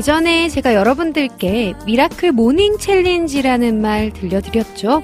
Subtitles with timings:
[0.00, 5.02] 예전에 제가 여러분들께 miracle morning challenge라는 말 들려드렸죠.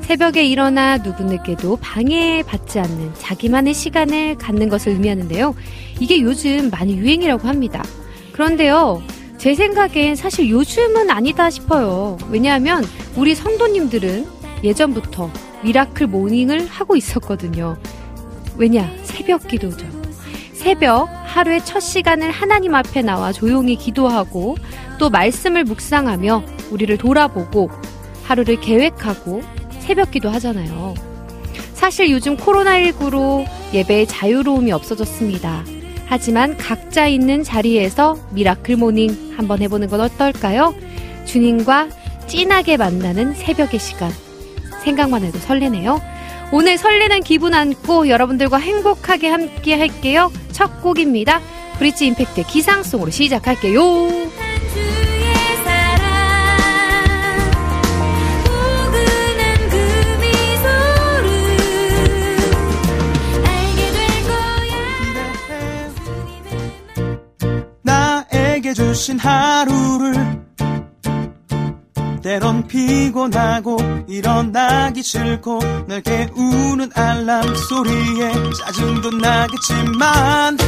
[0.00, 5.54] 새벽에 일어나 누구에게도 방해받지 않는 자기만의 시간을 갖는 것을 의미하는데요.
[6.00, 7.84] 이게 요즘 많이 유행이라고 합니다.
[8.32, 9.02] 그런데요,
[9.36, 12.16] 제 생각엔 사실 요즘은 아니다 싶어요.
[12.30, 12.84] 왜냐하면
[13.16, 14.26] 우리 성도님들은
[14.64, 15.30] 예전부터
[15.62, 17.76] miracle morning을 하고 있었거든요.
[18.56, 18.90] 왜냐?
[19.02, 19.97] 새벽 기도죠.
[20.58, 24.56] 새벽 하루의 첫 시간을 하나님 앞에 나와 조용히 기도하고
[24.98, 26.42] 또 말씀을 묵상하며
[26.72, 27.70] 우리를 돌아보고
[28.24, 29.42] 하루를 계획하고
[29.78, 30.94] 새벽 기도 하잖아요.
[31.74, 35.64] 사실 요즘 코로나19로 예배의 자유로움이 없어졌습니다.
[36.06, 40.74] 하지만 각자 있는 자리에서 miracle morning 한번 해보는 건 어떨까요?
[41.24, 41.88] 주님과
[42.26, 44.10] 진하게 만나는 새벽의 시간.
[44.82, 46.17] 생각만 해도 설레네요.
[46.50, 50.32] 오늘 설레는 기분 안고 여러분들과 행복하게 함께 할게요.
[50.52, 51.40] 첫 곡입니다.
[51.78, 53.82] 브릿지 임팩트 기상송으로 시작할게요.
[67.82, 70.47] 나에게 주신 하루를
[72.28, 78.32] 때론 피곤하고 일어나기 싫고 날 깨우는 알람 소리에
[78.66, 80.58] 짜증도 나겠지만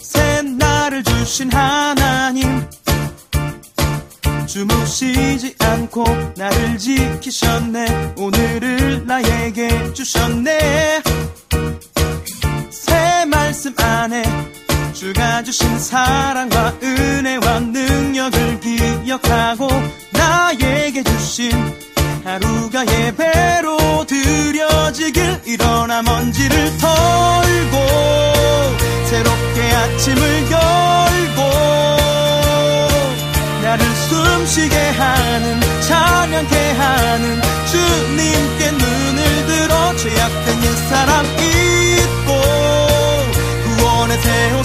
[0.00, 2.68] 새날을 주신 하나님
[4.48, 6.02] 주무시지 않고
[6.36, 8.14] 나를 지키셨네.
[8.16, 11.02] 오늘을 나에게 주셨네.
[12.70, 14.24] 새 말씀 안에
[15.02, 19.68] 주가 주신 사랑과 은혜와 능력을 기억하고
[20.12, 21.50] 나에게 주신
[22.22, 27.76] 하루가 예배로 드려지길 일어나 먼지를 털고
[29.06, 31.42] 새롭게 아침을 열고
[33.64, 37.42] 나를 숨쉬게 하는 찬양케 하는
[37.72, 42.72] 주님께 눈을 들어 죄악된 옛사람 잊고
[43.82, 44.61] 구원의 새옷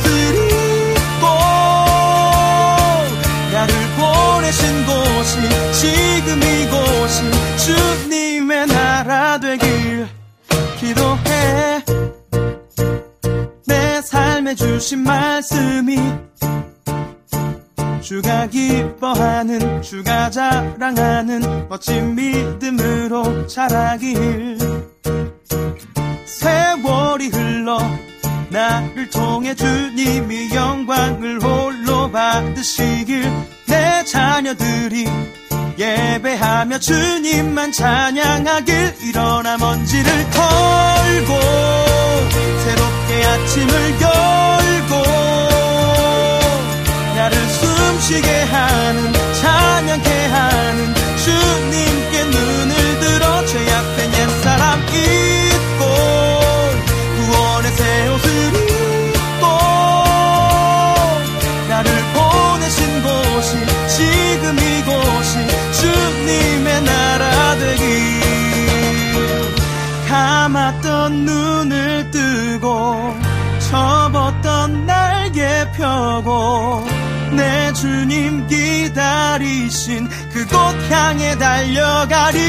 [4.58, 5.36] 보내신 곳이
[5.74, 7.22] 지금 이곳이
[7.66, 10.08] 주님의 나라 되길
[10.80, 11.84] 기도해.
[13.68, 15.98] 내 삶에 주신 말씀이
[18.02, 24.58] 주가 기뻐하는 주가 자랑하는 멋진 믿음으로 자라길.
[26.26, 27.80] 세월이 흘러
[28.50, 35.06] 나를 통해 주님이 영광을 홀로 받으시길 내 자녀들이
[35.78, 41.34] 예배하며 주님만 찬양하길 일어나 먼지를 털고
[42.64, 44.96] 새롭게 아침을 열고
[47.16, 55.27] 나를 숨쉬게 하는 찬양케 하는 주님께 눈을 들어 죄악된 옛사람 잊
[71.08, 73.16] 감았던 눈을 뜨고
[73.70, 76.86] 접었던 날개 펴고
[77.32, 80.58] 내 주님 기다리신 그곳
[80.92, 82.40] 향해 달려가리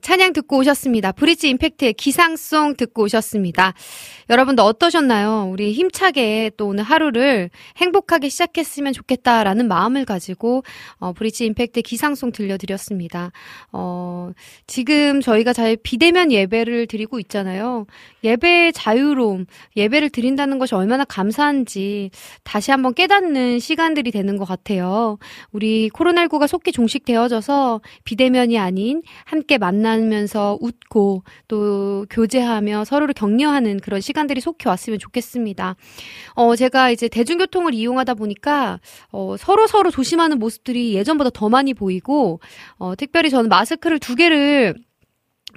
[0.00, 1.12] 찬양 듣고 오셨습니다.
[1.12, 3.74] 브릿지 임팩트의 기상송 듣고 오셨습니다.
[4.30, 5.48] 여러분도 어떠셨나요?
[5.50, 10.62] 우리 힘차게 또 오늘 하루를 행복하게 시작했으면 좋겠다라는 마음을 가지고
[10.98, 13.32] 어, 브릿지 임팩트 기상송 들려드렸습니다.
[13.72, 14.30] 어,
[14.68, 17.86] 지금 저희가 잘 비대면 예배를 드리고 있잖아요.
[18.22, 19.46] 예배의 자유로움,
[19.76, 22.12] 예배를 드린다는 것이 얼마나 감사한지
[22.44, 25.18] 다시 한번 깨닫는 시간들이 되는 것 같아요.
[25.50, 34.19] 우리 코로나19가 속히 종식되어져서 비대면이 아닌 함께 만나면서 웃고 또 교제하며 서로를 격려하는 그런 시간
[34.26, 35.76] 들이 속히 왔으면 좋겠습니다.
[36.34, 38.80] 어, 제가 이제 대중교통을 이용하다 보니까
[39.12, 42.40] 어, 서로 서로 조심하는 모습들이 예전보다 더 많이 보이고
[42.78, 44.74] 어, 특별히 저는 마스크를 두 개를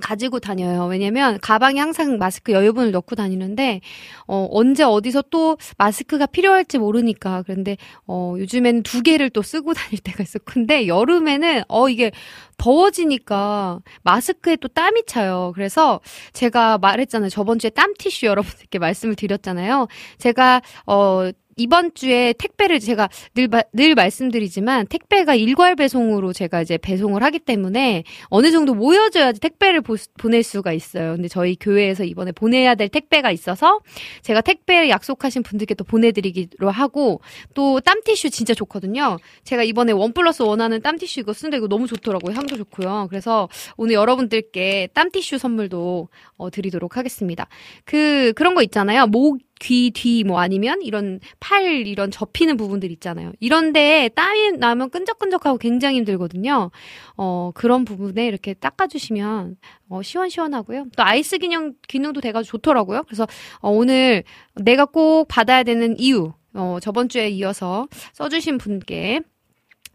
[0.02, 0.86] 가지고 다녀요.
[0.86, 3.82] 왜냐면 가방에 항상 마스크 여유분을 넣고 다니는데
[4.28, 10.00] 어 언제 어디서 또 마스크가 필요할지 모르니까 그런데 어 요즘에는 두 개를 또 쓰고 다닐
[10.00, 10.40] 때가 있어.
[10.46, 12.12] 근데 여름에는 어 이게
[12.58, 15.52] 더워지니까 마스크에 또 땀이 차요.
[15.56, 16.00] 그래서
[16.34, 17.30] 제가 말했잖아요.
[17.30, 19.88] 저번 주에 땀 티슈 여러분들께 말씀을 드렸잖아요.
[20.18, 27.24] 제가 어 이번 주에 택배를 제가 늘, 늘 말씀드리지만 택배가 일괄 배송으로 제가 이제 배송을
[27.24, 31.16] 하기 때문에 어느 정도 모여져야지 택배를 보, 보낼 수가 있어요.
[31.16, 33.80] 근데 저희 교회에서 이번에 보내야 될 택배가 있어서
[34.22, 37.22] 제가 택배 약속하신 분들께 또 보내드리기로 하고
[37.54, 39.18] 또 땀티슈 진짜 좋거든요.
[39.44, 42.36] 제가 이번에 원 플러스 원 하는 땀티슈 이거 쓰는데 이거 너무 좋더라고요.
[42.36, 43.08] 향도 좋고요.
[43.10, 47.48] 그래서 오늘 여러분들께 땀티슈 선물도 어, 드리도록 하겠습니다.
[47.86, 49.08] 그, 그런 거 있잖아요.
[49.08, 53.32] 목, 귀, 뒤, 뭐 아니면 이런 팔, 이런 접히는 부분들 있잖아요.
[53.40, 56.70] 이런데 땀이 나면 끈적끈적하고 굉장히 힘들거든요.
[57.16, 59.56] 어, 그런 부분에 이렇게 닦아주시면,
[59.90, 60.88] 어, 시원시원하고요.
[60.98, 63.04] 또 아이스 기능, 기능도 돼가지고 좋더라고요.
[63.04, 63.26] 그래서,
[63.62, 64.24] 어, 오늘
[64.56, 69.22] 내가 꼭 받아야 되는 이유, 어, 저번 주에 이어서 써주신 분께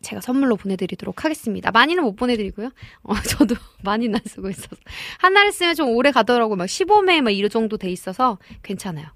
[0.00, 1.70] 제가 선물로 보내드리도록 하겠습니다.
[1.72, 2.70] 많이는 못 보내드리고요.
[3.02, 3.54] 어, 저도
[3.84, 4.76] 많이는 안 쓰고 있어서.
[5.18, 6.56] 하나를 쓰면 좀 오래 가더라고요.
[6.56, 9.06] 막 15매 막 이런 정도 돼 있어서 괜찮아요.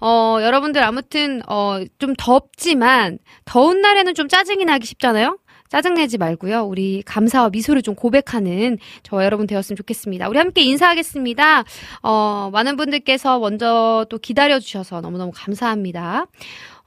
[0.00, 5.38] 어, 여러분들 아무튼, 어, 좀 덥지만, 더운 날에는 좀 짜증이 나기 쉽잖아요?
[5.68, 6.62] 짜증내지 말고요.
[6.62, 10.28] 우리 감사와 미소를 좀 고백하는 저와 여러분 되었으면 좋겠습니다.
[10.28, 11.64] 우리 함께 인사하겠습니다.
[12.02, 16.26] 어, 많은 분들께서 먼저 또 기다려주셔서 너무너무 감사합니다.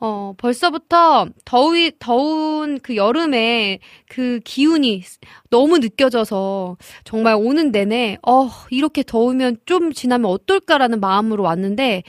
[0.02, 5.04] 어, 벌써부터 더위, 더운 그 여름에 그 기운이
[5.50, 12.04] 너무 느껴져서 정말 오는 내내, 어, 이렇게 더우면 좀 지나면 어떨까라는 마음으로 왔는데,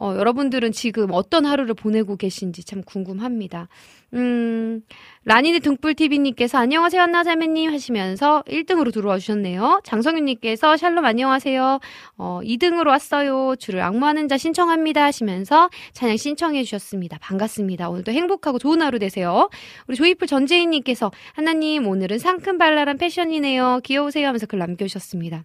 [0.00, 3.68] 어, 여러분들은 지금 어떤 하루를 보내고 계신지 참 궁금합니다.
[4.14, 4.80] 음,
[5.24, 9.82] 라니네 등불TV님께서 안녕하세요, 한나자매님 하시면서 1등으로 들어와 주셨네요.
[9.84, 11.80] 장성윤님께서 샬롬 안녕하세요.
[12.16, 13.56] 어, 2등으로 왔어요.
[13.56, 17.18] 주를 악무하는 자 신청합니다 하시면서 찬양 신청해 주셨습니다.
[17.18, 17.90] 반갑습니다.
[17.90, 19.50] 오늘도 행복하고 좋은 하루 되세요.
[19.86, 23.80] 우리 조이풀 전재인님께서 하나님 오늘은 상큼발랄한 패션이네요.
[23.84, 25.44] 귀여우세요 하면서 글 남겨주셨습니다.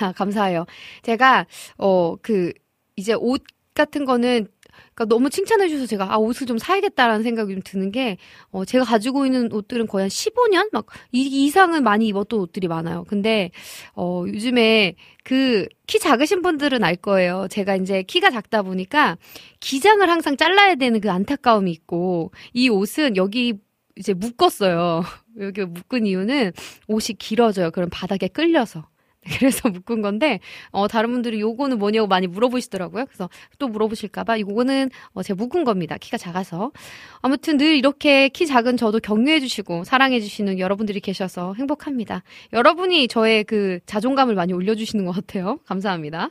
[0.00, 0.64] 아, 감사해요.
[1.02, 1.46] 제가,
[1.76, 2.52] 어, 그,
[2.96, 3.42] 이제 옷
[3.78, 4.48] 같은 거는
[4.94, 8.18] 그러니까 너무 칭찬해 주셔서 제가 아 옷을 좀 사야겠다라는 생각이 좀 드는 게
[8.50, 13.04] 어, 제가 가지고 있는 옷들은 거의 한 15년 막 이 이상은 많이 입었던 옷들이 많아요.
[13.08, 13.50] 근데
[13.94, 14.94] 어 요즘에
[15.24, 17.46] 그 키 작으신 분들은 알 거예요.
[17.50, 19.16] 제가 이제 키가 작다 보니까
[19.60, 23.54] 기장을 항상 잘라야 되는 그 안타까움이 있고 이 옷은 여기
[23.96, 25.02] 이제 묶었어요.
[25.40, 26.52] 여기 묶은 이유는
[26.88, 27.70] 옷이 길어져요.
[27.70, 28.86] 그럼 바닥에 끌려서.
[29.38, 33.06] 그래서 묶은 건데 어 다른 분들이 요거는 뭐냐고 많이 물어보시더라고요.
[33.06, 35.96] 그래서 또 물어보실까봐 이거는 어 제가 묶은 겁니다.
[35.98, 36.72] 키가 작아서
[37.20, 42.22] 아무튼 늘 이렇게 키 작은 저도 격려해주시고 사랑해주시는 여러분들이 계셔서 행복합니다.
[42.52, 45.58] 여러분이 저의 그 자존감을 많이 올려주시는 것 같아요.
[45.66, 46.30] 감사합니다.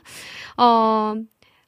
[0.56, 1.14] 어,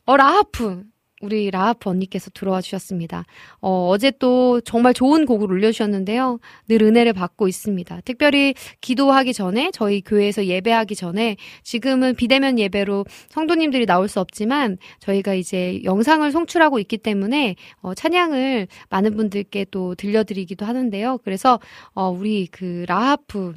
[0.07, 0.83] 어 라하프
[1.21, 3.25] 우리 라하프 언니께서 들어와 주셨습니다.
[3.61, 6.41] 어, 어제 또 정말 좋은 곡을 올려주셨는데요.
[6.69, 8.01] 늘 은혜를 받고 있습니다.
[8.05, 15.35] 특별히 기도하기 전에, 저희 교회에서 예배하기 전에, 지금은 비대면 예배로 성도님들이 나올 수 없지만, 저희가
[15.35, 21.19] 이제 영상을 송출하고 있기 때문에, 어, 찬양을 많은 분들께 또 들려드리기도 하는데요.
[21.23, 21.61] 그래서,
[21.93, 23.53] 어, 우리 그 라하프,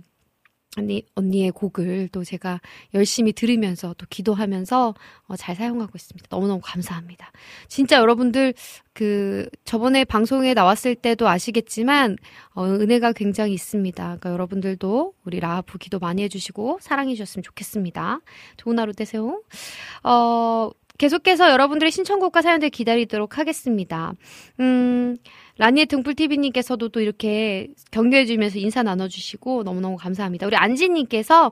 [0.77, 2.60] 언니, 언니의 곡을 또 제가
[2.94, 4.96] 열심히 들으면서 또 기도하면서
[5.27, 6.27] 어, 잘 사용하고 있습니다.
[6.30, 7.32] 너무너무 감사합니다.
[7.68, 8.53] 진짜 여러분들
[8.94, 12.18] 그 저번에 방송에 나왔을 때도 아시겠지만
[12.53, 14.03] 어, 은혜가 굉장히 있습니다.
[14.03, 18.20] 그러니까 여러분들도 우리 라하프 기도 많이 해주시고 사랑해 주셨으면 좋겠습니다.
[18.58, 19.42] 좋은 하루 되세요.
[20.03, 24.14] 어, 계속해서 여러분들의 신청곡과 사연들 기다리도록 하겠습니다.
[24.60, 25.18] 음,
[25.58, 30.46] 라니의 등불TV님께서도 또 이렇게 격려해주면서 인사 나눠주시고 너무너무 감사합니다.
[30.46, 31.52] 우리 안지님께서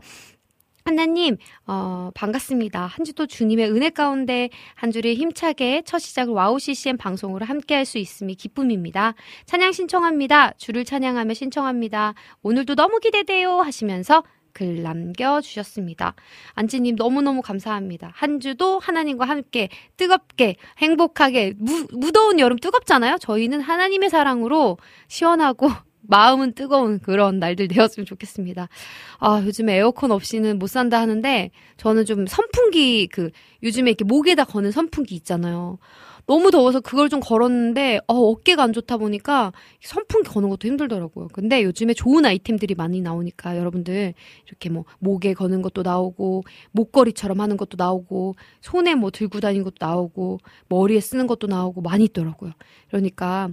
[0.83, 2.88] 하나님, 어, 반갑습니다.
[2.88, 7.86] 한 주도 주님의 은혜 가운데 한 주를 힘차게 첫 시작을 와우 CCM 방송으로 함께 할
[7.86, 9.13] 수 있음이 기쁨입니다.
[9.45, 10.53] 찬양 신청합니다.
[10.57, 12.13] 주를 찬양하며 신청합니다.
[12.41, 13.60] 오늘도 너무 기대돼요.
[13.60, 16.15] 하시면서 글 남겨주셨습니다.
[16.53, 18.12] 안지님 너무너무 감사합니다.
[18.13, 23.17] 한 주도 하나님과 함께 뜨겁게 행복하게 무, 무더운 여름 뜨겁잖아요.
[23.20, 24.77] 저희는 하나님의 사랑으로
[25.08, 25.70] 시원하고
[26.03, 28.70] 마음은 뜨거운 그런 날들 되었으면 좋겠습니다.
[29.20, 33.29] 아, 요즘에 에어컨 없이는 못 산다 하는데 저는 좀 선풍기 그
[33.63, 35.77] 요즘에 이렇게 목에다 거는 선풍기 있잖아요.
[36.25, 39.51] 너무 더워서 그걸 좀 걸었는데 어, 어깨가 안 좋다 보니까
[39.81, 41.27] 선풍기 거는 것도 힘들더라고요.
[41.33, 44.13] 근데 요즘에 좋은 아이템들이 많이 나오니까 여러분들
[44.47, 49.75] 이렇게 뭐 목에 거는 것도 나오고 목걸이처럼 하는 것도 나오고 손에 뭐 들고 다니는 것도
[49.79, 52.51] 나오고 머리에 쓰는 것도 나오고 많이 있더라고요.
[52.87, 53.49] 그러니까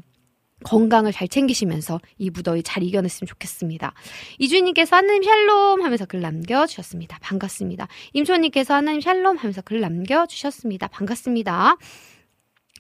[0.65, 3.95] 건강을 잘 챙기시면서 이 무더위 잘 이겨냈으면 좋겠습니다.
[4.39, 7.19] 이주님께서 하나님 샬롬 하면서 글 남겨주셨습니다.
[7.23, 7.87] 반갑습니다.
[8.13, 10.89] 임초님께서 하나님 샬롬 하면서 글 남겨주셨습니다.
[10.89, 11.77] 반갑습니다.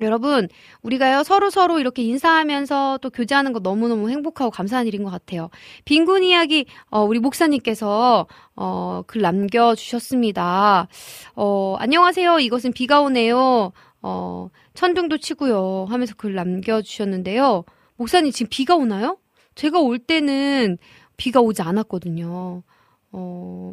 [0.00, 0.48] 여러분,
[0.82, 5.50] 우리가요, 서로 서로 이렇게 인사하면서 또 교제하는 거 너무너무 행복하고 감사한 일인 것 같아요.
[5.84, 8.26] 빈곤 이야기, 어, 우리 목사님께서,
[8.56, 10.88] 어, 글 남겨주셨습니다.
[11.34, 12.38] 어, 안녕하세요.
[12.40, 13.72] 이것은 비가 오네요.
[14.02, 15.86] 어, 천둥도 치고요.
[15.88, 17.64] 하면서 글 남겨주셨는데요.
[17.96, 19.18] 목사님, 지금 비가 오나요?
[19.56, 20.78] 제가 올 때는
[21.16, 22.62] 비가 오지 않았거든요.
[23.10, 23.72] 어,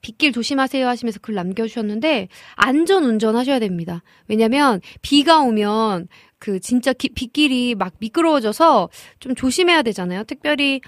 [0.00, 4.02] 빗길 조심하세요 하시면서 글 남겨주셨는데 안전 운전하셔야 됩니다.
[4.28, 6.08] 왜냐면 비가 오면
[6.38, 8.88] 그 진짜 기, 빗길이 막 미끄러워져서
[9.20, 10.24] 좀 조심해야 되잖아요.
[10.24, 10.80] 특별히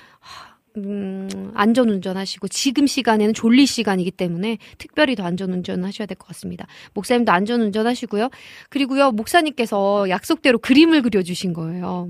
[0.76, 6.66] 음, 안전 운전하시고 지금 시간에는 졸릴 시간이기 때문에 특별히 더 안전 운전하셔야 될 것 같습니다.
[6.94, 8.28] 목사님도 안전 운전하시고요.
[8.70, 12.08] 그리고요 목사님께서 약속대로 그림을 그려주신 거예요.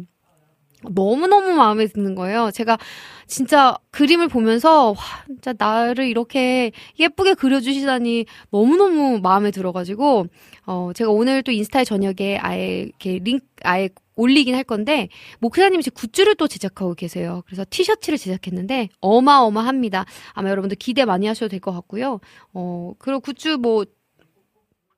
[0.91, 2.51] 너무너무 마음에 드는 거예요.
[2.53, 2.79] 제가
[3.27, 10.27] 진짜 그림을 보면서, 와, 진짜 나를 이렇게 예쁘게 그려주시다니 너무너무 마음에 들어가지고,
[10.67, 15.09] 어, 제가 오늘 또 인스타에 저녁에 아예 이렇게 링크, 아예 올리긴 할 건데,
[15.41, 17.43] 목사님이 제 굿즈를 또 제작하고 계세요.
[17.47, 20.05] 그래서 티셔츠를 제작했는데, 어마어마합니다.
[20.35, 22.21] 아마 여러분들 기대 많이 하셔도 될 것 같고요.
[22.53, 23.85] 어, 그리고 굿즈 뭐,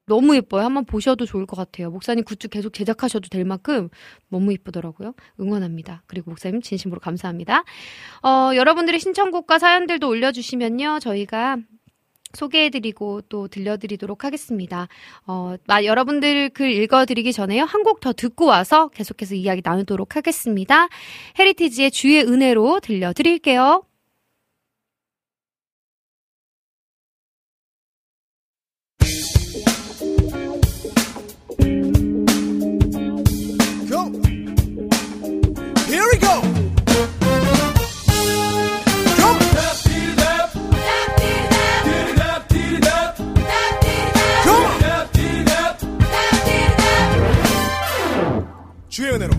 [0.06, 0.64] 너무 예뻐요.
[0.64, 1.90] 한번 보셔도 좋을 것 같아요.
[1.90, 3.88] 목사님 굿즈 계속 제작하셔도 될 만큼
[4.28, 5.14] 너무 예쁘더라고요.
[5.40, 6.02] 응원합니다.
[6.06, 7.64] 그리고 목사님 진심으로 감사합니다.
[8.22, 11.00] 어, 여러분들의 신청곡과 사연들도 올려주시면요.
[11.00, 11.56] 저희가
[12.34, 14.88] 소개해드리고 또 들려드리도록 하겠습니다.
[15.26, 17.64] 어, 마, 여러분들 글 읽어드리기 전에요.
[17.64, 20.88] 한 곡 더 듣고 와서 계속해서 이야기 나누도록 하겠습니다.
[21.38, 23.84] 헤리티지의 주의 은혜로 들려드릴게요.
[48.96, 49.34] 주의 은혜로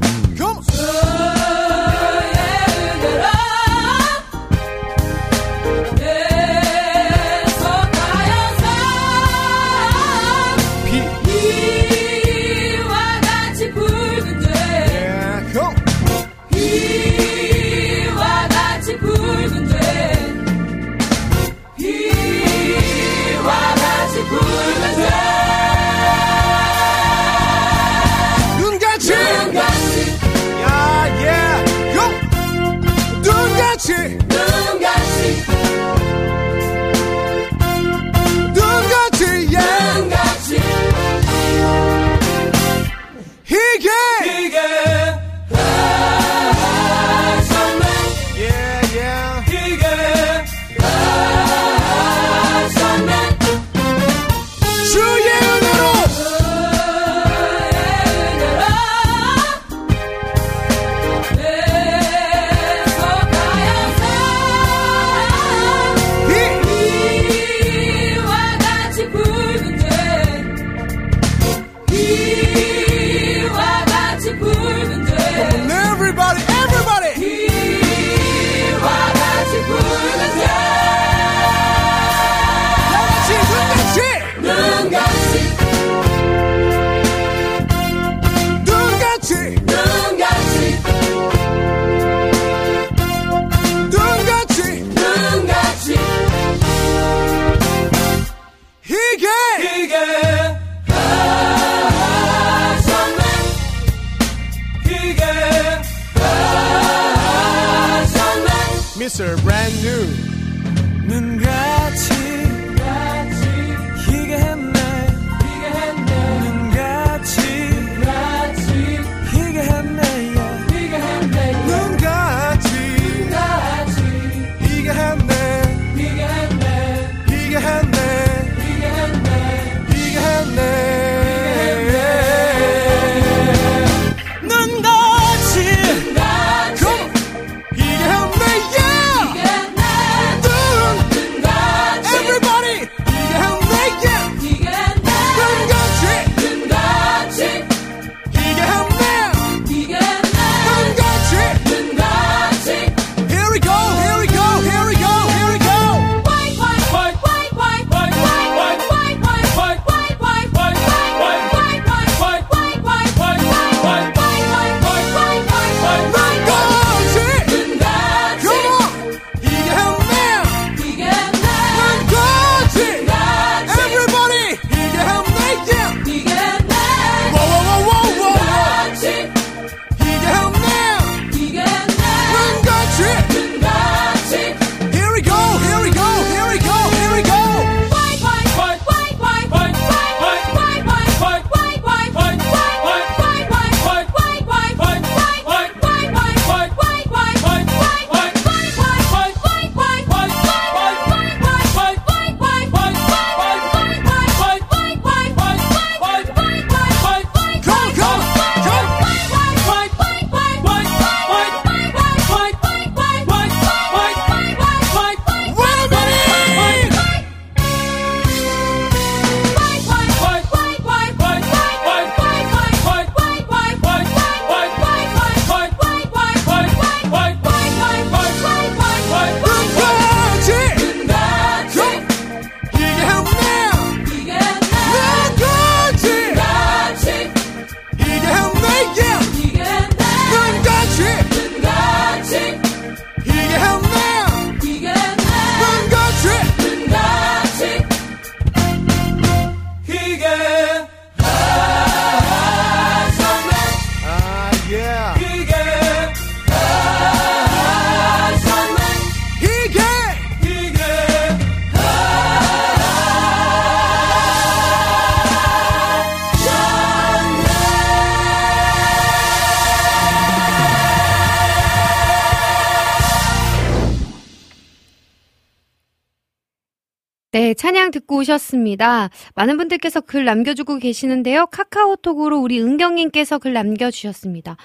[277.31, 279.09] 네, 찬양 듣고 오셨습니다.
[279.35, 281.47] 많은 분들께서 글 남겨주고 계시는데요.
[281.47, 284.55] 카카오톡으로 우리 은경님께서 글 남겨주셨습니다.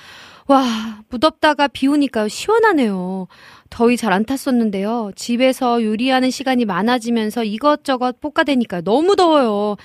[0.47, 3.27] 와, 무덥다가 비 오니까 시원하네요.
[3.69, 5.11] 더위 잘 안 탔었는데요.
[5.17, 9.77] 집에서 요리하는 시간이 많아지면서 이것저것 볶아대니까 너무 더워요.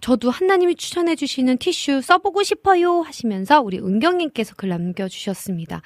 [0.00, 5.80] 저도 한나님이 추천해주시는 티슈 써보고 싶어요 하시면서 우리 은경님께서 글 남겨주셨습니다.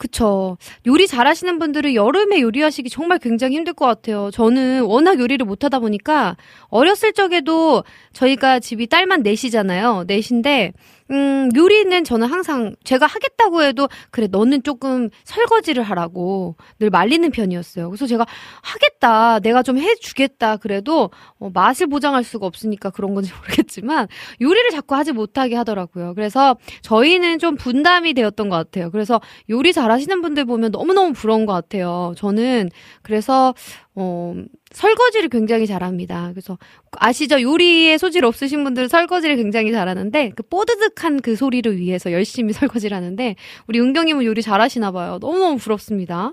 [0.00, 0.56] 그쵸.
[0.86, 4.30] 요리 잘하시는 분들은 여름에 요리하시기 정말 굉장히 힘들 것 같아요.
[4.32, 7.84] 저는 워낙 요리를 못하다 보니까 어렸을 적에도
[8.14, 10.04] 저희가 집이 딸만 넷이잖아요.
[10.06, 10.72] 넷인데
[11.10, 17.88] 음, 요리는 저는 항상 제가 하겠다고 해도 그래 너는 조금 설거지를 하라고 늘 말리는 편이었어요.
[17.90, 18.24] 그래서 제가
[18.62, 24.06] 하겠다, 내가 좀 해주겠다 그래도 어, 맛을 보장할 수가 없으니까 그런 건지 모르겠지만
[24.40, 26.14] 요리를 자꾸 하지 못하게 하더라고요.
[26.14, 28.90] 그래서 저희는 좀 분담이 되었던 것 같아요.
[28.92, 32.14] 그래서 요리 잘하시는 분들 보면 너무 너무 부러운 것 같아요.
[32.16, 32.70] 저는
[33.02, 33.52] 그래서
[33.96, 34.34] 어,
[34.72, 36.30] 설거지를 굉장히 잘합니다.
[36.30, 36.58] 그래서
[36.92, 37.40] 아시죠?
[37.40, 43.36] 요리에 소질 없으신 분들은 설거지를 굉장히 잘하는데 그 뽀드득한 그 소리를 위해서 열심히 설거지를 하는데
[43.66, 45.18] 우리 은경님은 요리 잘하시나 봐요.
[45.20, 46.32] 너무너무 부럽습니다.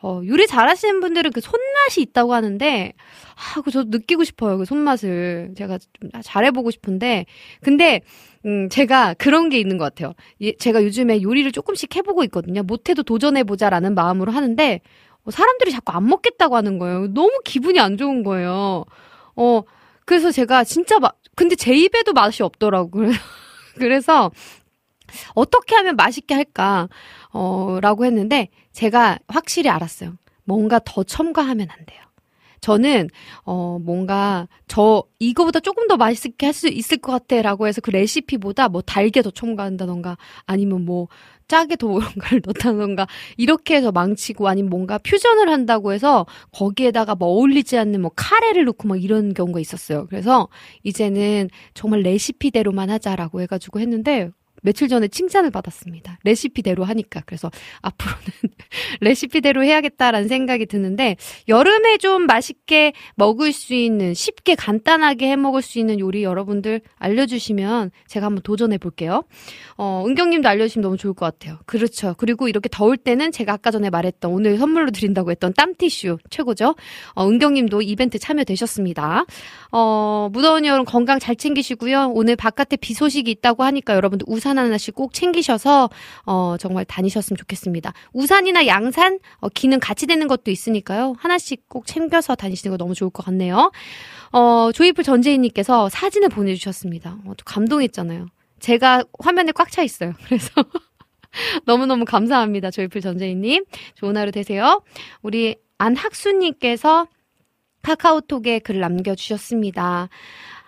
[0.00, 2.92] 어, 요리 잘하시는 분들은 그 손맛이 있다고 하는데
[3.34, 4.58] 아, 그 저도 느끼고 싶어요.
[4.58, 7.26] 그 손맛을 제가 좀 잘해보고 싶은데
[7.60, 8.00] 근데
[8.44, 10.14] 음, 제가 그런 게 있는 것 같아요.
[10.40, 12.62] 예, 제가 요즘에 요리를 조금씩 해보고 있거든요.
[12.62, 14.80] 못해도 도전해보자라는 마음으로 하는데,
[15.11, 17.08] 어, 사람들이 자꾸 안 먹겠다고 하는 거예요.
[17.08, 18.84] 너무 기분이 안 좋은 거예요.
[19.36, 19.62] 어,
[20.04, 23.10] 그래서 제가 진짜 막, 근데 제 입에도 맛이 없더라고요.
[23.76, 24.30] 그래서,
[25.34, 26.88] 어떻게 하면 맛있게 할까,
[27.32, 30.14] 어, 라고 했는데, 제가 확실히 알았어요.
[30.44, 32.00] 뭔가 더 첨가하면 안 돼요.
[32.60, 33.08] 저는
[33.44, 38.68] 어 뭔가 저 이거보다 조금 더 맛있게 할 수 있을 것 같아라고 해서 그 레시피보다
[38.68, 41.08] 뭐 달게 더 첨가한다던가 아니면 뭐
[41.52, 47.76] 짜게 더 뭔가를 넣다던가 이렇게 해서 망치고 아니면 뭔가 퓨전을 한다고 해서 거기에다가 뭐 어울리지
[47.76, 50.06] 않는 뭐 카레를 넣고 막 이런 경우가 있었어요.
[50.06, 50.48] 그래서
[50.82, 54.30] 이제는 정말 레시피대로만 하자라고 해가지고 했는데
[54.62, 56.18] 며칠 전에 칭찬을 받았습니다.
[56.24, 57.22] 레시피대로 하니까.
[57.26, 57.50] 그래서
[57.82, 58.22] 앞으로는
[59.00, 61.16] 레시피대로 해야겠다라는 생각이 드는데,
[61.48, 67.90] 여름에 좀 맛있게 먹을 수 있는, 쉽게 간단하게 해 먹을 수 있는 요리 여러분들 알려주시면
[68.06, 69.24] 제가 한번 도전해 볼게요.
[69.76, 71.58] 어, 은경님도 알려주시면 너무 좋을 것 같아요.
[71.66, 72.14] 그렇죠.
[72.16, 76.74] 그리고 이렇게 더울 때는 제가 아까 전에 말했던 오늘 선물로 드린다고 했던 땀티슈 최고죠.
[77.14, 79.24] 어, 은경님도 이벤트 참여되셨습니다.
[79.72, 82.12] 어, 무더운 여름 건강 잘 챙기시고요.
[82.14, 85.88] 오늘 바깥에 비 소식이 있다고 하니까 여러분들 우산 하나씩 꼭 챙기셔서
[86.26, 87.94] 어, 정말 다니셨으면 좋겠습니다.
[88.12, 91.14] 우산이나 양산 어, 기능 같이 되는 것도 있으니까요.
[91.18, 93.72] 하나씩 꼭 챙겨서 다니시는 거 너무 좋을 것 같네요.
[94.32, 97.18] 어, 조이풀 전재희님께서 사진을 보내주셨습니다.
[97.24, 98.26] 어, 감동했잖아요.
[98.60, 100.12] 제가 화면에 꽉 차 있어요.
[100.26, 100.50] 그래서
[101.64, 102.70] 너무너무 감사합니다.
[102.70, 103.64] 조이풀 전재희님.
[103.94, 104.82] 좋은 하루 되세요.
[105.22, 107.06] 우리 안학수님께서
[107.82, 110.08] 카카오톡에 글 남겨주셨습니다.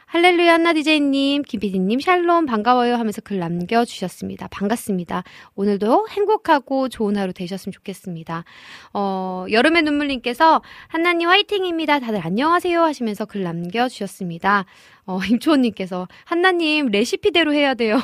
[0.07, 4.47] 할렐루야 한나 디제이님, 김PD님, 샬롬 반가워요 하면서 글 남겨주셨습니다.
[4.47, 5.25] 반갑습니다.
[5.57, 8.45] 오늘도 행복하고 좋은 하루 되셨으면 좋겠습니다.
[8.93, 11.99] 어, 여름의 눈물님께서 한나님 화이팅입니다.
[11.99, 14.67] 다들 안녕하세요 하시면서 글 남겨주셨습니다.
[15.07, 17.99] 어, 임초원님께서 한나님 레시피대로 해야 돼요.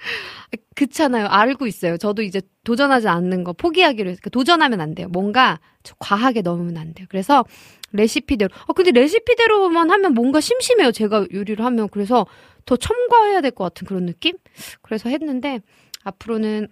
[0.74, 1.26] 그렇잖아요.
[1.26, 1.96] 알고 있어요.
[1.96, 4.20] 저도 이제 도전하지 않는 거 포기하기로 했어요.
[4.32, 5.08] 도전하면 안 돼요.
[5.08, 5.60] 뭔가
[5.98, 7.06] 과하게 넣으면 안 돼요.
[7.10, 7.44] 그래서
[7.92, 8.50] 레시피대로.
[8.66, 10.92] 어, 근데 레시피대로만 하면 뭔가 심심해요.
[10.92, 11.88] 제가 요리를 하면.
[11.88, 12.26] 그래서
[12.66, 14.36] 더 첨가해야 될 것 같은 그런 느낌?
[14.82, 15.60] 그래서 했는데
[16.04, 16.68] 앞으로는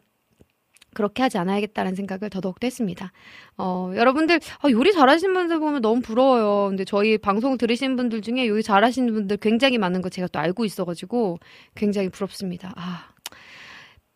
[0.95, 3.13] 그렇게 하지 않아야겠다는 생각을 더더욱 했습니다.
[3.57, 6.69] 어, 여러분들, 어, 요리 잘하시는 분들 보면 너무 부러워요.
[6.71, 10.65] 근데 저희 방송 들으시는 분들 중에 요리 잘하시는 분들 굉장히 많은 거 제가 또 알고
[10.65, 11.39] 있어가지고
[11.75, 12.73] 굉장히 부럽습니다.
[12.77, 13.09] 아,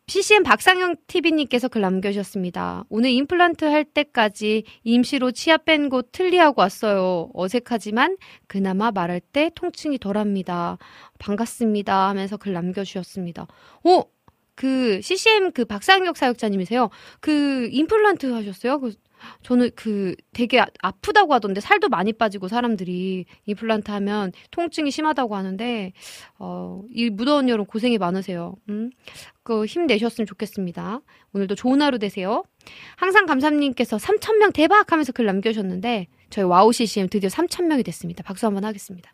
[0.07, 2.83] CCM 박상영 TV님께서 글 남겨주셨습니다.
[2.89, 7.29] 오늘 임플란트 할 때까지 임시로 치아 뺀 곳 틀리하고 왔어요.
[7.33, 10.77] 어색하지만 그나마 말할 때 통증이 덜합니다.
[11.19, 12.09] 반갑습니다.
[12.09, 13.47] 하면서 글 남겨주셨습니다.
[13.83, 14.03] 오!
[14.55, 16.89] 그 CCM 그 박상혁 사역자님이세요.
[17.21, 18.79] 그 임플란트 하셨어요?
[18.81, 18.93] 그
[19.43, 25.93] 저는 그 되게 아, 아프다고 하던데 살도 많이 빠지고 사람들이 임플란트 하면 통증이 심하다고 하는데
[26.39, 28.55] 어 이 무더운 여름 고생이 많으세요.
[28.69, 28.91] 음.
[29.43, 31.01] 그 힘내셨으면 좋겠습니다.
[31.33, 32.43] 오늘도 좋은 하루 되세요.
[32.95, 38.23] 항상 감사님께서 3,000명 대박 하면서 글 남겨주셨는데 저희 와우 CCM 드디어 3,000명이 됐습니다.
[38.23, 39.11] 박수 한번 하겠습니다.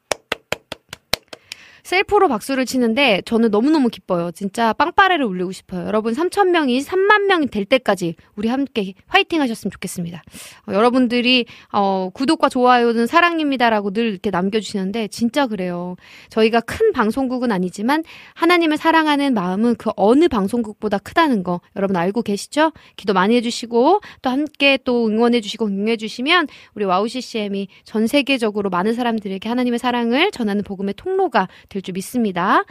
[1.90, 4.30] 셀프로 박수를 치는데 저는 너무너무 기뻐요.
[4.30, 5.88] 진짜 빵빠레를 울리고 싶어요.
[5.88, 10.22] 여러분 3,000명이 3만 명이 될 때까지 우리 함께 화이팅 하셨으면 좋겠습니다.
[10.68, 15.96] 어, 여러분들이 어, 구독과 좋아요는 사랑입니다라고 늘 이렇게 남겨주시는데 진짜 그래요.
[16.30, 18.04] 저희가 큰 방송국은 아니지만
[18.36, 22.72] 하나님을 사랑하는 마음은 그 어느 방송국보다 크다는 거 여러분 알고 계시죠?
[22.98, 29.50] 기도 많이 해주시고 또 함께 또 응원해주시고 응해주시면 우리 와우 CCM이 전 세계적으로 많은 사람들에게
[29.50, 32.64] 하나님의 사랑을 전하는 복음의 통로가 될줄 믿습니다.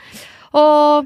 [0.52, 1.02] 어,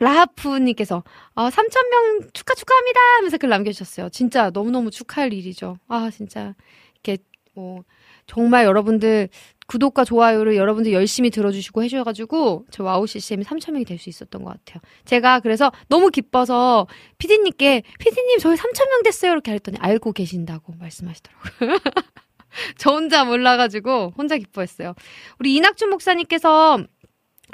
[0.00, 4.08] 라하프님께서 어, 3,000명 축하 축하합니다 하면서 글 남겨주셨어요.
[4.10, 5.78] 진짜 너무너무 축하할 일이죠.
[5.88, 6.54] 아, 진짜.
[7.02, 7.22] 이렇게,
[7.54, 7.84] 뭐,
[8.26, 9.28] 정말 여러분들
[9.66, 14.82] 구독과 좋아요를 여러분들 열심히 들어주시고 해주셔가지고 저 와우 CCM이 3,000명이 될 수 있었던 것 같아요.
[15.06, 16.86] 제가 그래서 너무 기뻐서
[17.18, 21.78] 피디님께 피디님 저희 3,000명 됐어요 이렇게 했더니 알고 계신다고 말씀하시더라고요.
[22.78, 24.94] 저 혼자 몰라가지고 혼자 기뻐했어요.
[25.38, 26.84] 우리 이낙준 목사님께서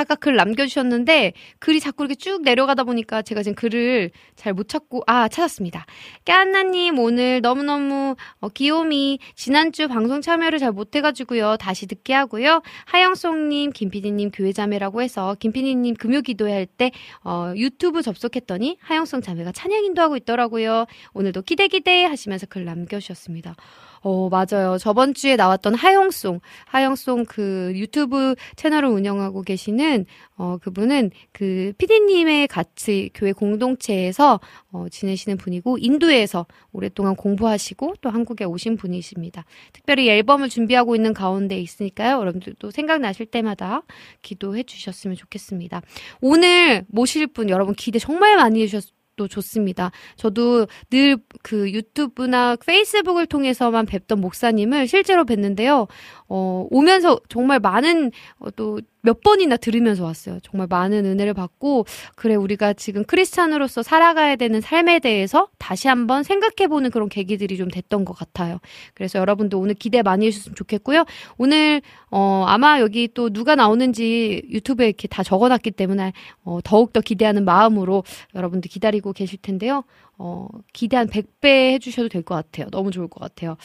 [0.00, 5.02] 아까 글 남겨주셨는데 글이 자꾸 이렇게 쭉 내려가다 보니까 제가 지금 글을 잘 못 찾고
[5.06, 5.84] 아 찾았습니다.
[6.24, 14.30] 깨안나님 오늘 너무너무 어, 귀요미 지난주 방송 참여를 잘 못해가지고요 다시 듣게 하고요 하영송님 김PD님
[14.32, 16.90] 교회 자매라고 해서 김PD님 금요 기도회 할때
[17.22, 20.86] 어, 유튜브 접속했더니 하영송 자매가 찬양 인도하고 있더라고요.
[21.12, 23.54] 오늘도 기대 기대 하시면서 글 남겨주셨습니다.
[24.02, 24.78] 어, 맞아요.
[24.78, 33.10] 저번 주에 나왔던 하영송, 하영송 그 유튜브 채널을 운영하고 계시는, 어, 그분은 그 피디님의 같이
[33.12, 34.40] 교회 공동체에서,
[34.72, 39.44] 어, 지내시는 분이고, 인도에서 오랫동안 공부하시고, 또 한국에 오신 분이십니다.
[39.72, 42.20] 특별히 앨범을 준비하고 있는 가운데 있으니까요.
[42.20, 43.82] 여러분들도 생각나실 때마다
[44.22, 45.82] 기도해 주셨으면 좋겠습니다.
[46.22, 49.90] 오늘 모실 분 여러분 기대 정말 많이 해주셨 또 좋습니다.
[50.16, 55.88] 저도 늘 그 유튜브나 페이스북을 통해서만 뵙던 목사님을 실제로 뵀는데요.
[56.28, 60.38] 어, 오면서 정말 많은 어, 또몇 번이나 들으면서 왔어요.
[60.42, 61.86] 정말 많은 은혜를 받고,
[62.16, 68.04] 그래, 우리가 지금 크리스찬으로서 살아가야 되는 삶에 대해서 다시 한번 생각해보는 그런 계기들이 좀 됐던
[68.04, 68.58] 것 같아요.
[68.94, 71.04] 그래서 여러분도 오늘 기대 많이 해주셨으면 좋겠고요.
[71.38, 76.12] 오늘, 어, 아마 여기 또 누가 나오는지 유튜브에 이렇게 다 적어놨기 때문에,
[76.44, 79.84] 어, 더욱 더 기대하는 마음으로 여러분들 기다리고 계실 텐데요.
[80.22, 82.68] 어, 기대 한 100배 해주셔도 될 것 같아요.
[82.70, 83.56] 너무 좋을 것 같아요.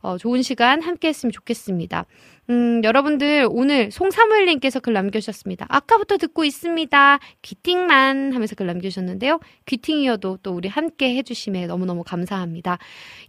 [0.00, 2.04] 어, 좋은 시간 함께 했으면 좋겠습니다.
[2.50, 5.64] 음, 여러분들 오늘 송사무엘님께서 글 남겨주셨습니다.
[5.70, 7.18] 아까부터 듣고 있습니다.
[7.40, 9.40] 귀팅만 하면서 글 남겨주셨는데요.
[9.64, 12.76] 귀팅이어도 또 우리 함께 해주심에 너무너무 감사합니다.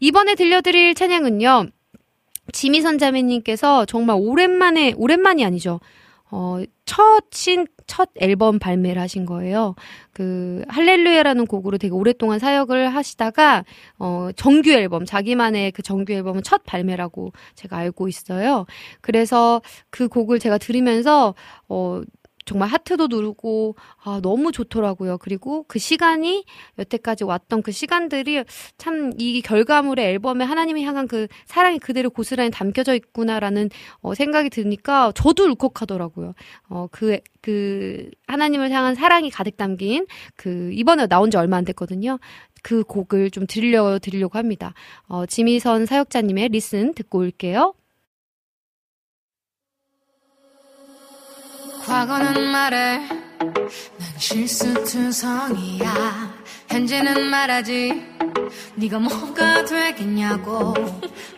[0.02, 1.68] 이번에 들려드릴 찬양은요.
[2.52, 5.80] 지미선 자매님께서 정말 오랜만에, 오랜만이 아니죠.
[6.36, 9.76] 어, 첫 신, 첫 앨범 발매를 하신 거예요.
[10.14, 13.64] 그, 할렐루야라는 곡으로 되게 오랫동안 사역을 하시다가,
[14.00, 18.66] 어, 정규 앨범, 자기만의 그 정규 앨범은 첫 발매라고 제가 알고 있어요.
[19.02, 21.36] 그래서 그 곡을 제가 들으면서,
[21.70, 22.02] 어,
[22.46, 25.18] 정말 하트도 누르고 아 너무 좋더라고요.
[25.20, 26.46] 그리고 그 시간이
[26.78, 28.44] 여태까지 왔던 그 시간들이
[28.78, 33.70] 참 이 결과물의 앨범에 하나님이 향한 그 사랑이 그대로 고스란히 담겨져 있구나라는
[34.02, 36.34] 어, 생각이 드니까 저도 울컥하더라고요.
[36.70, 42.20] 어 그그 그 하나님을 향한 사랑이 가득 담긴 그 이번에 나온 지 얼마 안 됐거든요.
[42.64, 44.74] 그 곡을 좀 들려 드리려고 합니다.
[45.08, 47.74] 어 지미선 사역자님의 리슨 듣고 올게요.
[51.86, 53.00] 과거는 말해
[53.40, 55.84] 난 실수투성이야.
[56.70, 58.02] 현재는 말하지
[58.76, 60.74] 네가 뭐가 되겠냐고.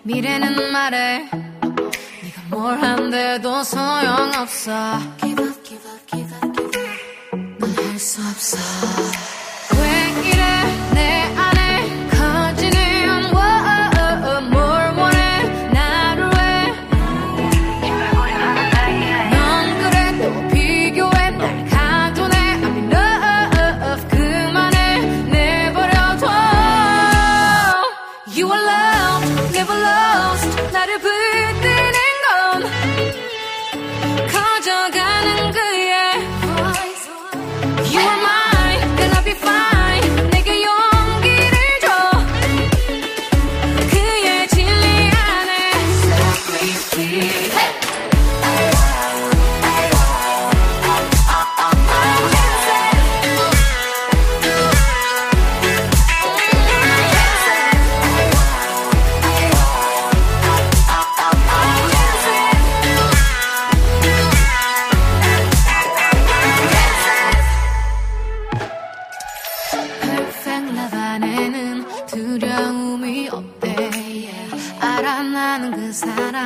[0.03, 4.99] 미래는 말해 네가 뭘 한대도 소용없어.
[5.21, 6.95] Give up give up give up give up.
[7.59, 8.57] 넌 할 수 없어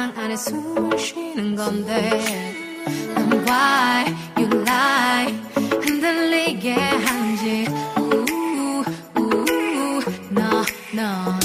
[0.08, 2.54] 사랑 안에 숨을 쉬는 건데
[3.14, 5.30] 넌 why you lie
[5.82, 7.66] 흔들리게 한지
[7.98, 8.82] Ooh,
[9.18, 11.38] ooh, no, no.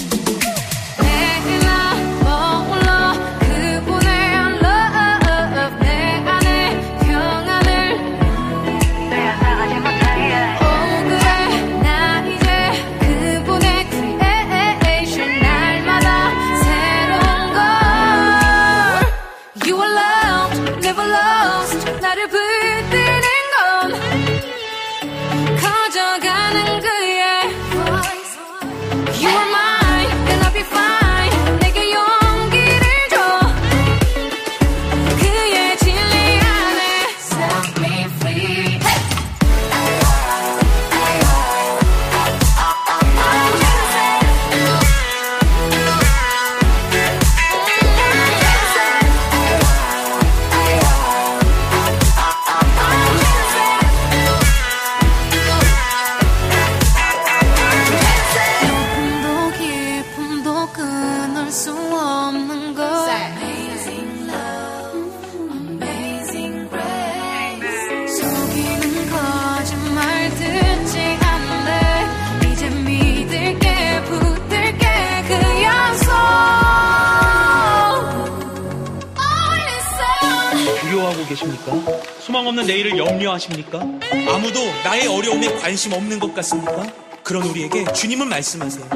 [82.55, 83.81] 없는 내일을 염려하십니까?
[84.29, 86.87] 아무도 나의 어려움에 관심 없는 것 같습니까?
[87.25, 88.87] 그런 우리에게 주님은 말씀하세요.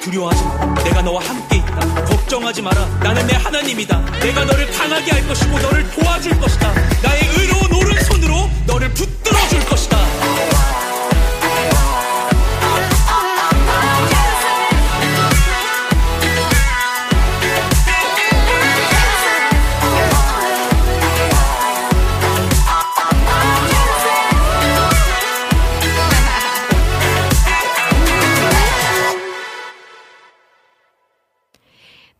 [0.00, 0.74] 두려워하지 마라.
[0.84, 2.04] 내가 너와 함께 있다.
[2.04, 2.86] 걱정하지 마라.
[3.02, 4.20] 나는 내 하나님이다.
[4.20, 6.72] 내가 너를 강하게 할 것이고 너를 도와줄 것이다.
[7.02, 9.98] 나의 의로운 오른손으로 너를 붙들어 줄 것이다.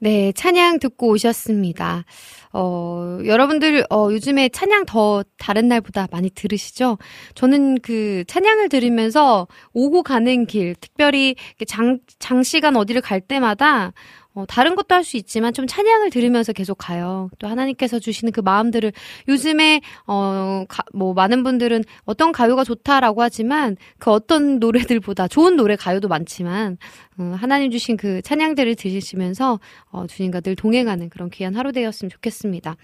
[0.04, 2.04] 네, 찬양 듣고 오셨습니다.
[2.52, 6.98] 어, 여러분들, 어, 요즘에 찬양 더 다른 날보다 많이 들으시죠?
[7.34, 11.36] 저는 그 찬양을 들으면서 오고 가는 길, 특별히
[11.66, 13.94] 장, 장시간 어디를 갈 때마다
[14.34, 17.28] 어, 다른 것도 할 수 있지만 좀 찬양을 들으면서 계속 가요.
[17.38, 18.92] 또 하나님께서 주시는 그 마음들을
[19.28, 25.76] 요즘에 어, 가, 뭐 많은 분들은 어떤 가요가 좋다라고 하지만 그 어떤 노래들보다 좋은 노래
[25.76, 26.78] 가요도 많지만
[27.18, 32.76] 어, 하나님 주신 그 찬양들을 들으시면서 어, 주님과 늘 동행하는 그런 귀한 하루 되었으면 좋겠습니다.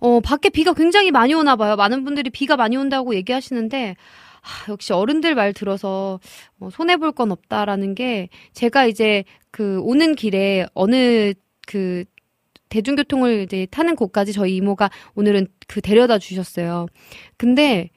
[0.00, 1.76] 어, 밖에 비가 굉장히 많이 오나 봐요.
[1.76, 3.96] 많은 분들이 비가 많이 온다고 얘기하시는데
[4.42, 6.20] 하, 역시 어른들 말 들어서
[6.60, 11.32] 어, 손해 볼 건 없다라는 게 제가 이제 그 오는 길에 어느
[11.66, 12.04] 그
[12.68, 16.86] 대중교통을 이제 타는 곳까지 저희 이모가 오늘은 그 데려다 주셨어요.
[17.36, 17.90] 근데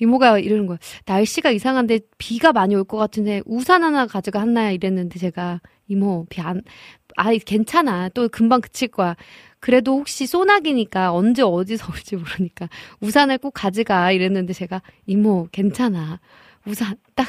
[0.00, 0.78] 이모가 이러는 거야.
[1.06, 6.40] 날씨가 이상한데 비가 많이 올 것 같은데 우산 하나 가져가 한나야 이랬는데 제가 이모 비
[6.40, 6.62] 안,
[7.16, 8.08] 아 괜찮아.
[8.10, 9.14] 또 금방 그칠 거야.
[9.60, 12.68] 그래도 혹시 소나기니까 언제 어디서 올지 모르니까
[13.00, 16.20] 우산을 꼭 가져가 이랬는데 제가 이모 괜찮아.
[16.66, 17.26] 우산 딱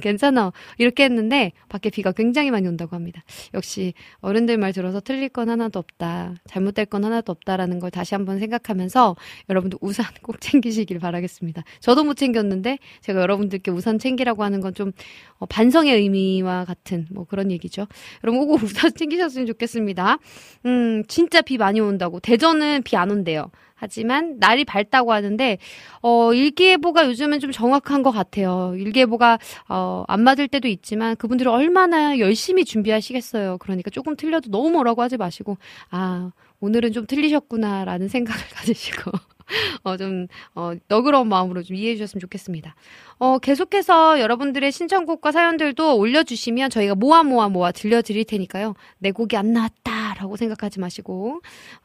[0.00, 0.52] 괜찮아.
[0.78, 3.22] 이렇게 했는데 밖에 비가 굉장히 많이 온다고 합니다.
[3.54, 6.34] 역시 어른들 말 들어서 틀릴 건 하나도 없다.
[6.46, 9.16] 잘못될 건 하나도 없다라는 걸 다시 한번 생각하면서
[9.48, 11.62] 여러분도 우산 꼭 챙기시길 바라겠습니다.
[11.80, 14.92] 저도 못 챙겼는데 제가 여러분들께 우산 챙기라고 하는 건좀
[15.38, 17.86] 어, 반성의 의미와 같은 뭐 그런 얘기죠.
[18.24, 20.18] 여러분 꼭 우산 챙기셨으면 좋겠습니다.
[20.66, 22.20] 음, 진짜 비 많이 온다고.
[22.20, 23.50] 대전은 비 안 온대요.
[23.80, 25.56] 하지만 날이 밝다고 하는데
[26.02, 28.74] 어 일기예보가 요즘은 좀 정확한 것 같아요.
[28.76, 29.38] 일기예보가
[29.68, 33.56] 어안 맞을 때도 있지만 그분들이 얼마나 열심히 준비하시겠어요.
[33.58, 35.56] 그러니까 조금 틀려도 너무 뭐라고 하지 마시고
[35.90, 39.12] 아 오늘은 좀 틀리셨구나라는 생각을 가지시고
[39.82, 42.74] 어, 좀, 어, 너그러운 마음으로 좀 이해해 주셨으면 좋겠습니다.
[43.18, 48.74] 어, 계속해서 여러분들의 신청곡과 사연들도 올려주시면 저희가 모아 모아 모아 들려드릴 테니까요.
[48.98, 51.40] 내 곡이 안 나왔다 라고 생각하지 마시고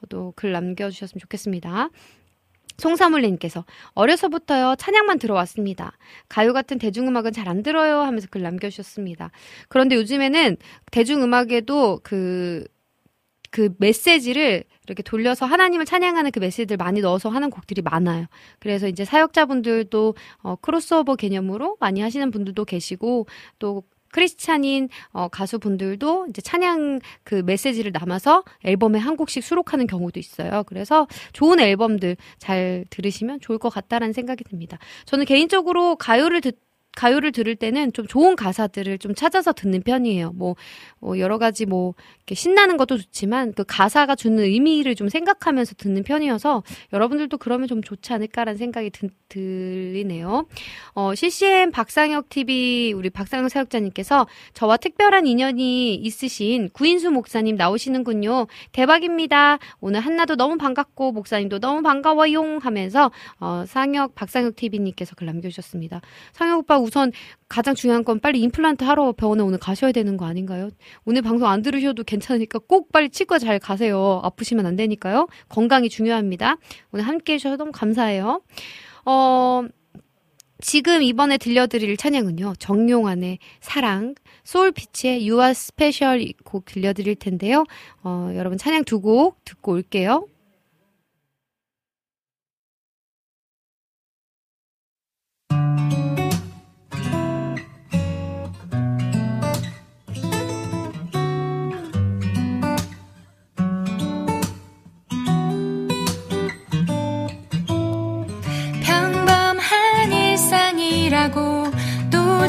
[0.09, 1.89] 또 글 남겨주셨으면 좋겠습니다.
[2.77, 5.93] 송사물님께서 어려서부터요 찬양만 들어왔습니다.
[6.27, 9.31] 가요 같은 대중음악은 잘 안 들어요 하면서 글 남겨주셨습니다.
[9.69, 10.57] 그런데 요즘에는
[10.91, 18.25] 대중음악에도 그그 메시지를 이렇게 돌려서 하나님을 찬양하는 그 메시지를 많이 넣어서 하는 곡들이 많아요.
[18.59, 23.27] 그래서 이제 사역자분들도 어, 크로스오버 개념으로 많이 하시는 분들도 계시고
[23.59, 23.83] 또
[24.15, 30.63] 크리스찬인 어, 가수분들도 이제 찬양 그 메시지를 남아서 앨범에 한 곡씩 수록하는 경우도 있어요.
[30.67, 34.77] 그래서 좋은 앨범들 잘 들으시면 좋을 것 같다라는 생각이 듭니다.
[35.05, 36.64] 저는 개인적으로 가요를 듣
[36.95, 40.31] 가요를 들을 때는 좀 좋은 가사들을 좀 찾아서 듣는 편이에요.
[40.35, 40.55] 뭐,
[40.99, 41.93] 뭐 여러 가지 뭐
[42.31, 48.13] 신나는 것도 좋지만 그 가사가 주는 의미를 좀 생각하면서 듣는 편이어서 여러분들도 그러면 좀 좋지
[48.13, 50.47] 않을까라는 생각이 드, 들리네요.
[50.93, 58.47] 어, CCM 박상혁 TV 우리 박상혁 사역자님께서 저와 특별한 인연이 있으신 구인수 목사님 나오시는군요.
[58.71, 59.59] 대박입니다.
[59.79, 66.01] 오늘 한나도 너무 반갑고 목사님도 너무 반가워용 하면서 어, 상혁 박상혁 TV님께서 글 남겨주셨습니다.
[66.33, 67.11] 상혁 오빠 우선
[67.49, 70.69] 가장 중요한 건 빨리 임플란트 하러 병원에 오늘 가셔야 되는 거 아닌가요?
[71.05, 74.21] 오늘 방송 안 들으셔도 괜찮으니까 꼭 빨리 치과 잘 가세요.
[74.23, 75.27] 아프시면 안 되니까요.
[75.49, 76.57] 건강이 중요합니다.
[76.91, 78.41] 오늘 함께 해주셔서 너무 감사해요.
[79.05, 79.63] 어,
[80.61, 87.65] 지금 이번에 들려드릴 찬양은요, 정용환의 사랑, 소울피치의 Are Special 곡 들려드릴 텐데요.
[88.03, 90.27] 어, 여러분 찬양 두 곡 듣고 올게요.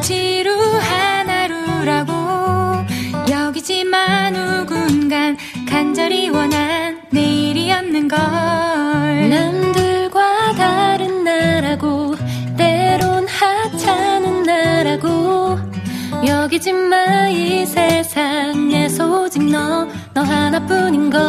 [0.01, 2.13] 지루한 하루라고
[3.31, 5.37] 여기지만 누군간
[5.69, 8.19] 간절히 원한 내일이었는 걸
[9.31, 12.15] 남들과 다른 나라고
[12.57, 15.59] 때론 하찮은 나라고
[16.27, 21.21] 여기지만 이 세상에서 오직 너, 너 하나뿐인 걸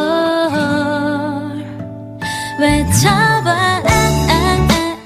[2.60, 3.84] 외쳐봐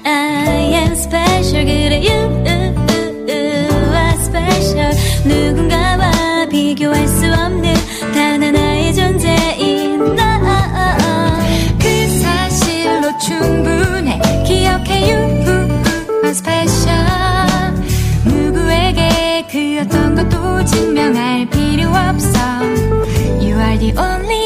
[0.04, 2.41] I am special 그래 you
[5.24, 7.74] 누군가와 비교할 수 없는
[8.12, 10.18] 단 하나의 존재인 너그
[12.20, 14.20] 사실로 충분해.
[14.44, 15.42] 기억해 you
[16.24, 17.74] are special
[18.24, 22.38] 누구에게 그 어떤 것도 증명할 필요 없어.
[23.40, 24.41] You are the only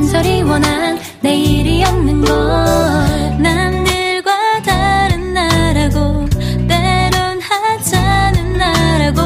[0.00, 2.34] 간절히 원한 내일이 없는 걸.
[3.38, 6.26] 남들과 다른 나라고
[6.66, 9.20] 때론 하찮은 나라고.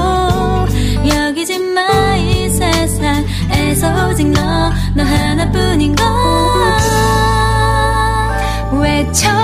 [1.09, 6.05] 여기지 마 이 세상에서 오직 너 너 하나뿐인 걸.
[8.81, 9.44] 외쳐.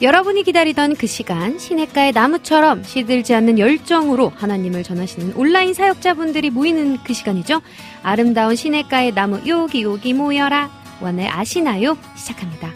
[0.00, 7.12] 여러분이 기다리던 그 시간, 시냇가의 나무처럼 시들지 않는 열정으로 하나님을 전하시는 온라인 사역자분들이 모이는 그
[7.12, 7.60] 시간이죠.
[8.04, 10.70] 아름다운 시냇가의 나무 요기 요기 모여라.
[11.00, 11.98] 원을 아시나요?
[12.16, 12.72] 시작합니다.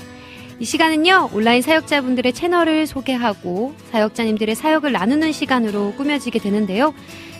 [0.58, 6.92] 이 시간은요, 온라인 사역자분들의 채널을 소개하고 사역자님들의 사역을 나누는 시간으로 꾸며지게 되는데요.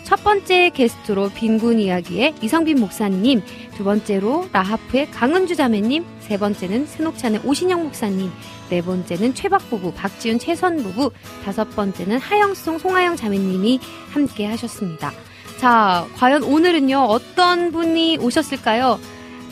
[0.04, 3.42] 첫 번째 게스트로 빈군 이야기의 이성빈 목사님,
[3.76, 8.30] 두 번째로 라하프의 강은주 자매님, 세 번째는 스녹찬의 오신영 목사님,
[8.72, 11.10] 네 번째는 최박 부부, 박지훈 최선 부부,
[11.44, 13.78] 다섯 번째는 하영송 송하영 자매님이
[14.10, 15.12] 함께 하셨습니다.
[15.58, 18.98] 자, 과연 오늘은요, 어떤 분이 오셨을까요?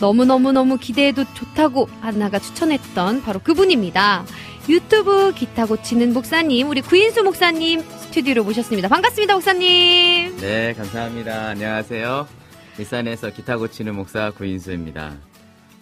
[0.01, 4.25] 너무너무너무 기대해도 좋다고 하나가 추천했던 바로 그분입니다.
[4.71, 8.89] 유튜브 기타 고치는 목사님, 우리 구인수 목사님 스튜디오로 모셨습니다.
[8.89, 10.35] 반갑습니다, 목사님.
[10.39, 11.49] 네, 감사합니다.
[11.49, 12.27] 안녕하세요.
[12.79, 15.30] 일산에서 기타 고치는 목사 구인수입니다.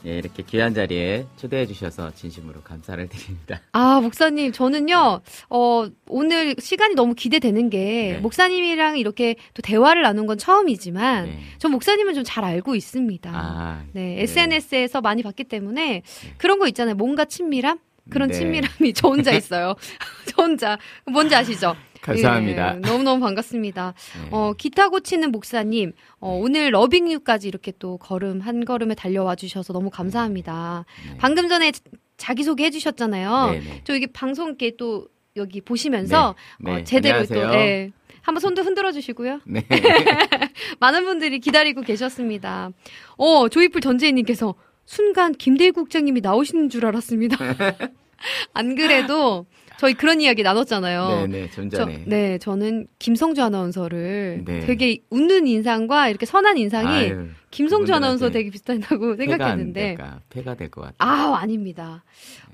[0.06, 3.60] 예, 이렇게 귀한 자리에 초대해 주셔서 진심으로 감사를 드립니다.
[3.72, 5.20] 아, 목사님, 저는요,
[5.50, 8.18] 어, 오늘 시간이 너무 기대되는 게, 네.
[8.20, 11.38] 목사님이랑 이렇게 또 대화를 나눈 건 처음이지만, 네.
[11.58, 13.30] 전 목사님은 좀 잘 알고 있습니다.
[13.34, 16.02] 아, 네, SNS에서 많이 봤기 때문에,
[16.36, 16.94] 그런 거 있잖아요.
[16.94, 17.78] 뭔가 친밀함?
[18.10, 18.38] 그런 네.
[18.38, 19.74] 친밀함이 저 혼자 있어요.
[20.26, 20.78] 저 혼자.
[21.06, 21.74] 뭔지 아시죠?
[22.00, 22.76] 감사합니다.
[22.76, 23.94] 예, 너무너무 반갑습니다.
[24.22, 24.28] 네.
[24.30, 29.90] 어, 기타 고치는 목사님, 어, 오늘 러빙유까지 이렇게 또 걸음, 한 걸음에 달려와 주셔서 너무
[29.90, 30.84] 감사합니다.
[31.10, 31.16] 네.
[31.18, 31.72] 방금 전에
[32.16, 33.50] 자기소개 해주셨잖아요.
[33.52, 33.80] 네, 네.
[33.84, 36.84] 저 여기 방송 이렇게 또 여기 보시면서 네, 어, 네.
[36.84, 37.60] 제대로 또, 안녕하세요.
[37.60, 37.92] 예.
[38.22, 39.40] 한번 손도 흔들어 주시고요.
[39.46, 39.64] 네.
[40.80, 42.70] 많은 분들이 기다리고 계셨습니다.
[43.16, 47.36] 어, 조이풀 전재희님께서 순간 김대희 국장님이 나오시는 줄 알았습니다.
[48.52, 49.46] 안 그래도
[49.78, 51.08] 저희 그런 이야기 나눴잖아요.
[51.08, 51.84] 네, 네, 좀 저.
[52.06, 54.60] 네, 저는 김성주 아나운서를 네.
[54.60, 59.96] 되게 웃는 인상과 이렇게 선한 인상이 아유, 김성주 아나운서 되게 비슷하다고 생각했는데?
[60.30, 60.96] 폐가 될 것 같아요.
[60.98, 62.04] 아, 아닙니다.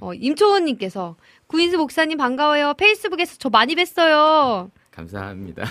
[0.01, 1.17] 어, 임초원님께서
[1.47, 2.75] 구인수 목사님 반가워요.
[2.75, 4.71] 페이스북에서 저 많이 뵀어요.
[4.91, 5.65] 감사합니다.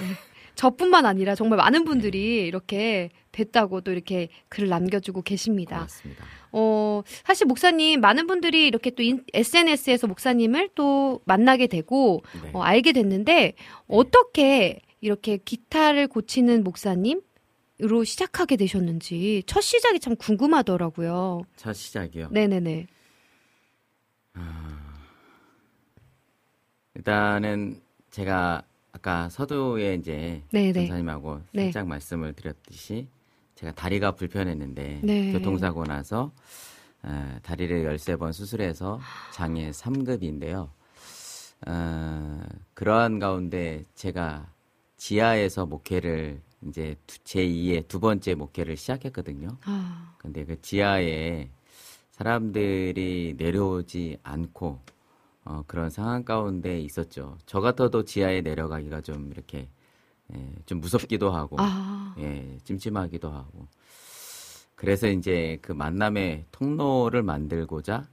[0.55, 5.77] 저뿐만 아니라 정말 많은 분들이 이렇게 뵀다고 또 이렇게 글을 남겨주고 계십니다.
[5.77, 6.25] 고맙습니다.
[6.51, 9.01] 어, 사실 목사님, 많은 분들이 이렇게 또
[9.33, 12.51] SNS에서 목사님을 또 만나게 되고, 네.
[12.53, 13.53] 어, 알게 됐는데,
[13.87, 21.41] 어떻게 이렇게 기타를 고치는 목사님으로 시작하게 되셨는지, 첫 시작이 참 궁금하더라고요.
[21.55, 22.29] 첫 시작이요.
[22.31, 22.87] 네네네.
[26.95, 27.81] 일단은
[28.11, 28.63] 제가
[28.93, 30.73] 아까 서두에 이제 네네.
[30.73, 31.63] 전사님하고 네.
[31.63, 33.07] 살짝 말씀을 드렸듯이
[33.55, 35.31] 제가 다리가 불편했는데 네.
[35.31, 36.31] 교통사고 나서
[37.01, 39.01] 어, 다리를 13번 수술해서
[39.33, 40.69] 장애 3급인데요.
[41.67, 42.41] 어,
[42.75, 44.47] 그러한 가운데 제가
[44.97, 49.57] 지하에서 목회를 이제 제2의 두 번째 목회를 시작했거든요.
[49.65, 51.49] 아, 근데 그 지하에
[52.11, 54.79] 사람들이 내려오지 않고
[55.45, 57.37] 어, 그런 상황 가운데 있었죠.
[57.45, 59.67] 저 같아도 지하에 내려가기가 좀 이렇게
[60.33, 63.67] 예, 좀 무섭기도 하고 아, 예, 찜찜하기도 하고
[64.75, 68.07] 그래서 이제 그 만남의 통로를 만들고자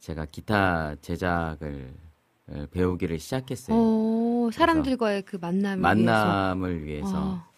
[0.00, 1.94] 제가 기타 제작을
[2.48, 3.76] 어, 배우기를 시작했어요.
[3.76, 5.82] 어, 사람들과의 그 만남을 위해서.
[5.82, 7.48] 만남을 위해서 아,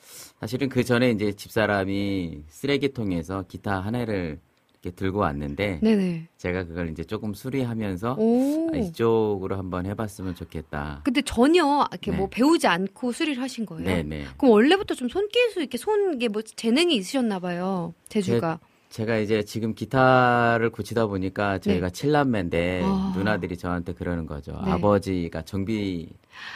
[0.40, 4.40] 사실은 그 전에 이제 집사람이 쓰레기통에서 기타 하나를
[4.82, 6.28] 이렇게 들고 왔는데 네네.
[6.36, 8.70] 제가 그걸 이제 조금 수리하면서 오.
[8.72, 11.00] 아, 이쪽으로 한번 해봤으면 좋겠다.
[11.04, 12.16] 근데 전혀 이렇게 네.
[12.16, 13.84] 뭐 배우지 않고 수리를 하신 거예요?
[13.84, 14.26] 네네.
[14.38, 17.92] 그럼 원래부터 좀 손기수 이렇게 손, 이게 뭐 재능이 있으셨나 봐요.
[18.08, 18.60] 재주가.
[18.88, 22.82] 제 가 이제 지금 기타를 고치다 보니까 저희가 칠남매인데 네.
[22.84, 23.12] 아.
[23.16, 24.52] 누나들이 저한테 그러는 거죠.
[24.64, 24.70] 네.
[24.70, 26.08] 아버지가 정비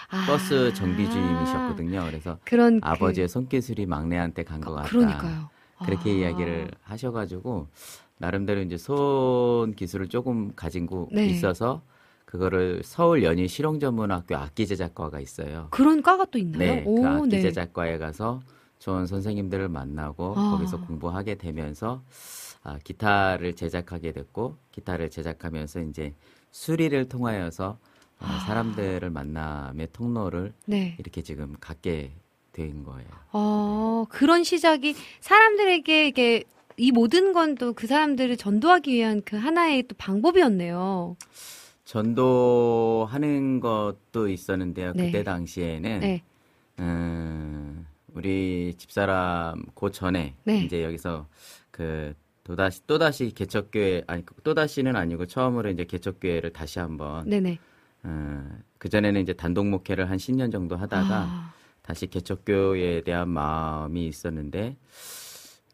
[0.08, 0.24] 아.
[0.26, 2.04] 버스 정비 주임이셨거든요.
[2.06, 4.88] 그래서 그런 그- 아버지의 손기술이 막내한테 간 것 같다.
[4.88, 5.50] 그러니까요.
[5.84, 6.12] 그렇게 아.
[6.14, 7.66] 이야기를 하셔가지고
[8.22, 11.26] 나름대로 이제 손 기술을 조금 가진 고 네.
[11.26, 11.82] 있어서
[12.24, 15.66] 그거를 서울 연희 실용전문학교 악기 제작과가 있어요.
[15.72, 16.58] 그런 과가 또 있나요?
[16.58, 17.40] 네, 오, 그 악기 네.
[17.40, 18.40] 제작과에 가서
[18.78, 20.50] 좋은 선생님들을 만나고 아.
[20.52, 22.04] 거기서 공부하게 되면서
[22.62, 26.14] 아, 기타를 제작하게 됐고 기타를 제작하면서 이제
[26.52, 27.76] 수리를 통하여서 어,
[28.20, 28.38] 아.
[28.46, 30.94] 사람들을 만남의 통로를 네.
[31.00, 32.12] 이렇게 지금 갖게
[32.52, 33.08] 된 거예요.
[33.32, 36.44] 어, 그런 시작이 사람들에게 이게
[36.76, 41.16] 이 모든 건 또 그 사람들을 전도하기 위한 그 하나의 또 방법이었네요.
[41.84, 44.92] 전도하는 것도 있었는데요.
[44.94, 45.06] 네.
[45.06, 46.22] 그때 당시에는 네.
[46.78, 50.64] 음, 우리 집사람 그 전에 네.
[50.64, 51.26] 이제 여기서
[51.70, 52.14] 그
[52.44, 57.58] 또다시 또다시 개척교회 아니 또다시는 아니고 처음으로 이제 개척교회를 다시 한번 네네.
[58.78, 64.76] 그 전에는 이제 단독 목회를 한 10년 정도 하다가 아, 다시 개척교회에 대한 마음이 있었는데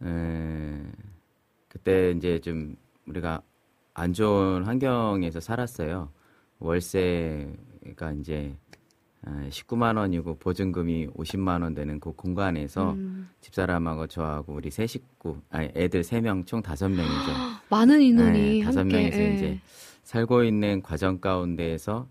[0.04, 0.82] 에,
[1.68, 2.76] 그때 이제 좀
[3.06, 3.42] 우리가
[3.94, 6.10] 안 좋은 환경에서 살았어요.
[6.60, 8.56] 월세가 이제
[9.22, 13.28] 아, 19만 원이고 보증금이 50만 원 되는 그 공간에서 음.
[13.40, 17.32] 집사람하고 저하고 우리 세 식구, 아니 애들 세 명 총 다섯 명이죠.
[17.68, 18.96] 많은 인원이 네, 다섯 함께.
[18.96, 19.34] 명이서 예.
[19.34, 19.60] 이제
[20.04, 22.06] 살고 있는 과정 가운데에서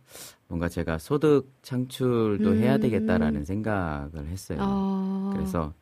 [0.49, 2.57] 뭔가 제가 소득 창출도 음.
[2.57, 4.57] 해야 되겠다라는 생각을 했어요.
[4.61, 5.73] 아, 그래서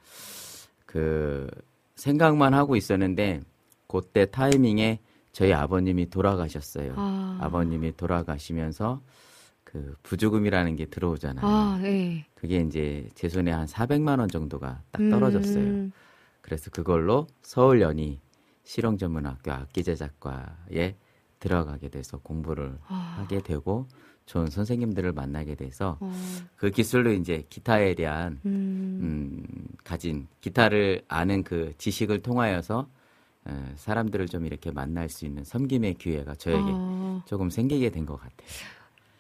[0.86, 1.48] 그
[1.96, 3.42] 생각만 하고 있었는데
[3.88, 5.00] 그때 타이밍에
[5.32, 6.94] 저희 아버님이 돌아가셨어요.
[6.96, 7.38] 아.
[7.42, 9.02] 아버님이 돌아가시면서
[9.64, 11.46] 그 부조금이라는 게 들어오잖아요.
[11.46, 12.26] 아, 예.
[12.36, 15.64] 그게 이제 제 손에 한 400만 원 정도가 딱 떨어졌어요.
[15.64, 15.92] 음,
[16.42, 18.22] 그래서 그걸로 서울 연희
[18.64, 20.96] 실용전문학교 악기제작과에
[21.40, 23.18] 들어가게 돼서 공부를 아.
[23.20, 23.88] 하게 되고
[24.26, 26.12] 좋은 선생님들을 만나게 돼서 어,
[26.56, 32.88] 그 기술로 이제 기타에 대한 음, 음, 가진 기타를 아는 그 지식을 통하여서
[33.48, 37.22] 에, 사람들을 좀 이렇게 만날 수 있는 섬김의 기회가 저에게 아.
[37.28, 38.48] 조금 생기게 된 것 같아요.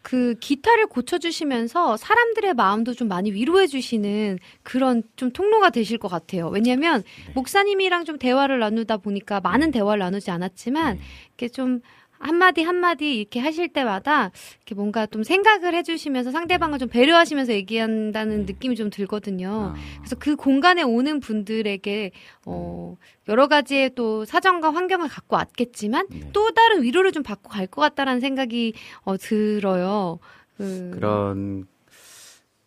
[0.01, 6.47] 그 기타를 고쳐주시면서 사람들의 마음도 좀 많이 위로해주시는 그런 좀 통로가 되실 것 같아요.
[6.49, 7.33] 왜냐하면 네.
[7.33, 11.01] 목사님이랑 좀 대화를 나누다 보니까 많은 대화를 나누지 않았지만 네.
[11.29, 11.81] 이렇게 좀
[12.25, 18.53] 한마디 한마디 이렇게 하실 때마다 이렇게 뭔가 좀 생각을 해주시면서 상대방을 좀 배려하시면서 얘기한다는 네.
[18.53, 19.73] 느낌이 좀 들거든요.
[19.73, 22.11] 아, 그래서 그 공간에 오는 분들에게
[22.45, 22.97] 어,
[23.27, 26.29] 여러 가지의 또 사정과 환경을 갖고 왔겠지만 네.
[26.33, 28.73] 또 다른 위로를 좀 받고 갈 것 같다라는 생각이
[29.03, 30.19] 어, 들어요.
[30.57, 31.67] 그, 그런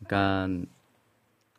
[0.06, 0.48] 그러니까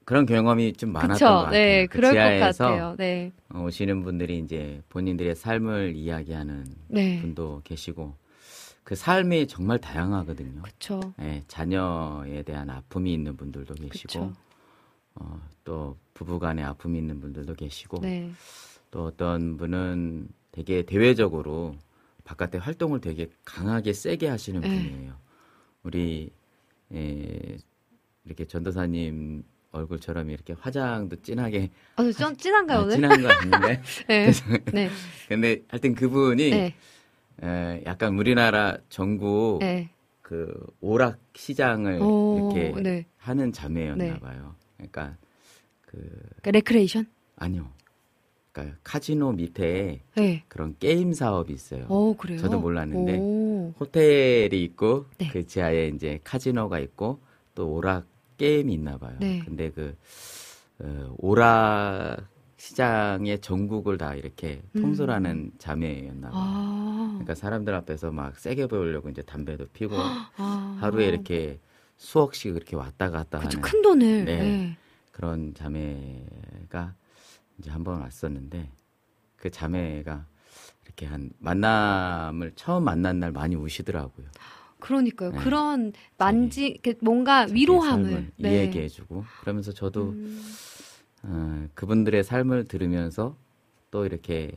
[0.10, 1.26] 그런 경험이 좀 많았던 그쵸?
[1.26, 1.51] 것 같아요.
[1.51, 2.95] 네, 그 그럴 것 지하에서 같아요.
[2.97, 8.16] 네, 오시는 분들이 이제 본인들의 삶을 이야기하는 네, 분도 계시고
[8.84, 10.64] 그 삶이 정말 다양하거든요.
[10.64, 11.14] 그렇죠.
[11.22, 14.34] 예, 자녀에 대한 아픔이 있는 분들도 계시고 그쵸.
[15.14, 18.32] 어, 또 부부간의 아픔이 있는 분들도 계시고 네,
[18.89, 21.76] 또 어떤 분은 되게 대외적으로
[22.24, 24.68] 바깥에 활동을 되게 강하게 세게 하시는 네.
[24.70, 25.14] 분이에요.
[25.84, 26.32] 우리
[26.93, 27.57] 예,
[28.26, 32.95] 이렇게 전도사님 얼굴처럼 이렇게 화장도 진하게 어, 좀 진한가요 아, 오늘?
[32.95, 34.32] 진한 거 아닌데 네,
[34.74, 34.89] 네,
[35.28, 36.76] 근데 하여튼 그분이 네,
[37.43, 39.89] 에, 약간 우리나라 전국 네.
[40.22, 43.05] 그 오락 시장을 오, 이렇게 네.
[43.17, 44.20] 하는 자매였나 네.
[44.20, 44.55] 봐요.
[44.78, 45.17] 그러니까
[45.82, 47.07] 그 그러니까 레크레이션?
[47.36, 47.72] 아니요.
[48.51, 50.43] 그러니까 카지노 밑에 네.
[50.47, 51.86] 그런 게임 사업이 있어요.
[51.89, 52.38] 어, 그래요?
[52.38, 53.17] 저도 몰랐는데.
[53.20, 55.30] 오, 호텔이 있고 네.
[55.32, 57.20] 그 지하에 이제 카지노가 있고
[57.55, 58.05] 또 오락
[58.40, 59.16] 게임이 있나 봐요.
[59.20, 59.42] 네.
[59.46, 59.96] 근데 그
[60.80, 62.26] 어, 오락
[62.58, 66.42] 시장의 전국을 다 이렇게 통솔하는 자매였나 봐요.
[66.42, 66.46] 음.
[66.46, 70.78] 아, 그러니까 사람들 앞에서 막 세게 보이려고 이제 담배도 피고 아.
[70.82, 71.60] 하루에 이렇게
[71.98, 74.26] 수억씩 이렇게 왔다 갔다 그쵸, 하는 큰 돈을.
[74.26, 74.38] 네.
[74.42, 74.78] 네.
[75.12, 76.96] 그런 자매가
[77.60, 78.70] 이제 한 번 왔었는데
[79.36, 80.26] 그 자매가
[80.86, 84.28] 이렇게 한 만남을 처음 만난 날 많이 우시더라고요.
[84.80, 85.32] 그러니까요.
[85.32, 85.38] 네.
[85.39, 88.32] 그런 만지, 뭔가 위로함을.
[88.38, 88.63] 네.
[88.63, 90.41] 이야기해 주고 그러면서 저도 음,
[91.23, 93.36] 어, 그분들의 삶을 들으면서
[93.91, 94.51] 또 이렇게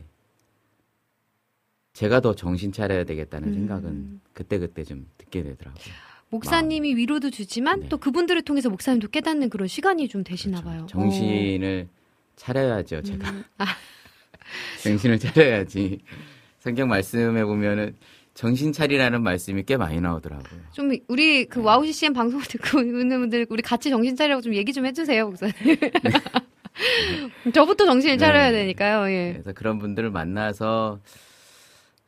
[1.93, 3.55] 제가 더 정신 차려야 되겠다는 음.
[3.55, 5.95] 생각은 그때 그때 좀 듣게 되더라고요.
[6.31, 7.89] 목사님이 위로도 주지만 네.
[7.91, 10.79] 또 그분들을 통해서 목사님도 깨닫는 그런 시간이 좀 되시나 그렇죠.
[10.79, 10.87] 봐요.
[10.89, 11.89] 정신을
[12.37, 13.03] 차려야죠, 어.
[13.03, 13.31] 제가.
[13.31, 13.67] 음, 아,
[14.83, 15.99] 정신을 차려야지.
[16.61, 17.95] 성경 말씀에 보면은
[18.35, 20.61] 정신 차리라는 말씀이 꽤 많이 나오더라고요.
[20.73, 21.65] 좀 우리 그 네.
[21.65, 25.55] 와우 CCM 방송을 듣고 있는 분들 우리 같이 정신 차리라고 좀 얘기 좀 해주세요, 목사님.
[27.55, 28.61] 저부터 정신을 차려야 네.
[28.61, 29.11] 되니까요.
[29.11, 29.33] 예.
[29.33, 31.01] 그래서 그런 분들을 만나서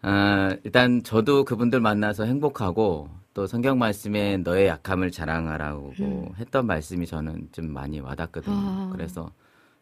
[0.01, 5.93] 아, 일단 저도 그분들 만나서 행복하고 또 성경 말씀에 너의 약함을 자랑하라고
[6.39, 8.55] 했던 말씀이 저는 좀 많이 와닿거든요.
[8.55, 8.61] 음.
[8.61, 8.91] 아.
[8.93, 9.31] 그래서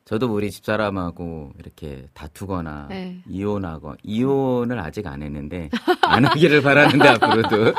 [0.05, 3.23] 저도 우리 집사람하고 이렇게 다투거나 네.
[3.29, 5.71] 이혼하고 이혼을 아직 안 했는데
[6.03, 7.75] 안 하기를 바라는데 앞으로도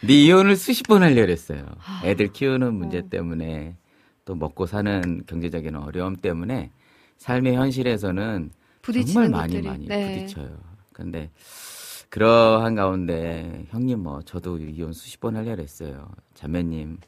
[0.00, 1.64] 근데 이혼을 수십 번 하려 그랬어요.
[1.84, 2.02] 아.
[2.04, 3.08] 애들 키우는 문제 어.
[3.08, 3.76] 때문에
[4.24, 6.70] 또 먹고 사는 경제적인 어려움 때문에
[7.18, 8.50] 삶의 현실에서는
[9.06, 9.68] 정말 많이 것들이.
[9.68, 10.20] 많이 네.
[10.26, 10.58] 부딪혀요.
[10.92, 11.30] 근데
[12.10, 16.08] 그러한 가운데 형님 뭐 저도 이혼 수십 번 하려 했어요.
[16.34, 16.98] 자매님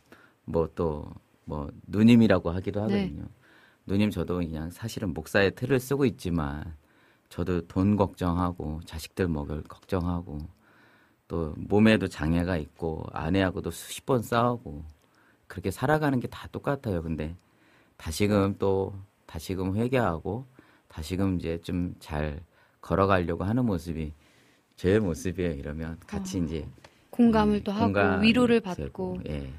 [0.45, 2.95] 뭐또뭐 누님이라고 하기도 네.
[3.01, 3.25] 하거든요.
[3.91, 6.77] 누님 저도 그냥 사실은 목사의 틀을 쓰고 있지만
[7.29, 10.39] 저도 돈 걱정하고 자식들 먹을 걱정하고
[11.27, 14.85] 또 몸에도 장애가 있고 아내하고도 수십 번 싸우고
[15.49, 17.03] 그렇게 살아가는 게 다 똑같아요.
[17.03, 17.37] 근데
[17.97, 18.95] 다시금 또
[19.27, 20.47] 다시금 회개하고
[20.89, 22.41] 다시금 이제 좀 잘
[22.81, 24.13] 걸어가려고 하는 모습이
[24.77, 25.53] 제 모습이에요.
[25.53, 26.67] 이러면 같이 이제
[27.11, 29.21] 공감을 음, 또 하고 위로를 받고.
[29.29, 29.53] 예.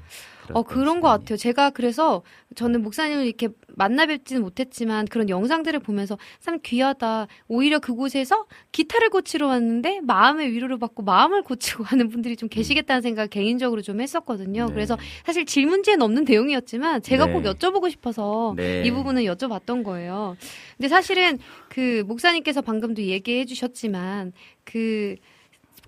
[0.52, 1.36] 어, 그런 것 같아요.
[1.36, 2.22] 제가 그래서
[2.54, 7.26] 저는 목사님을 이렇게 만나 뵙지는 못했지만 그런 영상들을 보면서 참 귀하다.
[7.48, 13.30] 오히려 그곳에서 기타를 고치러 왔는데 마음의 위로를 받고 마음을 고치고 하는 분들이 좀 계시겠다는 생각
[13.30, 14.66] 개인적으로 좀 했었거든요.
[14.66, 14.72] 네.
[14.72, 17.32] 그래서 사실 질문지에는 없는 내용이었지만 제가 네.
[17.32, 18.82] 꼭 여쭤보고 싶어서 네.
[18.84, 20.36] 이 부분은 여쭤봤던 거예요.
[20.76, 21.38] 근데 사실은
[21.68, 24.32] 그 목사님께서 방금도 얘기해 주셨지만
[24.64, 25.16] 그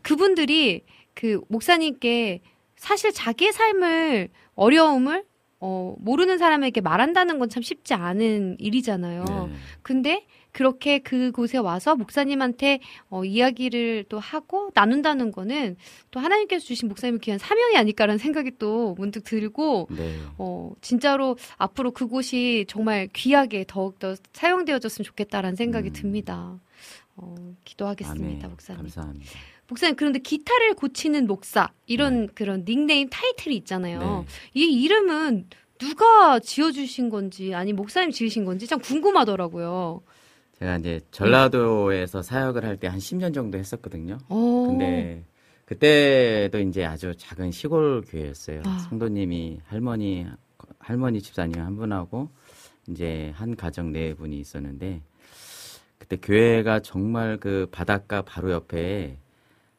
[0.02, 0.82] 그분들이
[1.14, 2.40] 그 목사님께
[2.76, 5.24] 사실 자기의 삶을 어려움을
[5.61, 9.24] 어, 모르는 사람에게 말한다는 건 참 쉽지 않은 일이잖아요.
[9.24, 9.55] 네.
[9.82, 15.76] 근데 그렇게 그곳에 와서 목사님한테 어, 이야기를 또 하고 나눈다는 거는
[16.11, 20.16] 또 하나님께서 주신 목사님을 귀한 사명이 아닐까라는 생각이 또 문득 들고 네.
[20.38, 25.92] 어, 진짜로 앞으로 그곳이 정말 귀하게 더욱더 사용되어졌으면 좋겠다라는 생각이 음.
[25.92, 26.61] 듭니다.
[27.16, 27.34] 어,
[27.64, 28.50] 기도하겠습니다, 아멘.
[28.50, 28.82] 목사님.
[28.82, 29.32] 감사합니다.
[29.69, 34.25] 목사님, 그런데 기타를 고치는 목사, 이런 그런 닉네임 타이틀이 있잖아요.
[34.55, 34.61] 네.
[34.61, 35.49] 이 이름은
[35.79, 40.03] 누가 지어주신 건지, 아니, 목사님 지으신 건지 참 궁금하더라고요.
[40.59, 44.19] 제가 이제 전라도에서 사역을 할 때 한 10년 정도 했었거든요.
[44.29, 44.67] 어.
[44.69, 45.25] 근데
[45.65, 48.62] 그때도 이제 아주 작은 시골 교회였어요.
[48.67, 48.79] 아.
[48.89, 50.27] 성도님이 할머니
[50.79, 52.29] 할머니 집사님 한 분하고
[52.89, 55.01] 이제 한 가정 네 분이 있었는데
[55.99, 59.17] 그때 교회가 정말 그 바닷가 바로 옆에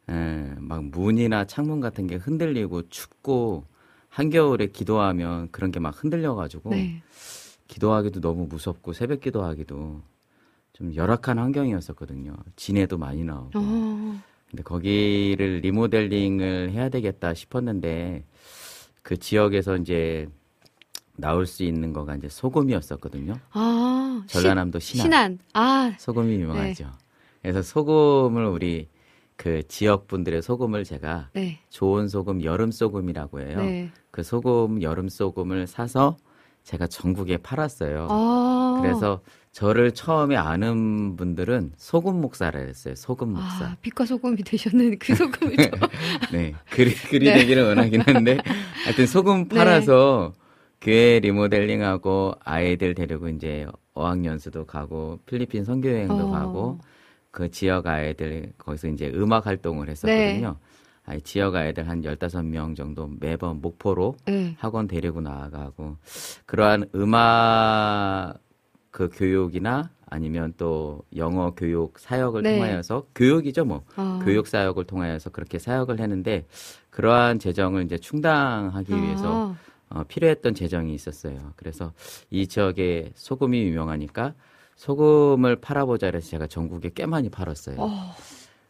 [0.09, 3.65] 에, 막 문이나 창문 같은 게 흔들리고 춥고
[4.09, 7.01] 한겨울에 기도하면 그런 게 막 흔들려가지고 네.
[7.67, 10.01] 기도하기도 너무 무섭고 새벽 기도하기도
[10.73, 12.35] 좀 열악한 환경이었었거든요.
[12.55, 13.51] 진해도 많이 나오고.
[13.55, 14.19] 어.
[14.49, 18.23] 근데 거기를 리모델링을 해야 되겠다 싶었는데
[19.01, 20.27] 그 지역에서 이제
[21.17, 23.33] 나올 수 있는 거가 이제 소금이었었거든요.
[23.51, 24.23] 아.
[24.27, 25.03] 시- 전라남도 신안.
[25.05, 25.39] 신안.
[25.53, 25.93] 아.
[25.97, 26.89] 소금이 유명하죠.
[27.41, 28.87] 그래서 소금을 우리
[29.35, 31.59] 그 지역 분들의 소금을 제가 네.
[31.69, 33.57] 좋은 소금 여름 소금이라고 해요.
[33.57, 33.91] 네.
[34.11, 36.17] 그 소금 여름 소금을 사서
[36.63, 38.07] 제가 전국에 팔았어요.
[38.09, 38.79] 아.
[38.81, 39.21] 그래서
[39.51, 42.95] 저를 처음에 아는 분들은 소금 목사라 했어요.
[42.95, 43.65] 소금 목사.
[43.65, 45.71] 아, 빛과 소금이 되셨는 그 소금을 좀.
[46.33, 46.53] 네.
[46.71, 47.37] 글이, 글이 네.
[47.39, 48.37] 되기를 원하긴 한데,
[48.83, 50.33] 하여튼 소금 팔아서
[50.81, 56.31] 교회 리모델링하고 아이들 데리고 이제 어학연수도 가고, 필리핀 선교여행도 어.
[56.31, 56.79] 가고,
[57.35, 60.55] 그 지역 아이들 거기서 이제 음악 활동을 했었거든요.
[61.05, 64.55] 아이 지역 아이들 한 15명 정도 매번 목포로 네.
[64.57, 65.97] 학원 데리고 나가고,
[66.45, 68.35] 그러한 음악
[68.89, 72.55] 그 교육이나 아니면 또 영어 교육 사역을 네.
[72.55, 74.21] 통하여서 교육이죠 뭐 아.
[74.23, 76.45] 교육 사역을 통하여서 그렇게 사역을 했는데
[76.89, 78.95] 그러한 재정을 이제 충당하기 아.
[78.95, 79.55] 위해서
[79.89, 81.51] 어, 필요했던 재정이 있었어요.
[81.57, 81.91] 그래서
[82.29, 84.35] 이 지역에 소금이 유명하니까
[84.75, 87.77] 소금을 팔아보자 그래서 제가 전국에 꽤 많이 팔았어요.
[87.79, 87.89] 어.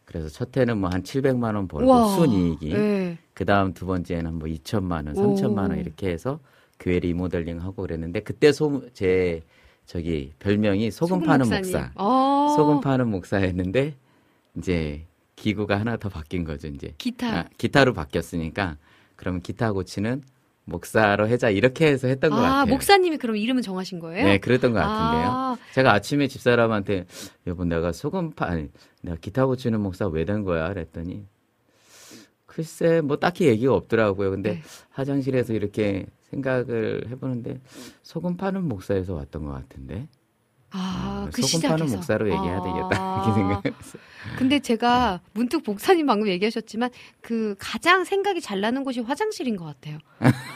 [0.04, 2.16] 그래서 첫 해는 뭐 한 700만 원 벌고 우와.
[2.16, 3.18] 순이익이 네.
[3.34, 5.34] 그 다음 두 번째는 뭐 2천만 원, 오.
[5.34, 6.38] 3천만 원 이렇게 해서
[6.78, 9.42] 교회 리모델링 하고 그랬는데 그때 소, 제
[9.84, 11.62] 저기 별명이 소금, 파는 목사님.
[11.64, 11.90] 목사.
[11.96, 12.54] 아.
[12.56, 13.94] 소금 파는 목사였는데
[14.58, 17.38] 이제 기구가 하나 더 바뀐 거죠 이제 기타.
[17.40, 18.76] 아, 기타로 바뀌었으니까
[19.16, 20.22] 그러면 기타 고치는
[20.66, 22.66] 목사로 해자 이렇게 해서 했던 것 아, 같아요.
[22.66, 24.24] 목사님이 그럼 이름을 정하신 거예요?
[24.26, 25.30] 네, 그랬던 것 같은데요.
[25.30, 27.06] 아, 제가 아침에 집사람한테
[27.46, 28.68] 여보 내가 소금 파 아니
[29.02, 30.68] 내가 기타 고치는 목사 왜 된 거야?
[30.68, 31.24] 그랬더니
[32.46, 34.30] 글쎄 뭐 딱히 얘기가 없더라고요.
[34.30, 34.62] 근데 네.
[34.90, 37.60] 화장실에서 이렇게 생각을 해보는데
[38.02, 40.08] 소금 파는 목사에서 왔던 것 같은데
[40.72, 41.86] 아, 어, 그 소금 파는.
[41.86, 42.62] 목사로 얘기해야 아.
[42.62, 44.02] 되겠다 이렇게 생각했어요.
[44.36, 46.90] 근데 제가 문득 목사님 방금 얘기하셨지만
[47.22, 49.98] 그 가장 생각이 잘 나는 곳이 화장실인 것 같아요.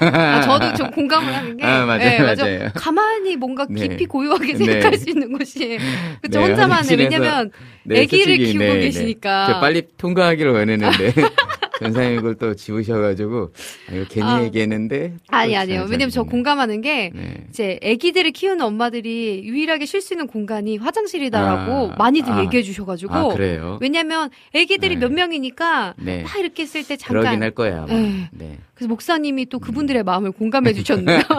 [0.00, 2.70] 아, 저도 좀 공감을 하는 게 아, 맞아요, 네, 맞아요.
[2.74, 3.88] 가만히 뭔가 네.
[3.88, 4.58] 깊이 고요하게 네.
[4.58, 5.78] 생각할 수 있는 곳이
[6.20, 7.50] 그쵸 네, 혼자만의 왜냐면
[7.84, 8.80] 네, 아기를 키우고 네, 네.
[8.80, 11.12] 계시니까 빨리 통과하기를 원했는데
[11.80, 13.52] 전사님 이걸 또 지우셔가지고
[13.90, 14.42] 아, 이거 괜히 아.
[14.42, 16.22] 얘기했는데 아니 또 아니요 잘 왜냐면 저.
[16.22, 17.46] 공감하는 게 네.
[17.48, 22.42] 이제 아기들을 키우는 엄마들이 유일하게 쉴 수 있는 공간이 화장실이다라고 아, 많이들 아.
[22.42, 23.78] 얘기해 주셔가지고 아 그래요?
[23.80, 25.00] 왜냐면 아기들이 네.
[25.00, 26.22] 몇 명이니까 네.
[26.22, 27.86] 막 이렇게 있을 때 그러긴 잠깐 할 거예요.
[27.88, 27.92] 아마.
[27.94, 28.28] 네.
[28.32, 28.58] 네.
[28.74, 31.20] 그래서 목사님이 또 그분들의 마음을 공감해 주셨네요.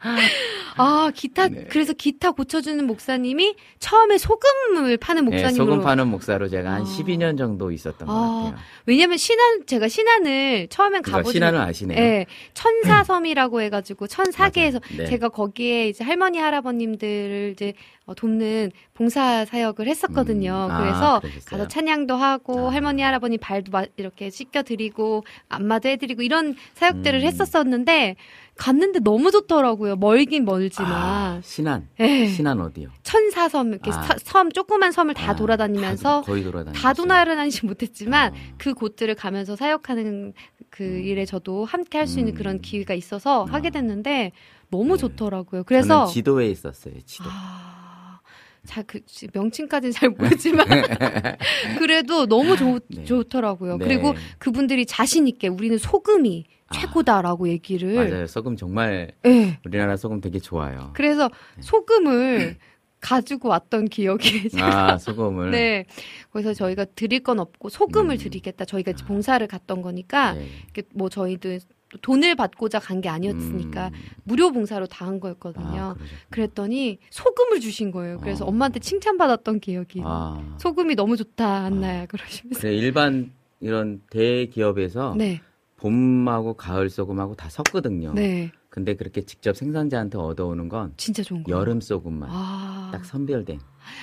[0.80, 1.66] 아 기타 네.
[1.68, 6.84] 그래서 기타 고쳐주는 목사님이 처음에 소금을 파는 네, 목사님으로 소금 파는 목사로 제가 한 아.
[6.84, 8.58] 12년 정도 있었던 것 아, 같아요.
[8.86, 11.98] 왜냐면 신안 제가 신안을 처음엔 가보지 신안을 아시네요.
[11.98, 14.80] 예, 천사섬이라고 해가지고 천사계에서.
[14.96, 15.06] 네.
[15.06, 17.72] 제가 거기에 이제 할머니 할아버님들을 이제
[18.06, 20.66] 어, 돕는 봉사 사역을 했었거든요.
[20.68, 21.44] 음, 아, 그래서 그러셨어요?
[21.50, 22.72] 가서 찬양도 하고 아.
[22.72, 27.24] 할머니 할아버님 발도 마- 이렇게 씻겨 드리고 안마도 해드리고 이런 사역들을 음.
[27.24, 28.16] 했었었는데
[28.56, 29.96] 갔는데 너무 좋더라고요.
[29.96, 31.88] 멀긴 멀지만 아, 신안.
[31.98, 32.90] 예, 신안 어디요?
[33.02, 34.02] 천사섬 이렇게 아.
[34.02, 38.36] 사- 섬 조그만 섬을 다 아, 돌아다니면서 다, 거의 돌아다니면서 다 도나르다니지 못했지만 어.
[38.58, 40.34] 그 곳들을 가면서 사역하는
[40.70, 41.02] 그 음.
[41.04, 42.36] 일에 저도 함께 할 수 있는 음.
[42.36, 43.52] 그런 기회가 있어서 아.
[43.52, 44.32] 하게 됐는데
[44.70, 45.00] 너무 네.
[45.00, 45.64] 좋더라고요.
[45.64, 46.94] 그래서 지도에 있었어요.
[47.06, 47.24] 지도.
[47.28, 48.20] 아,
[48.66, 49.00] 자, 그
[49.32, 50.66] 명칭까지는 잘 모르지만
[51.78, 53.04] 그래도 너무 좋, 네.
[53.04, 53.78] 좋더라고요.
[53.78, 53.84] 네.
[53.84, 56.59] 그리고 그분들이 자신 있게 우리는 소금이 아.
[56.74, 58.26] 최고다라고 얘기를 맞아요.
[58.26, 59.58] 소금 정말 예.
[59.64, 60.90] 우리나라 소금 되게 좋아요.
[60.94, 61.28] 그래서
[61.60, 62.56] 소금을
[63.00, 65.50] 가지고 왔던 기억이 제가 아 소금을.
[65.50, 65.86] 네.
[66.30, 68.18] 그래서 저희가 드릴 건 없고 소금을 음.
[68.18, 68.64] 드리겠다.
[68.64, 70.46] 저희가 이제 봉사를 갔던 거니까 네.
[70.74, 71.58] 이렇게 뭐 저희도
[72.02, 73.92] 돈을 받고자 간 게 아니었으니까 음.
[74.22, 75.64] 무료 봉사로 다 한 거였거든요.
[75.80, 75.96] 아.
[76.28, 78.18] 그랬더니 소금을 주신 거예요.
[78.20, 78.48] 그래서 어.
[78.48, 80.02] 엄마한테 칭찬받았던 기억이.
[80.04, 80.40] 아.
[80.60, 82.06] 소금이 너무 좋다, 안나야.
[82.06, 82.60] 그러시면서.
[82.60, 85.40] 그래 일반 이런 대기업에서 네.
[85.80, 88.12] 봄하고 가을 소금하고 다 섞거든요.
[88.14, 88.52] 네.
[88.68, 91.58] 근데 그렇게 직접 생산자한테 얻어오는 건 진짜 좋은 거예요.
[91.58, 92.90] 여름 소금만 아.
[92.92, 93.58] 딱 선별된.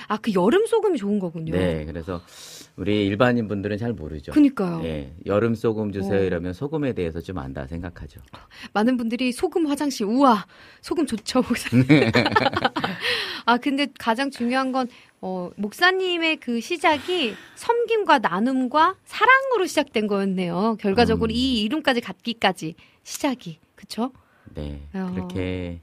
[0.08, 1.52] 아, 그 여름 소금이 좋은 거군요.
[1.52, 2.20] 네, 그래서
[2.76, 4.32] 우리 일반인 분들은 잘 모르죠.
[4.32, 4.82] 그니까요.
[4.84, 6.22] 예, 여름 소금 주세요 어.
[6.22, 8.20] 이러면 소금에 대해서 좀 안다 생각하죠.
[8.74, 10.46] 많은 분들이 소금 화장실 우와
[10.82, 11.86] 소금 좋죠 목사님.
[13.46, 14.88] 아 근데 가장 중요한 건
[15.20, 20.76] 어, 목사님의 그 시작이 섬김과 나눔과 사랑으로 시작된 거였네요.
[20.80, 21.34] 결과적으로 음.
[21.34, 24.12] 이 이름까지 갖기까지 시작이 그쵸?
[24.54, 25.10] 네, 어.
[25.14, 25.80] 그렇게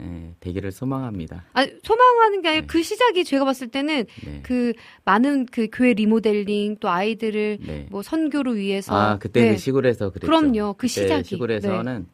[0.00, 1.44] 예, 되기를 소망합니다.
[1.52, 2.66] 아 소망하는 게 아니라 네.
[2.66, 4.72] 그 시작이 제가 봤을 때는 네, 그
[5.04, 7.86] 많은 그 교회 리모델링 또 아이들을 네.
[7.90, 9.50] 뭐 선교를 위해서 아 그때 네.
[9.52, 10.26] 그 시골에서 그랬죠.
[10.26, 10.74] 그럼요.
[10.78, 11.22] 그 시작이.
[11.22, 11.28] 네.
[11.28, 12.06] 시골에서는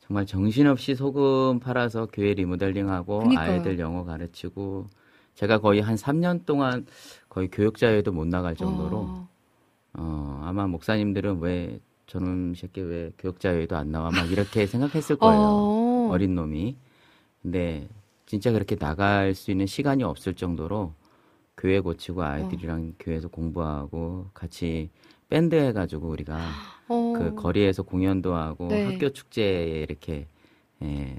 [0.00, 3.52] 정말 정신없이 소금 팔아서 교회 리모델링하고 그니까요.
[3.52, 4.88] 아이들 영어 가르치고
[5.34, 6.86] 제가 거의 한 3년 동안
[7.28, 9.28] 거의 교육자회도 못 나갈 정도로 어.
[9.94, 15.40] 어, 아마 목사님들은 왜 저놈 새끼 왜 교육자회도 안 나와 막 이렇게 생각했을 거예요.
[15.42, 16.08] 어.
[16.10, 16.76] 어린 놈이.
[17.42, 17.88] 근데
[18.26, 20.92] 진짜 그렇게 나갈 수 있는 시간이 없을 정도로
[21.56, 24.90] 교회 고치고 아이들이랑 교회에서 공부하고 같이
[25.28, 26.38] 밴드 해가지고 우리가
[26.88, 27.12] 어.
[27.16, 28.84] 그 거리에서 공연도 하고 네.
[28.84, 30.26] 학교 축제에 이렇게
[30.82, 31.16] 예,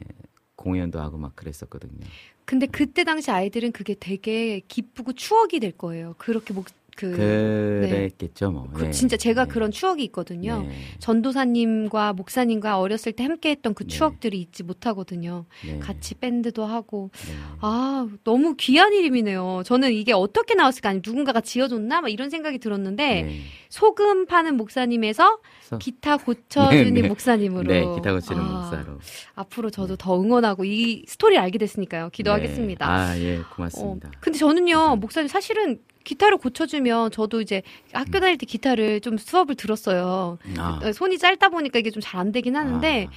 [0.65, 2.07] 공연도 하고 막 그랬었거든요.
[2.43, 6.15] 근데 그때 당시 아이들은 그게 되게 기쁘고 추억이 될 거예요.
[6.17, 8.69] 그렇게 목, 그, 그랬겠죠 뭐.
[8.73, 8.91] 그 네.
[8.91, 9.51] 진짜 제가 네.
[9.51, 10.61] 그런 추억이 있거든요.
[10.61, 10.73] 네.
[10.99, 13.89] 전도사님과 목사님과 어렸을 때 함께 했던 그 네.
[13.89, 15.45] 추억들이 잊지 못하거든요.
[15.65, 15.79] 네.
[15.79, 17.11] 같이 밴드도 하고.
[17.27, 17.33] 네.
[17.59, 19.63] 아, 너무 귀한 이름이네요.
[19.65, 20.89] 저는 이게 어떻게 나왔을까?
[20.89, 22.01] 아니, 누군가가 지어줬나?
[22.01, 23.41] 막 이런 생각이 들었는데, 네.
[23.69, 25.39] 소금 파는 목사님에서
[25.79, 27.07] 기타 고쳐주는.
[27.09, 27.67] 목사님으로.
[27.67, 28.99] 네, 기타 고치는 아, 목사로.
[29.35, 32.09] 앞으로 저도 더 응원하고 이 스토리를 알게 됐으니까요.
[32.11, 32.85] 기도하겠습니다.
[32.85, 32.93] 네.
[32.93, 34.07] 아, 예, 고맙습니다.
[34.07, 39.55] 어, 근데 저는요, 목사님 사실은 기타를 고쳐주면 저도 이제 학교 다닐 때 기타를 좀 수업을
[39.55, 40.37] 들었어요.
[40.57, 40.79] 아.
[40.81, 43.11] 어, 손이 짧다 보니까 이게 좀 잘 안 되긴 하는데, 아.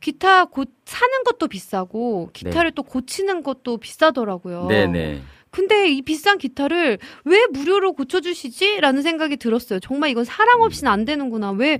[0.00, 4.66] 기타 고, 사는 것도 비싸고, 기타를 또 고치는 것도 비싸더라고요.
[4.66, 5.22] 네, 네.
[5.50, 8.80] 근데 이 비싼 기타를 왜 무료로 고쳐주시지?
[8.80, 9.78] 라는 생각이 들었어요.
[9.80, 11.52] 정말 이건 사랑 없이는 안 되는구나.
[11.52, 11.78] 왜,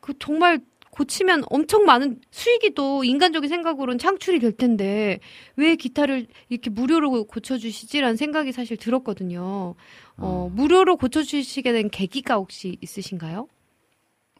[0.00, 0.58] 그 정말
[0.94, 5.18] 고치면 엄청 많은 수익이 또 인간적인 생각으로는 창출이 될 텐데,
[5.56, 9.74] 왜 기타를 이렇게 무료로 고쳐주시지라는 생각이 사실 들었거든요.
[10.18, 13.48] 어, 무료로 고쳐주시게 된 계기가 혹시 있으신가요?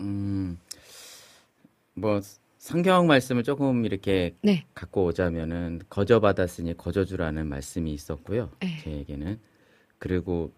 [0.02, 0.60] 음,
[1.94, 2.20] 뭐
[2.58, 4.64] 성경 말씀을 조금 이렇게 네.
[4.74, 8.52] 갖고 오자면은 거저 받았으니 거저 주라는 말씀이 있었고요.
[8.60, 8.78] 네.
[8.80, 9.40] 제에게는
[9.98, 10.52] 그리고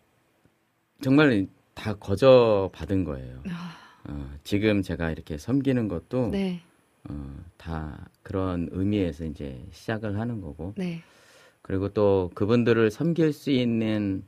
[1.00, 3.42] 정말 다 거저 받은 거예요.
[3.48, 6.60] 아, 어, 지금 제가 이렇게 섬기는 것도 네,
[7.08, 11.02] 어, 다 그런 의미에서 이제 시작을 하는 거고 네.
[11.62, 14.22] 그리고 또 그분들을 섬길 수 있는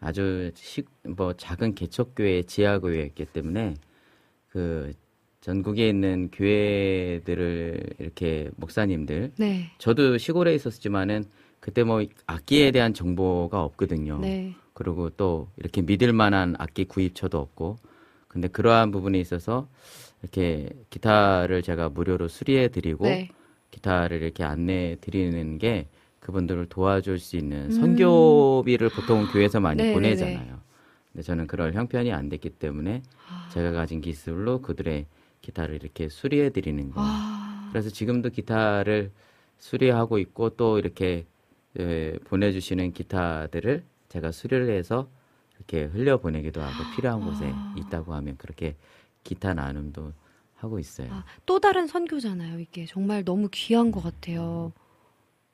[0.00, 3.74] 아주 시, 뭐 작은 개척교회, 지하교회였기 때문에
[4.48, 4.92] 그
[5.40, 9.70] 전국에 있는 교회들을 이렇게 목사님들 네.
[9.78, 11.24] 저도 시골에 있었지만은
[11.60, 14.18] 그때 뭐 악기에 대한 정보가 없거든요.
[14.18, 14.54] 네.
[14.74, 17.78] 그리고 또 이렇게 믿을 만한 악기 구입처도 없고
[18.32, 19.68] 근데 그러한 부분에 있어서
[20.22, 23.28] 이렇게 기타를 제가 무료로 수리해 드리고 네.
[23.70, 25.86] 기타를 이렇게 안내해 드리는 게
[26.20, 27.70] 그분들을 도와줄 수 있는 음.
[27.70, 30.60] 선교비를 보통 교회에서 많이 네, 네, 보내잖아요.
[31.12, 33.48] 근데 저는 그럴 형편이 안 됐기 때문에 아.
[33.52, 35.06] 제가 가진 기술로 그들의
[35.42, 37.08] 기타를 이렇게 수리해 드리는 거예요.
[37.10, 37.68] 아.
[37.70, 39.10] 그래서 지금도 기타를
[39.58, 41.26] 수리하고 있고 또 이렇게
[41.78, 45.08] 예, 보내주시는 기타들을 제가 수리를 해서
[45.62, 47.74] 이렇게 흘려 보내기도 하고 필요한 곳에 아.
[47.78, 48.76] 있다고 하면 그렇게
[49.22, 50.12] 기타 나눔도
[50.56, 51.08] 하고 있어요.
[51.12, 52.58] 아, 또 다른 선교잖아요.
[52.58, 54.72] 이게 정말 너무 귀한 것 같아요.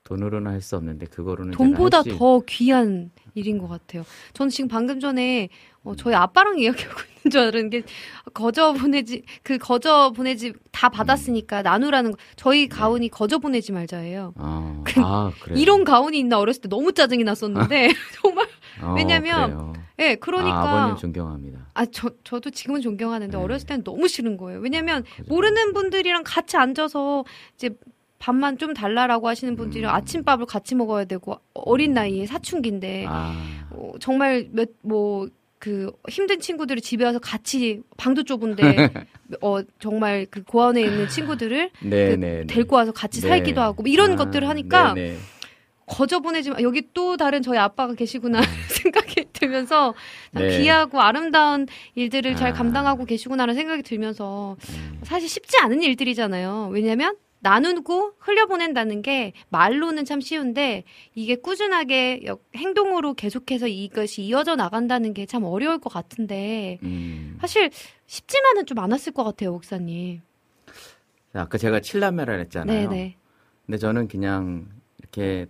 [0.05, 4.05] 돈으로는 할 수 없는데 그거로는 돈보다 할수 더 귀한 일인 것 같아요.
[4.33, 5.51] 저는 지금 방금 전에
[5.89, 7.82] 어, 저희 아빠랑 이야기하고 있는 줄 알았는 게
[8.34, 12.18] 거저 보내지 그 거저 보내지 다 받았으니까 나누라는 거.
[12.36, 14.34] 저희 가훈이 거저 보내지 말자예요.
[14.36, 15.59] 어, 그- 아, 그래요?
[15.59, 17.89] 이런 가훈이 있나 어렸을 때 너무 짜증이 났었는데
[18.22, 18.47] 정말
[18.82, 19.72] 어, 왜냐면 그래요.
[20.01, 21.59] 예 그러니까 아, 아버님 존경합니다.
[21.74, 23.43] 아, 저, 저도 지금은 존경하는데 네.
[23.43, 24.61] 어렸을 때는 너무 싫은 거예요.
[24.61, 25.24] 왜냐면 그죠.
[25.28, 27.24] 모르는 분들이랑 같이 앉아서
[27.57, 27.70] 이제
[28.20, 29.97] 밥만 좀 달라라고 하시는 분들이랑 음.
[29.97, 33.32] 아침밥을 같이 먹어야 되고 어린 나이에 사춘기인데 아,
[33.70, 35.28] 어, 정말 몇 뭐
[35.59, 38.63] 그 힘든 친구들이 집에 와서 같이 방도 좁은데
[39.43, 42.47] 어 정말 그 고아원에 있는 친구들을 네, 그 네, 네.
[42.47, 43.29] 데리고 와서 같이 네.
[43.29, 45.17] 살기도 하고 뭐 이런 아, 것들을 하니까 네, 네.
[45.87, 46.57] 거저 보내지 마.
[46.61, 49.95] 여기 또 다른 저희 아빠가 계시구나 생각이 들면서.
[50.37, 52.53] 귀하고 아름다운 일들을 잘 아.
[52.53, 55.01] 감당하고 계시구나라는 생각이 들면서 음.
[55.03, 56.69] 사실 쉽지 않은 일들이잖아요.
[56.73, 60.84] 왜냐면 나누고 흘려보낸다는 게 말로는 참 쉬운데
[61.14, 67.36] 이게 꾸준하게 역- 행동으로 계속해서 이것이 이어져 나간다는 게 참 어려울 것 같은데 음.
[67.41, 67.70] 사실
[68.07, 70.20] 쉽지만은 좀 않았을 것 같아요, 목사님.
[71.34, 72.89] 아까 제가 칠남매라 했잖아요.
[72.91, 73.16] 네네.
[73.66, 74.68] 근데 저는 그냥
[74.99, 75.47] 이렇게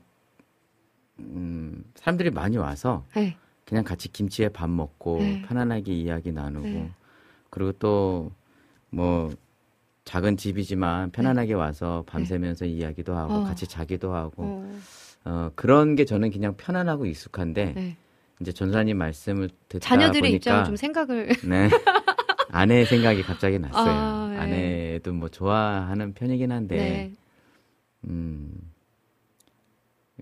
[1.20, 3.36] 음, 사람들이 많이 와서 네.
[3.64, 5.42] 그냥 같이 김치에 밥 먹고 네.
[5.46, 6.90] 편안하게 이야기 나누고 네.
[7.50, 7.72] 그리고
[8.90, 9.30] 또뭐
[10.08, 13.38] 작은 집이지만 편안하게 와서 밤새면서 이야기도 하고 네.
[13.40, 13.42] 어.
[13.42, 14.78] 같이 자기도 하고 어,
[15.26, 17.96] 어, 그런 게 저는 그냥 편안하고 익숙한데 네.
[18.40, 21.68] 이제 전사님 말씀을 듣다 자녀들의 보니까 입장을 좀 생각을 네.
[22.50, 23.92] 아내의 생각이 갑자기 났어요.
[23.92, 24.38] 아, 네.
[24.38, 27.12] 아내도 뭐 좋아하는 편이긴 한데 네.
[28.04, 28.50] 음.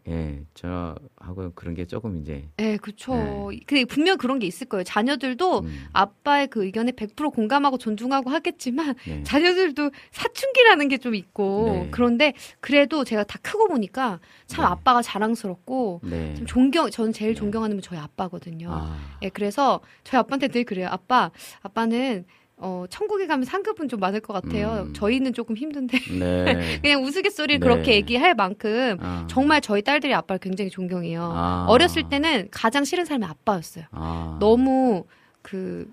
[0.09, 3.51] 예, 저하고 그런 게 조금 이제 네, 그렇죠.
[3.67, 4.85] 그 분명 그런 게 있을 거예요.
[4.85, 9.23] 자녀들도 음, 아빠의 그 의견에 100% 공감하고 존중하고 하겠지만 네.
[9.25, 11.89] 자녀들도 사춘기라는 게 좀 있고 네.
[11.91, 14.71] 그런데 그래도 제가 다 크고 보니까 참 네.
[14.71, 16.35] 아빠가 자랑스럽고 네.
[16.35, 17.39] 좀 존경 저는 제일 네.
[17.39, 18.71] 존경하는 분 저희 아빠거든요.
[18.73, 20.89] 아, 예, 그래서 저희 아빠한테 늘 그래요.
[20.91, 21.31] 아빠,
[21.63, 22.25] 아빠는
[22.59, 24.87] 어 천국에 가면 상급은 좀 많을 것 같아요.
[24.87, 24.95] 음.
[24.95, 26.79] 저희는 조금 힘든데 네.
[26.81, 27.67] 그냥 우스갯소리를 네.
[27.67, 31.23] 그렇게 얘기할 만큼 아, 정말 저희 딸들이 아빠를 굉장히 존경해요.
[31.23, 31.67] 아.
[31.69, 33.85] 어렸을 때는 가장 싫은 삶이 아빠였어요.
[33.91, 35.05] 아, 너무
[35.43, 35.87] 그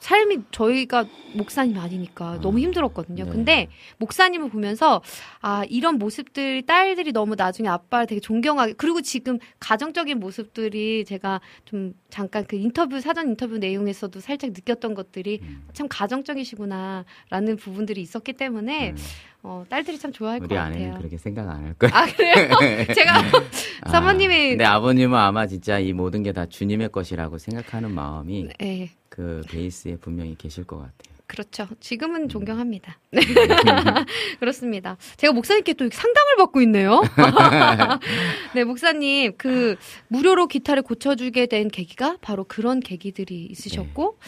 [0.00, 3.24] 삶이 저희가 목사님이 아니니까 너무 힘들었거든요.
[3.24, 3.30] 네.
[3.30, 5.02] 근데 목사님을 보면서
[5.40, 11.94] 아 이런 모습들 딸들이 너무 나중에 아빠를 되게 존경하게 그리고 지금 가정적인 모습들이 제가 좀
[12.08, 15.62] 잠깐 그 인터뷰 사전 인터뷰 내용에서도 살짝 느꼈던 것들이 음.
[15.74, 18.96] 참 가정적이시구나라는 부분들이 있었기 때문에 음,
[19.42, 20.98] 어, 딸들이 참 좋아할 것 우리 아내는 같아요.
[20.98, 21.94] 그렇게 생각 안 할 거예요.
[21.94, 22.84] 아 그래요?
[22.94, 23.14] 제가
[23.82, 28.90] 아, 사모님이 근데 아버님은 아마 진짜 이 모든 게 다 주님의 것이라고 생각하는 마음이 네.
[29.10, 31.20] 그 베이스에 분명히 계실 것 같아요.
[31.26, 31.68] 그렇죠.
[31.78, 32.98] 지금은 존경합니다.
[33.12, 33.20] 네.
[34.40, 34.96] 그렇습니다.
[35.16, 37.02] 제가 목사님께 또 상담을 받고 있네요.
[38.54, 39.76] 네, 목사님, 그,
[40.08, 44.18] 무료로 기타를 고쳐주게 된 계기가 바로 그런 계기들이 있으셨고,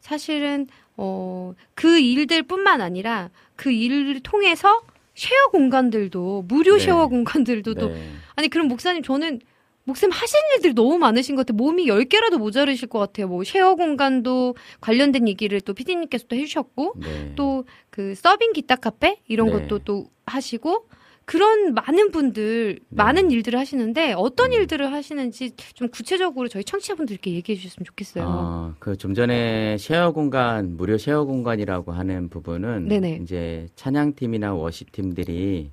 [0.00, 4.82] 사실은, 어, 그 일들 뿐만 아니라 그 일을 통해서
[5.16, 6.84] 쉐어 공간들도, 무료 네.
[6.84, 8.10] 쉐어 공간들도 또, 네.
[8.36, 9.40] 아니, 그럼 목사님, 저는
[9.84, 11.56] 목사님 하시는 일들이 너무 많으신 것 같아요.
[11.56, 13.28] 몸이 10개라도 모자르실 것 같아요.
[13.28, 17.34] 뭐, 쉐어 공간도 관련된 얘기를 또 피디님께서 또 해주셨고, 네.
[17.36, 19.52] 또그 서빙 기타 카페 이런 네.
[19.52, 20.86] 것도 또 하시고
[21.24, 22.96] 그런 많은 분들 네.
[22.96, 24.52] 많은 일들을 하시는데 어떤 음.
[24.54, 28.24] 일들을 하시는지 좀 구체적으로 저희 청취자분들께 얘기해 주셨으면 좋겠어요.
[28.26, 33.20] 어, 그좀 전에 쉐어 공간, 무료 쉐어 공간이라고 하는 부분은 네네.
[33.22, 35.70] 이제 찬양팀이나 worship팀들이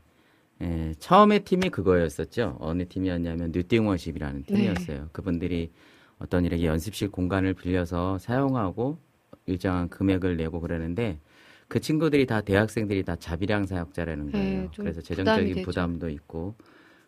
[0.62, 2.58] 예, 처음에 팀이 그거였었죠.
[2.60, 4.54] 어느 팀이었냐면 New Thing Worship이라는 네.
[4.54, 5.10] 팀이었어요.
[5.12, 5.72] 그분들이
[6.20, 9.00] 어떤 이렇게 연습실 공간을 빌려서 사용하고
[9.48, 11.20] 일정한 금액을 내고 그러는데
[11.68, 14.62] 그 친구들이 다 대학생들이 다 자비량 사역자라는 거예요.
[14.62, 15.64] 네, 좀 그래서 재정적인.
[15.64, 16.54] 부담도 있고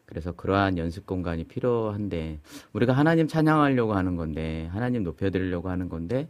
[0.06, 2.40] 그래서 그러한 연습 공간이 필요한데
[2.74, 6.28] 우리가 하나님 찬양하려고 하는 건데 하나님 높여드리려고 하는 건데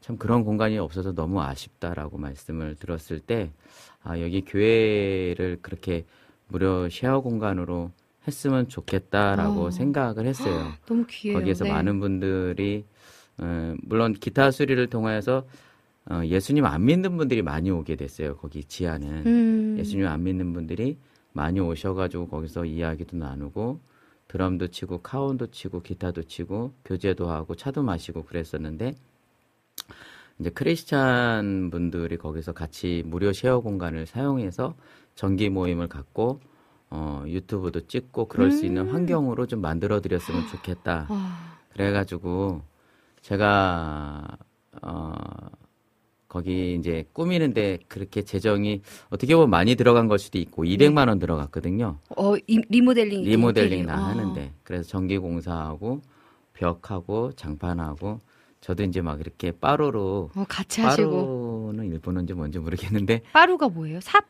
[0.00, 3.50] 참 그런 공간이 없어서 너무 아쉽다라고 말씀을 들었을 때
[4.02, 6.04] 아, 여기 교회를 그렇게
[6.52, 7.90] 무료 쉐어 공간으로
[8.28, 9.70] 했으면 좋겠다라고 어.
[9.70, 10.72] 생각을 했어요.
[10.86, 11.38] 너무 귀해요.
[11.38, 11.72] 거기에서 네.
[11.72, 12.84] 많은 분들이
[13.38, 15.46] 어, 물론 기타 수리를 통해서
[16.08, 18.36] 어, 예수님 안 믿는 분들이 많이 오게 됐어요.
[18.36, 19.76] 거기 지하는 음.
[19.78, 20.98] 예수님 안 믿는 분들이
[21.32, 23.80] 많이 오셔가지고 거기서 이야기도 나누고
[24.28, 28.94] 드럼도 치고 카운도 치고 기타도 치고 교제도 하고 차도 마시고 그랬었는데
[30.38, 34.74] 이제 크리스찬 분들이 거기서 같이 무료 쉐어 공간을 사용해서
[35.14, 36.40] 정기 모임을 갖고
[36.90, 41.06] 어, 유튜브도 찍고 그럴 수 있는 환경으로 좀 만들어 드렸으면 좋겠다.
[41.08, 42.62] 아, 그래가지고
[43.22, 44.26] 제가
[44.82, 45.14] 어
[46.28, 51.98] 거기 이제 꾸미는데 그렇게 재정이 어떻게 보면 많이 들어간 걸 수도 있고 200만 원 들어갔거든요.
[52.16, 53.22] 어, 이- 리모델링.
[53.24, 54.08] 리모델링 아.
[54.08, 56.00] 하는데 그래서 전기 공사하고
[56.54, 58.20] 벽하고 장판하고
[58.60, 61.10] 저도 이제 막 이렇게 빠로로 어, 같이 하시고.
[61.72, 64.00] 빠로는 일본어인지 뭔지 모르겠는데 빠루가 뭐예요?
[64.00, 64.24] 삽?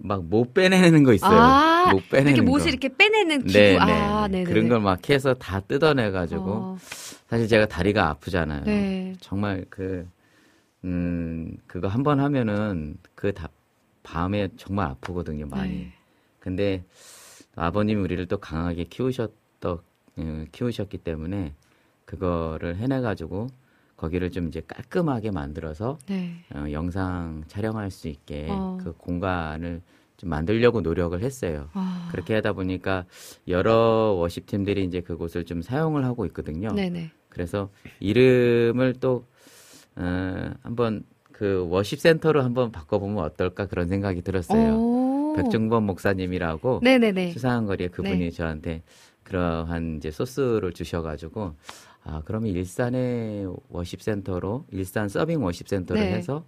[0.00, 1.38] 막못 빼내는 거 있어요.
[1.38, 2.50] 아, 못 빼내는 이렇게 거.
[2.50, 3.58] 못을 이렇게 빼내는 기구.
[3.58, 4.38] 네, 아, 네.
[4.38, 6.76] 네, 그런 걸 막 해서 다 뜯어내 가지고 어,
[7.28, 8.64] 사실 제가 다리가 아프잖아요.
[8.64, 9.14] 네.
[9.20, 10.08] 정말 그,
[10.84, 13.48] 음, 그거 한 번 하면은 그 다,
[14.02, 15.72] 밤에 정말 아프거든요, 많이.
[15.72, 15.92] 네.
[16.40, 16.82] 근데
[17.54, 19.82] 아버님이 우리를 또 강하게 키우셨더,
[20.18, 21.52] 음, 키우셨기 때문에
[22.06, 23.46] 그거를 해내 가지고
[24.02, 26.32] 거기를 좀 이제 깔끔하게 만들어서 네.
[26.52, 28.76] 어, 영상 촬영할 수 있게 어.
[28.82, 29.80] 그 공간을
[30.16, 31.68] 좀 만들려고 노력을 했어요.
[31.72, 33.04] 아, 그렇게 하다 보니까
[33.46, 36.72] 여러 워십 팀들이 이제 그곳을 좀 사용을 하고 있거든요.
[36.72, 37.12] 네네.
[37.28, 39.24] 그래서 이름을 또
[39.94, 44.74] 어, 한번 그 워십 센터로 한번 바꿔보면 어떨까 그런 생각이 들었어요.
[44.74, 45.34] 오.
[45.36, 47.30] 백종범 목사님이라고 네네네.
[47.30, 48.30] 수상한 거리에 그분이 네.
[48.30, 48.82] 저한테
[49.22, 51.54] 그러한 이제 소스를 주셔가지고
[52.04, 56.14] 아 그러면 일산의 worship 센터로 일산 서빙 worship 센터를 네.
[56.14, 56.44] 해서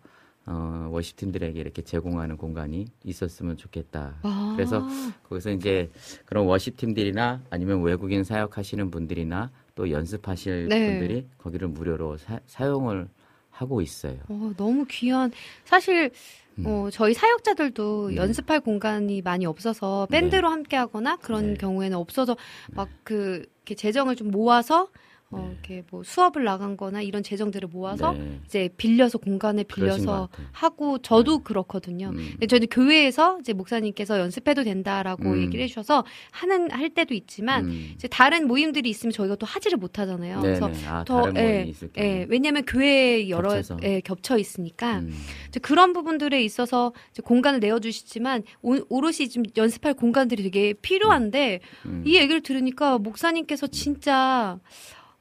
[0.47, 4.17] 어, worship팀들에게 이렇게 제공하는 공간이 있었으면 좋겠다.
[4.23, 4.53] 아.
[4.55, 4.87] 그래서
[5.29, 5.91] 거기서 이제
[6.27, 10.91] 그런 worship팀들이나 아니면 외국인 사역하시는 분들이나 또 연습하실 네.
[10.91, 13.09] 분들이 거기를 무료로 사, 용을
[13.51, 14.19] 하고 있어요.
[14.29, 15.33] 어, 너무 귀한.
[15.65, 16.11] 사실
[16.59, 16.67] 음.
[16.67, 18.17] 어, 저희 사역자들도 네.
[18.17, 21.55] 연습할 공간이 많이 없어서 밴드로 함께 하거나 그런 네.
[21.55, 22.37] 경우에는 없어서
[22.73, 24.89] 막그 이렇게 재정을 좀 모아서
[25.31, 25.53] 어, 네.
[25.53, 28.41] 이렇게 뭐 수업을 나간 거나 이런 재정들을 모아서 네.
[28.45, 30.29] 이제 빌려서 공간을 빌려서.
[30.53, 32.11] 하고 저도 그렇거든요.
[32.11, 32.29] 음.
[32.33, 35.43] 근데 저희는 교회에서 이제 목사님께서 연습해도 된다라고 음.
[35.43, 37.93] 얘기를 해주셔서 하는 할 때도 있지만 음.
[37.95, 40.41] 이제 다른 모임들이 있으면 저희가 또 하지를 못하잖아요.
[40.41, 40.87] 그래서 네네.
[40.87, 41.73] 아, 더 예.
[41.99, 43.79] 예, 왜냐하면 교회에 여러 겹쳐서.
[43.83, 45.13] 예, 겹쳐 있으니까 음.
[45.49, 52.03] 이제 그런 부분들에 있어서 이제 공간을 내어주시지만 오, 오롯이 좀 연습할 공간들이 되게 필요한데 음.
[52.07, 54.59] 이 얘기를 들으니까 목사님께서 진짜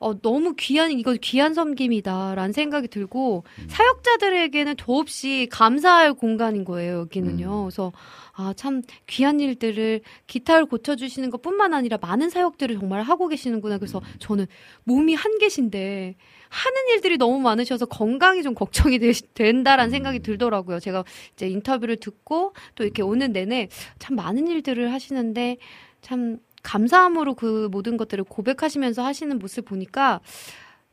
[0.03, 3.67] 어, 너무 귀한 이거 귀한 섬김이다라는 생각이 들고 음.
[3.69, 7.61] 사역자들에게는 더없이 감사할 공간인 거예요 여기는요.
[7.61, 7.63] 음.
[7.65, 7.91] 그래서
[8.35, 13.77] 아 참 귀한 일들을 기타를 고쳐 주시는 것뿐만 아니라 많은 사역들을 정말 하고 계시는구나.
[13.77, 14.03] 그래서 음.
[14.19, 14.47] 저는
[14.85, 16.15] 몸이 한 개신데
[16.49, 20.23] 하는 일들이 너무 많으셔서 건강이 좀 걱정이 되, 된다라는 생각이 음.
[20.23, 20.79] 들더라고요.
[20.79, 21.03] 제가
[21.33, 23.69] 이제 인터뷰를 듣고 또 이렇게 오는 내내
[23.99, 25.57] 참 많은 일들을 하시는데
[26.01, 30.19] 참 감사함으로 그 모든 것들을 고백하시면서 하시는 모습 보니까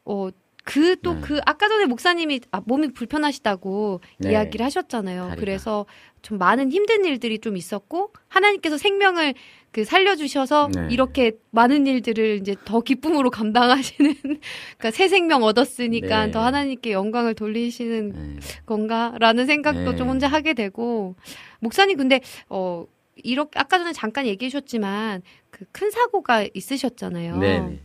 [0.04, 0.30] 어
[0.64, 1.40] 그 또그 네.
[1.46, 4.30] 아까 전에 목사님이 아, 몸이 불편하시다고 네.
[4.30, 5.22] 이야기를 하셨잖아요.
[5.22, 5.40] 다리가.
[5.40, 5.86] 그래서
[6.22, 9.34] 좀 많은 힘든 일들이 좀 있었고 하나님께서 생명을
[9.72, 10.88] 그 살려주셔서 네.
[10.90, 16.32] 이렇게 많은 일들을 이제 더 기쁨으로 감당하시는 그러니까 새 생명 얻었으니까 네.
[16.32, 18.40] 더 하나님께 영광을 돌리시는 네.
[18.66, 19.96] 건가라는 생각도 네.
[19.96, 21.14] 좀 혼자 하게 되고
[21.60, 22.86] 목사님 근데 어
[23.22, 25.22] 이렇게 아까 전에 잠깐 얘기해 주셨지만
[25.60, 27.36] 그 큰 사고가 있으셨잖아요.
[27.38, 27.80] 네네.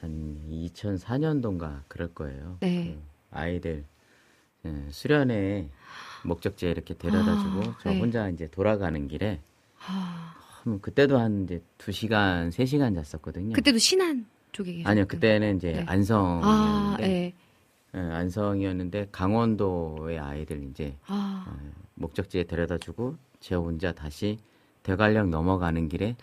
[0.00, 2.56] 한 2004년도인가 그럴 거예요.
[2.60, 2.96] 네.
[2.96, 3.84] 그 아이들
[4.64, 5.68] 예, 수련회
[6.24, 7.98] 목적지에 이렇게 데려다주고 아, 저 네.
[7.98, 9.40] 혼자 이제 돌아가는 길에
[9.86, 10.34] 아,
[10.66, 13.52] 음, 그때도 한 이제 2시간, 3시간 잤었거든요.
[13.54, 15.84] 그때도 신안 쪽에 계셨 아니요, 그때는 이제 네.
[15.86, 17.34] 안성이었는데 아, 예.
[17.94, 24.38] 예, 안성이었는데 강원도의 아이들 이제 아, 어, 목적지에 데려다주고 제 혼자 다시
[24.82, 26.16] 대관령 넘어가는 길에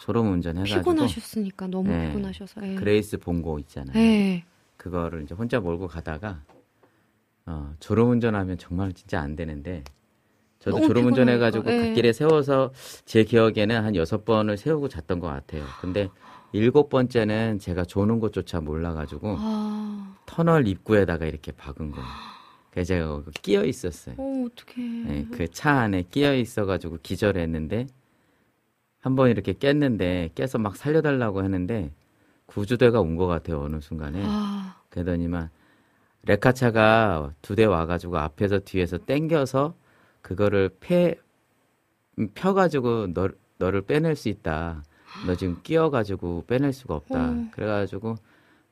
[0.00, 2.08] 졸음 운전해가지고 피곤하셨으니까 너무 네.
[2.08, 2.66] 피곤하셔서.
[2.68, 2.74] 예.
[2.74, 3.96] 그레이스 봉고 있잖아요.
[3.96, 4.44] 예.
[4.76, 6.42] 그거를 이제 혼자 몰고 가다가
[7.46, 9.82] 어, 졸음 운전하면 정말 진짜 안 되는데
[10.58, 11.88] 저도 너무 졸음 운전해가지고 피곤하니까, 예.
[11.88, 12.72] 갓길에 세워서
[13.04, 15.64] 제 기억에는 한 여섯 번을 세우고 잤던 것 같아요.
[15.80, 16.08] 근데
[16.52, 22.06] 일곱 번째는 제가 조는 곳조차 몰라가지고 아, 터널 입구에다가 이렇게 박은 거예요.
[22.82, 24.16] 제가 끼어 있었어요.
[24.18, 24.82] 어, 어떡해.
[25.04, 27.86] 네, 그차 안에 끼어 있어가지고 기절했는데
[29.00, 31.92] 한 번 이렇게 깼는데 깨서 막 살려달라고 했는데
[32.46, 35.50] 구조대가 온 것 같아요 어느 순간에 아, 그러더니만
[36.22, 39.74] 레카차가 두 대 와가지고 앞에서 뒤에서 땡겨서
[40.22, 41.16] 그거를 패
[42.18, 43.28] 음, 펴가지고 너,
[43.58, 44.82] 너를 빼낼 수 있다.
[45.26, 47.30] 너 지금 끼어가지고 빼낼 수가 없다.
[47.30, 47.48] 어.
[47.52, 48.14] 그래가지고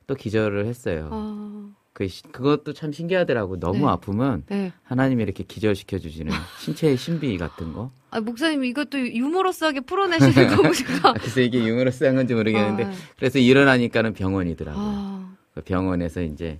[0.07, 1.09] 또 기절을 했어요.
[1.11, 3.59] 아, 그 시- 그것도 참 신기하더라고.
[3.59, 3.85] 너무 네.
[3.85, 4.73] 아프면 네.
[4.83, 7.91] 하나님이 이렇게 기절시켜 주시는 신체의 신비 같은 거.
[8.09, 10.55] 아, 목사님 이것도 유머러스하게 풀어내시는 제가.
[11.09, 12.91] 아, 그래서 이게 유머러스한 건지 모르겠는데 아.
[13.17, 14.83] 그래서 일어나니까는 병원이더라고요.
[14.83, 16.59] 아, 그 병원에서 이제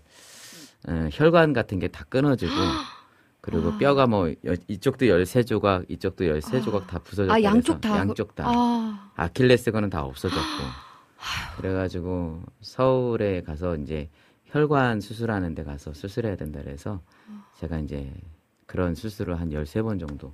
[0.88, 2.52] 어, 혈관 같은 게 다 끊어지고
[3.42, 3.78] 그리고 아.
[3.80, 7.98] 뼈가 뭐 여- 이쪽도 13조각, 이쪽도 13조각 다 부서졌고 아 양쪽 다.
[7.98, 10.44] 양쪽 다 아, 아킬레스건은 다 없어졌고
[11.58, 14.10] 그래가지고 서울에 가서 이제
[14.54, 17.02] 혈관 수술하는 데 가서 수술해야 된다 그래서
[17.56, 18.14] 제가 이제
[18.68, 20.32] 그런 수술을 한 13번 정도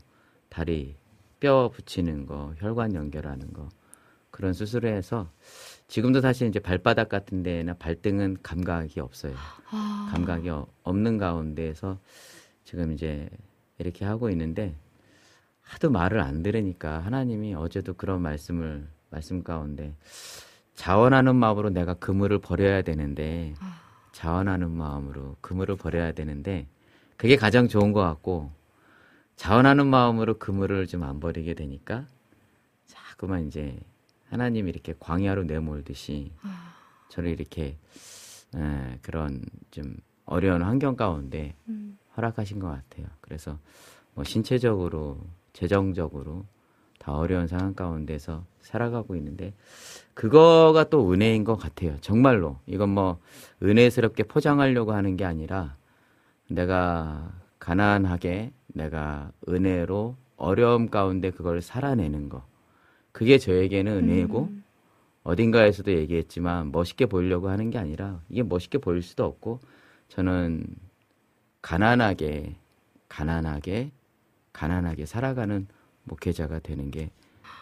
[0.50, 0.98] 다리
[1.40, 3.70] 뼈 붙이는 거, 혈관 연결하는 거
[4.30, 5.30] 그런 수술을 해서
[5.88, 9.34] 지금도 사실 이제 발바닥 같은 데나 발등은 감각이 없어요.
[9.72, 11.98] 아, 감각이 어- 없는 가운데에서
[12.66, 13.30] 지금 이제
[13.78, 14.76] 이렇게 하고 있는데
[15.62, 19.96] 하도 말을 안 들으니까 하나님이 어제도 그런 말씀을 말씀 가운데
[20.76, 23.54] 자원하는 마음으로 내가 그물을 버려야 되는데
[24.20, 26.68] 자원하는 마음으로 그물을 버려야 되는데
[27.16, 28.52] 그게 가장 좋은 것 같고
[29.38, 32.06] 자원하는 마음으로 그물을 좀 안 버리게 되니까
[32.86, 33.80] 자꾸만 이제
[34.30, 36.34] 하나님이 이렇게 광야로 내몰듯이
[37.08, 37.78] 저를 이렇게
[38.58, 39.42] 에, 그런
[39.72, 41.98] 좀 어려운 환경 가운데 음.
[42.18, 43.08] 허락하신 것 같아요.
[43.22, 43.58] 그래서
[44.16, 45.18] 뭐 신체적으로,
[45.54, 46.46] 재정적으로
[46.98, 49.54] 다 어려운 상황 가운데서 살아가고 있는데
[50.20, 51.96] 그거가 또 은혜인 것 같아요.
[52.02, 52.58] 정말로.
[52.66, 53.20] 이건 뭐
[53.64, 55.78] 은혜스럽게 포장하려고 하는 게 아니라
[56.50, 62.46] 내가 가난하게 내가 은혜로 어려움 가운데 그걸 살아내는 거.
[63.14, 64.50] 그게 저에게는 은혜고
[65.24, 69.62] 어딘가에서도 얘기했지만 멋있게 보이려고 하는 게 아니라 이게 멋있게 보일 수도 없고
[70.10, 70.66] 저는
[71.62, 72.58] 가난하게
[73.08, 73.92] 가난하게
[74.52, 75.66] 가난하게 살아가는
[76.04, 77.10] 목회자가 되는 게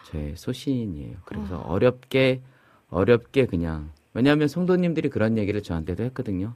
[0.08, 1.16] 저의 소신이에요.
[1.24, 2.42] 그래서 어렵게
[2.90, 6.54] 어렵게 그냥 왜냐하면 성도님들이 그런 얘기를 저한테도 했거든요.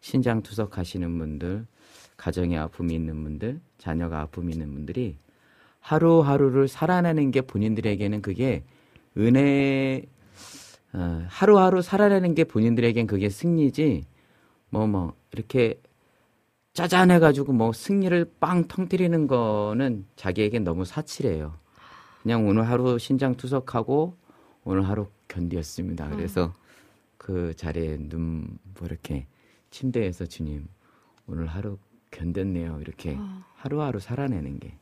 [0.00, 1.66] 신장 투석 하시는 분들,
[2.16, 5.16] 가정에 아픔이 있는 분들, 자녀가 아픔이 있는 분들이
[5.80, 8.64] 하루하루를 살아내는 게 본인들에게는 그게
[9.18, 10.02] 은혜
[10.92, 14.04] 어, 하루하루 살아내는 게 본인들에겐 그게 승리지
[14.70, 15.78] 뭐뭐 이렇게
[16.72, 21.63] 짜잔해가지고 뭐 승리를 빵 터뜨리는 거는 자기에겐 너무 사치래요.
[22.24, 24.16] 그냥 오늘 하루 신장 투석하고
[24.64, 26.08] 오늘 하루 견디었습니다.
[26.08, 26.52] 그래서
[27.18, 29.26] 그 자리에 눈 뭐 이렇게
[29.70, 30.66] 침대에서 주님
[31.26, 31.78] 오늘 하루
[32.10, 32.80] 견뎠네요.
[32.80, 33.16] 이렇게
[33.56, 34.76] 하루하루 살아내는 게.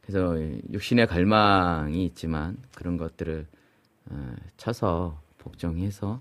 [0.00, 0.36] 그래서
[0.72, 3.46] 육신의 갈망이 있지만 그런 것들을
[4.10, 6.20] 어, 쳐서 복종해서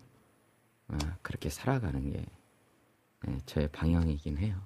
[0.90, 2.26] 어, 그렇게 살아가는 게
[3.26, 4.62] 네, 저의 방향이긴 해요.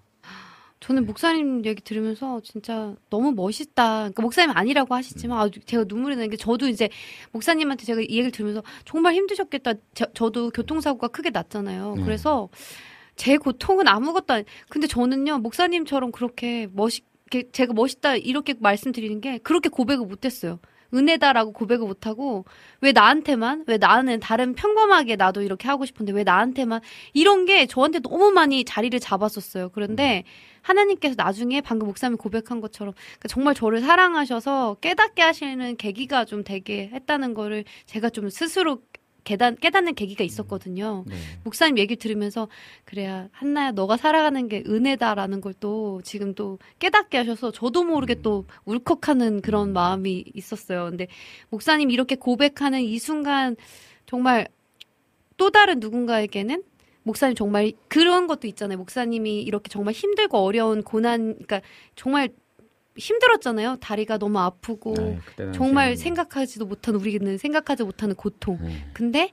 [0.84, 4.00] 저는 목사님 얘기 들으면서 진짜 너무 멋있다.
[4.00, 6.90] 그러니까 목사님 아니라고 하시지만 아주 제가 눈물이 나는 게 저도 이제
[7.32, 9.76] 목사님한테 제가 이 얘기를 들으면서 정말 힘드셨겠다.
[9.94, 11.96] 저, 도 교통사고가 크게 났잖아요.
[11.96, 12.04] 네.
[12.04, 12.50] 그래서
[13.16, 14.44] 제 고통은 아무것도 아니.
[14.68, 20.60] 근데 저는요 목사님처럼 그렇게 멋있게 제가 멋있다 이렇게 말씀드리는 게 그렇게 고백을 못했어요.
[20.94, 22.46] 은혜다라고 고백을 못하고
[22.82, 26.82] 왜 나한테만 왜 나는 다른 평범하게 나도 이렇게 하고 싶은데 왜 나한테만
[27.14, 29.70] 이런 게 저한테 너무 많이 자리를 잡았었어요.
[29.70, 30.24] 그런데
[30.62, 36.90] 하나님께서 나중에 방금 목사님이 고백한 것처럼 그러니까 정말 저를 사랑하셔서 깨닫게 하시는 계기가 좀 되게
[36.94, 38.82] 했다는 거를 제가 좀 스스로
[39.24, 41.04] 깨닫, 깨닫는 계기가 있었거든요.
[41.08, 41.16] 네.
[41.44, 42.48] 목사님 얘기 들으면서
[42.86, 48.46] 그래야 한나야 너가 살아가는 게 은혜다라는 걸 또 지금 또 깨닫게 하셔서 저도 모르게 또
[48.66, 50.86] 울컥하는 그런 마음이 있었어요.
[50.90, 51.08] 근데
[51.50, 53.56] 목사님 이렇게 고백하는 이 순간
[54.06, 54.48] 정말
[55.38, 56.64] 또 다른 누군가에게는
[57.04, 58.78] 목사님 정말 그런 것도 있잖아요.
[58.78, 61.62] 목사님이 이렇게 정말 힘들고 어려운 고난, 그러니까
[61.96, 62.30] 정말
[62.96, 63.78] 힘들었잖아요.
[63.78, 68.60] 다리가 너무 아프고 아유, 그때 정말 생각하지도 못한 우리는 생각하지 못하는 고통.
[68.62, 68.86] 네.
[68.94, 69.32] 근데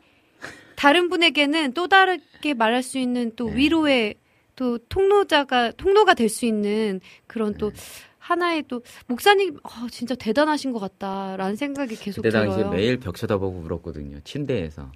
[0.76, 3.56] 다른 분에게는 또 다르게 말할 수 있는 또 네.
[3.56, 4.14] 위로의
[4.56, 7.58] 또 통로자가 통로가 될 수 있는 그런 네.
[7.58, 7.72] 또
[8.18, 12.70] 하나의 또 목사님 아, 진짜 대단하신 것 같다라는 생각이 계속 그때 당시에 들어요.
[12.72, 14.20] 매일 벽 쳐다보고 울었거든요.
[14.24, 14.90] 침대에서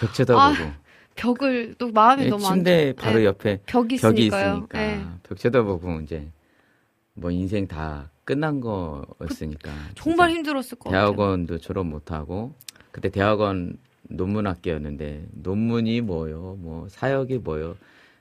[0.00, 0.70] 벽 쳐다보고
[1.16, 3.24] 벽을 또 마음이 네, 너무 안 침대 바로 네.
[3.26, 4.54] 옆에 벽이 벽이 있으니까요.
[4.54, 5.04] 있으니까 네.
[5.22, 6.28] 벽 쳐다보고 이제
[7.20, 11.00] 뭐 인생 다 끝난 거였으니까 정말 진짜 힘들었을 것 같아요.
[11.14, 12.54] 대학원도 졸업 못하고
[12.92, 17.76] 그때 대학원 논문학계였는데 논문이 뭐요 뭐 사역이 뭐요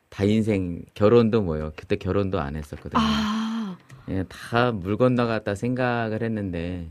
[0.09, 3.77] 다 인생 결혼도 뭐요 그때 결혼도 안 했었거든요 아,
[4.09, 6.89] 예, 다 물 건너갔다 생각을 했는데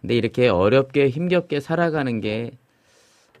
[0.00, 2.52] 근데 이렇게 어렵게 힘겹게 살아가는 게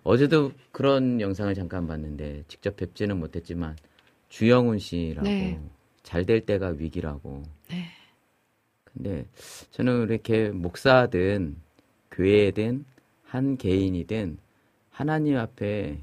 [0.02, 3.76] 어제도 그런 영상을 잠깐 봤는데 직접 뵙지는 못했지만
[4.28, 5.60] 주영훈 씨라고 네.
[6.02, 7.42] 잘될 때가 위기라고.
[7.70, 7.86] 네.
[8.84, 9.26] 근데
[9.70, 11.56] 저는 이렇게 목사든
[12.10, 12.84] 교회든
[13.24, 14.38] 한 개인이든
[14.90, 16.00] 하나님 앞에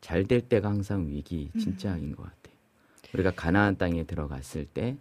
[0.00, 2.56] 잘 될 때가 항상 위기 진짜인 것 같아요.
[3.14, 4.96] 우리가 가나안 땅에 들어갔을 때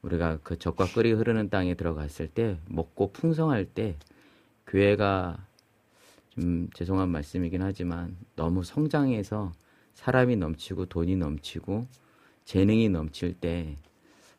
[0.00, 3.96] 우리가 그 적과 끓이 흐르는 땅에 들어갔을 때 먹고 풍성할 때
[4.66, 5.46] 교회가
[6.30, 9.52] 좀 죄송한 말씀이긴 하지만 너무 성장해서
[9.94, 11.86] 사람이 넘치고 돈이 넘치고
[12.44, 13.76] 재능이 넘칠 때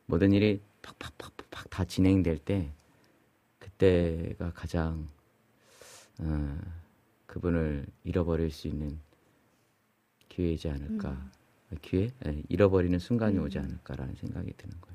[0.05, 2.71] 모든 일이 팍팍팍팍 다 진행될 때
[3.59, 5.07] 그때가 가장
[6.19, 6.59] 어,
[7.25, 8.99] 그분을 잃어버릴 수 있는
[10.29, 11.09] 기회이지 않을까.
[11.09, 12.09] 아, 기회?
[12.25, 14.92] 예, 잃어버리는 순간이 오지 않을까라는 생각이 드는 거예요.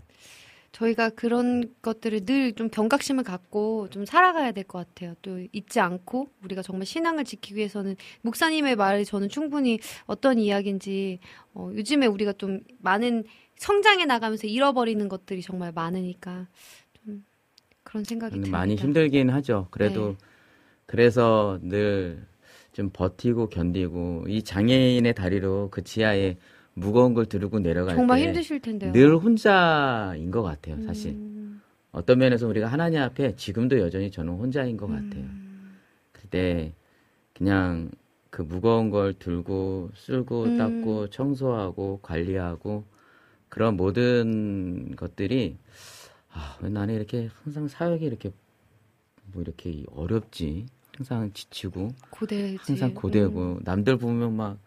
[0.78, 5.14] 저희가 그런 것들을 늘 좀 경각심을 갖고 좀 살아가야 될 것 같아요.
[5.22, 11.18] 또 잊지 않고 우리가 정말 신앙을 지키기 위해서는 목사님의 말이 저는 충분히 어떤 이야기인지
[11.54, 13.24] 어, 요즘에 우리가 좀 많은
[13.56, 16.46] 성장해 나가면서 잃어버리는 것들이 정말 많으니까
[16.94, 17.24] 좀
[17.82, 18.56] 그런 생각이 듭니다.
[18.56, 19.66] 많이 힘들긴 하죠.
[19.70, 20.16] 그래도 네.
[20.86, 22.26] 그래서 늘
[22.72, 26.36] 좀 버티고 견디고 이 장애인의 다리로 그 지하에
[26.80, 28.92] 무거운 걸 들고 내려갈 정말 때 힘드실 텐데요.
[28.92, 31.12] 늘 혼자인 것 같아요, 사실.
[31.12, 31.60] 음,
[31.92, 35.22] 어떤 면에서 우리가 하나님 앞에 지금도 여전히 저는 혼자인 것 같아요.
[35.24, 35.78] 음.
[36.12, 36.72] 그때
[37.34, 37.90] 그냥
[38.30, 40.58] 그 무거운 걸 들고 쓸고 음.
[40.58, 42.84] 닦고 청소하고 관리하고
[43.48, 45.56] 그런 모든 것들이
[46.30, 48.30] 아, 왜 나는 이렇게 항상 사역이 이렇게
[49.32, 50.66] 뭐 이렇게 어렵지?
[50.96, 52.58] 항상 지치고 고대지.
[52.60, 54.58] 항상 고되고 남들 보면 막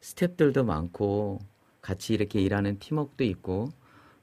[0.00, 1.40] 스탭들도 많고
[1.84, 3.68] 같이 이렇게 일하는 팀워크도 있고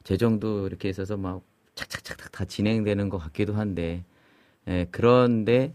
[0.04, 1.44] 재정도 이렇게 있어서 막
[1.76, 4.04] 착착착착 다 진행되는 것 같기도 한데
[4.68, 5.72] 에, 그런데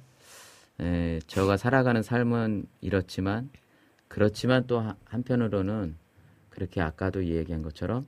[0.80, 3.48] 에, 저가 살아가는 삶은 이렇지만
[4.08, 5.94] 그렇지만 또 한- 한편으로는
[6.50, 8.04] 그렇게 아까도 얘기한 것처럼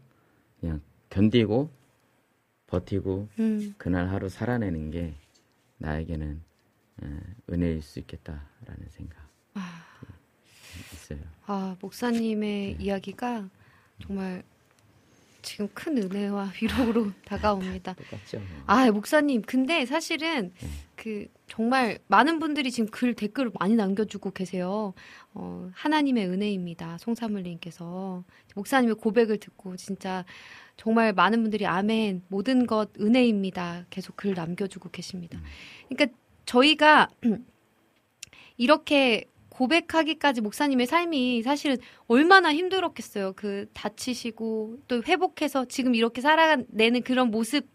[0.60, 0.80] 그냥
[1.10, 1.70] 견디고
[2.66, 3.74] 버티고 음.
[3.78, 5.14] 그날 하루 살아내는 게
[5.78, 6.42] 나에게는
[7.04, 7.06] 에,
[7.48, 9.28] 은혜일 수 있겠다라는 생각
[10.92, 11.20] 있어요.
[11.46, 12.84] 아, 목사님의 네.
[12.84, 13.48] 이야기가
[14.00, 14.42] 정말
[15.42, 17.94] 지금 큰 은혜와 위로로 다가옵니다.
[17.94, 18.38] 똑같죠.
[18.38, 18.46] 뭐.
[18.66, 19.42] 아, 목사님.
[19.42, 20.68] 근데 사실은 네.
[20.94, 24.92] 그 정말 많은 분들이 지금 글 댓글을 많이 남겨주고 계세요.
[25.32, 26.98] 어, 하나님의 은혜입니다.
[26.98, 28.24] 송사물님께서
[28.56, 30.24] 목사님의 고백을 듣고 진짜
[30.76, 33.86] 정말 많은 분들이 아멘 모든 것 은혜입니다.
[33.90, 35.40] 계속 글 남겨주고 계십니다.
[35.88, 37.08] 그러니까 저희가
[38.58, 39.24] 이렇게
[39.58, 43.32] 고백하기까지 목사님의 삶이 사실은 얼마나 힘들었겠어요.
[43.34, 47.66] 그 다치시고 또 회복해서 지금 이렇게 살아내는 그런 모습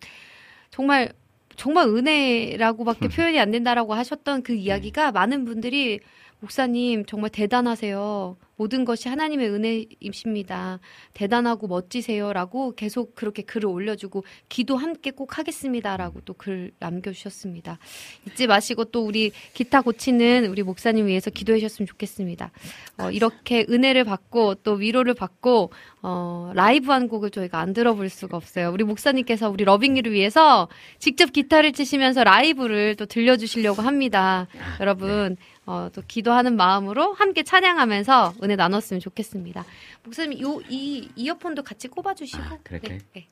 [0.69, 1.11] 정말
[1.57, 5.99] 정말 은혜라고밖에 표현이 안 된다라고 하셨던 그 이야기가 많은 분들이
[6.43, 8.35] 목사님 정말 대단하세요.
[8.55, 10.79] 모든 것이 하나님의 은혜이십니다.
[11.13, 17.79] 대단하고 멋지세요라고 계속 그렇게 글을 올려주고 기도 함께 꼭 하겠습니다라고 또 글 남겨주셨습니다.
[18.27, 22.51] 잊지 마시고 또 우리 기타 고치는 우리 목사님 위해서 기도해 주셨으면 좋겠습니다.
[22.97, 25.71] 어, 이렇게 은혜를 받고 또 위로를 받고
[26.01, 28.71] 어, 라이브 한 곡을 저희가 안 들어볼 수가 없어요.
[28.71, 30.67] 우리 목사님께서 우리 러빙이를 위해서
[30.99, 34.47] 직접 기타를 치시면서 라이브를 또 들려주시려고 합니다.
[34.81, 39.63] 여러분 어, 또 기도하는 마음으로 함께 찬양하면서 은혜 나눴으면 좋겠습니다.
[40.03, 42.97] 목사님 요 이 이어폰도 같이 꼽아주시고 아, 그럴까요?
[42.97, 43.27] 네, 네.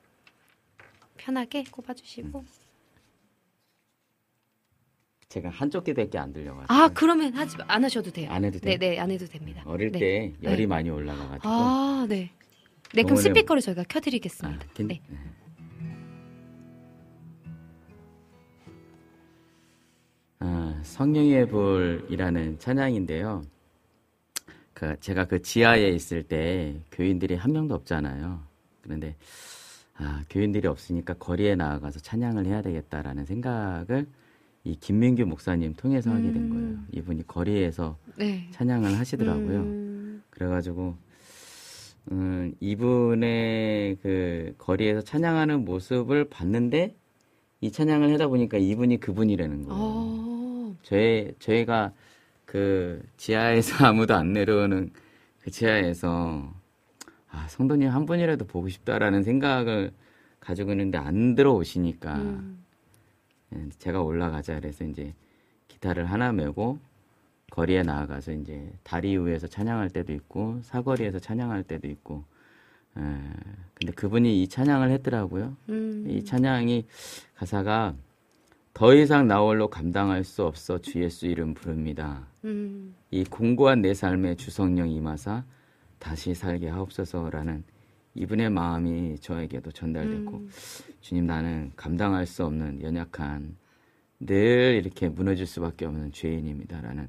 [1.18, 2.44] 편하게 꼽아주시고
[5.28, 8.30] 제가 한쪽 귀밖에 안 들려가지고 아 그러면 하지 마- 안 하셔도 돼요.
[8.30, 8.78] 안 해도 돼요?
[8.78, 9.62] 네, 네, 안 해도 됩니다.
[9.66, 9.98] 어릴 네.
[9.98, 10.66] 때 열이 네.
[10.66, 12.30] 많이 올라가가지고 아, 네.
[12.94, 14.66] 네, 그럼 스피커를 저희가 켜드리겠습니다.
[14.66, 15.00] 아, 괜- 네.
[20.44, 23.42] 아, 성령의 불이라는 찬양인데요.
[24.74, 28.40] 그 제가 그 지하에 있을 때 교인들이 한 명도 없잖아요.
[28.80, 29.14] 그런데
[29.94, 34.08] 아, 교인들이 없으니까 거리에 나가서 찬양을 해야 되겠다라는 생각을
[34.64, 36.50] 이 김민규 목사님 통해서 하게 된 음.
[36.50, 36.78] 거예요.
[36.90, 38.48] 이분이 거리에서 네.
[38.50, 39.60] 찬양을 하시더라고요.
[39.60, 40.96] 음, 그래가지고
[42.10, 46.96] 음, 이분의 그 거리에서 찬양하는 모습을 봤는데
[47.62, 49.80] 이 찬양을 하다 보니까 이분이 그분이라는 거예요.
[49.80, 51.92] 어, 저희 저희가
[52.44, 54.90] 그 지하에서 아무도 안 내려오는
[55.40, 56.52] 그 지하에서
[57.30, 59.92] 아 성도님 한 분이라도 보고 싶다라는 생각을
[60.40, 62.64] 가지고 있는데 안 들어오시니까 음,
[63.54, 65.14] 예, 제가 올라가자 그래서 이제
[65.68, 66.80] 기타를 하나 메고
[67.52, 72.24] 거리에 나아가서 이제 다리 위에서 찬양할 때도 있고 사거리에서 찬양할 때도 있고
[72.96, 73.00] 에,
[73.74, 75.56] 근데 그분이 이 찬양을 했더라고요.
[75.68, 76.06] 음.
[76.08, 76.86] 이 찬양이
[77.34, 77.94] 가사가
[78.74, 82.26] 더 이상 나 홀로 감당할 수 없어 주 예수 이름 부릅니다.
[82.44, 82.94] 음.
[83.10, 85.44] 이 공고한 내 삶에 주성령 임하사
[85.98, 87.64] 다시 살게 하옵소서라는
[88.14, 90.48] 이분의 마음이 저에게도 전달됐고 음.
[91.00, 93.56] 주님 나는 감당할 수 없는 연약한
[94.20, 97.08] 늘 이렇게 무너질 수밖에 없는 죄인입니다라는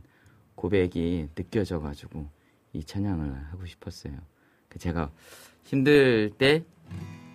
[0.56, 2.28] 고백이 느껴져 가지고
[2.74, 4.14] 이 찬양을 하고 싶었어요.
[4.70, 5.12] 그 제가
[5.64, 6.64] 힘들 때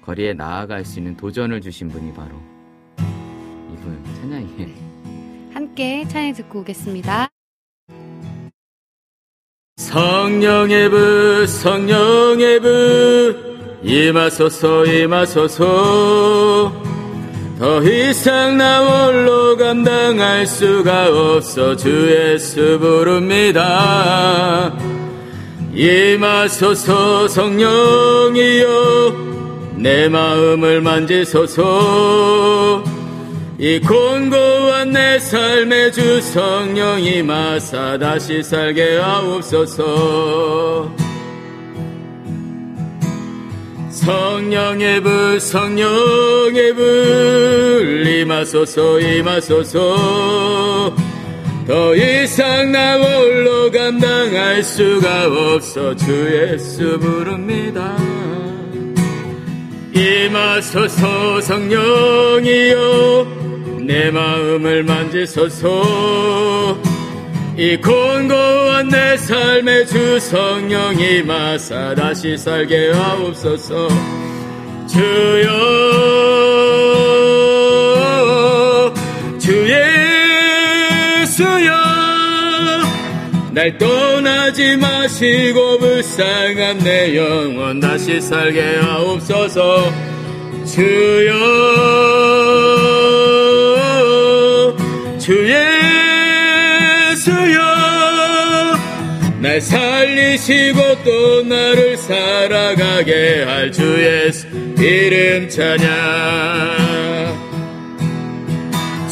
[0.02, 2.30] 거리에 나아갈 수 있는 도전을 주신 분이 바로
[3.72, 4.88] 이분 찬양이에요.
[5.52, 7.28] 함께 찬양 듣고 오겠습니다.
[9.76, 13.48] 성령의 부 성령의 부
[13.82, 16.72] 임하소서 임하소서
[17.58, 24.72] 더 이상 나 홀로 감당할 수가 없어 주 예수 부릅니다
[25.74, 28.68] 임하소서 성령이여
[29.76, 31.64] 내 마음을 만지소서.
[33.58, 40.90] 이 곤고한 내 삶의 주 성령이 마사 다시 살게 하옵소서.
[43.90, 50.94] 성령의 불 성령의 불 임하소서 임하소서
[51.68, 57.94] 더 이상 나 홀로 감당할 수가 없어 주 예수 부릅니다.
[59.94, 63.26] 임하소서 성령이여
[63.82, 66.78] 내 마음을 만지소서.
[67.58, 73.88] 이 곤고한 내 삶의 주 성령이 마사 다시 살게 하옵소서.
[74.86, 75.48] 주여
[79.38, 79.68] 주
[81.38, 81.72] 예수여
[83.52, 89.92] 날 떠나지 마시고 불쌍한 내 영혼 다시 살게 하옵소서.
[90.66, 91.32] 주여
[95.18, 95.48] 주
[97.14, 97.58] 예수여
[99.40, 106.98] 날 살리시고 또 나를 살아가게 할 주 예수 이름 찬양.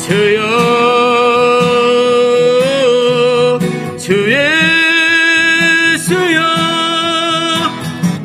[0.06, 0.46] 주여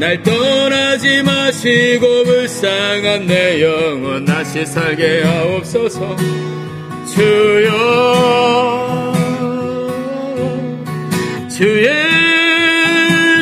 [0.01, 6.15] 날 떠나지 마시고 불쌍한 내 영혼 다시 살게 하옵소서.
[7.05, 7.69] 주여
[11.47, 11.85] 주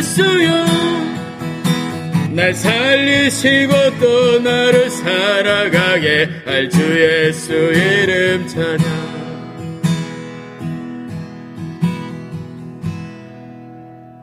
[0.01, 0.65] 예수여
[2.33, 9.09] 날 살리시고 또 나를 살아가게 할 주 예수 이름 찬양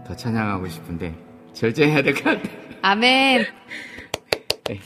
[0.07, 1.26] 더 찬양하고 싶은데
[1.57, 2.49] 절제해야 될 것 같아
[2.83, 3.47] 아멘.
[4.69, 4.81] 네.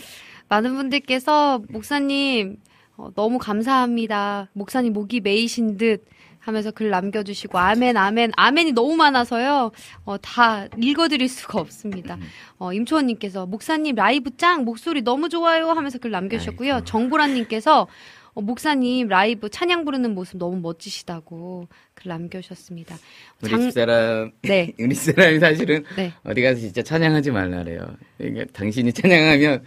[0.48, 2.56] 많은 분들께서 목사님
[2.96, 4.48] 어, 너무 감사합니다.
[4.52, 6.04] 목사님 목이 메이신 듯
[6.38, 9.72] 하면서 글 남겨주시고 아멘 아멘 아멘이 너무 많아서요
[10.04, 12.16] 어, 다 읽어드릴 수가 없습니다.
[12.58, 16.84] 어, 임초원님께서 목사님 라이브 짱 목소리 너무 좋아요 하면서 글 남겨주셨고요.
[16.84, 17.88] 정보라님께서
[18.34, 22.96] 어, 목사님 라이브 찬양 부르는 모습 너무 멋지시다고 글 남겨주셨습니다.
[23.42, 24.72] 우리 장- 집사람 네.
[24.78, 26.12] 우리 집사람이 사실은 네.
[26.24, 27.96] 어디 가서 진짜 찬양하지 말라래요.
[28.18, 29.64] 그러니까 당신이 찬양하면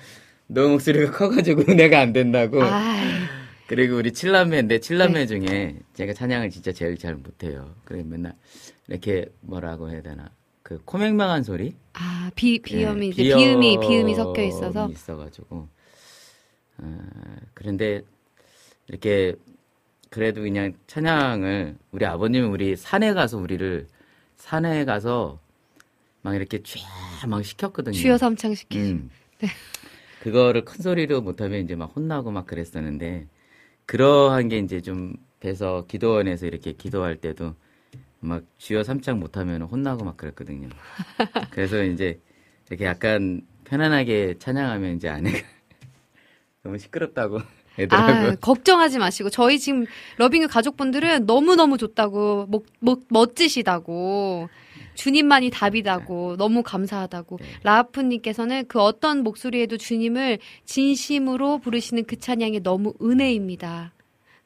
[0.47, 2.61] 너 목소리가 커가지고 내가 안 된다고.
[2.63, 2.95] 아,
[3.67, 5.25] 그리고 우리 칠남매인데 칠남매 네.
[5.25, 7.75] 중에 제가 찬양을 진짜 제일 잘 못해요.
[7.85, 8.33] 그래 맨날
[8.87, 10.29] 이렇게 뭐라고 해야 되나
[10.61, 11.75] 그 코맹맹한 소리.
[11.93, 15.67] 아 비, 예, 이제 비음이 비음이 섞여 있어서 있어가지고
[16.77, 16.99] 어,
[17.53, 18.01] 그런데
[18.93, 19.33] 이렇게
[20.11, 23.87] 그래도 그냥 찬양을 우리 아버님은 우리 산에 가서 우리를
[24.37, 25.39] 산에 가서
[26.21, 26.61] 막 이렇게
[27.21, 27.95] 쫙막 시켰거든요.
[27.95, 28.77] 주여 삼창 시키.
[28.77, 29.09] 음.
[29.39, 29.47] 네.
[30.21, 33.27] 그거를 큰 소리로 못하면 이제 막 혼나고 막 그랬었는데
[33.87, 37.55] 그러한 게 이제 좀 돼서 기도원에서 이렇게 기도할 때도
[38.19, 40.69] 막 주여 삼창 못하면 혼나고 막 그랬거든요.
[41.49, 42.21] 그래서 이제
[42.69, 45.39] 이렇게 약간 편안하게 찬양하면 이제 아내가
[46.61, 47.39] 너무 시끄럽다고
[47.77, 48.31] 하더라고요.
[48.31, 49.85] 아, 걱정하지 마시고 저희 지금
[50.17, 54.49] 러빙유 가족분들은 너무 너무 좋다고 목, 목, 멋지시다고
[54.95, 57.45] 주님만이 답이다고 너무 감사하다고 네.
[57.63, 63.93] 라프님께서는 그 어떤 목소리에도 주님을 진심으로 부르시는 그 찬양이 너무 은혜입니다.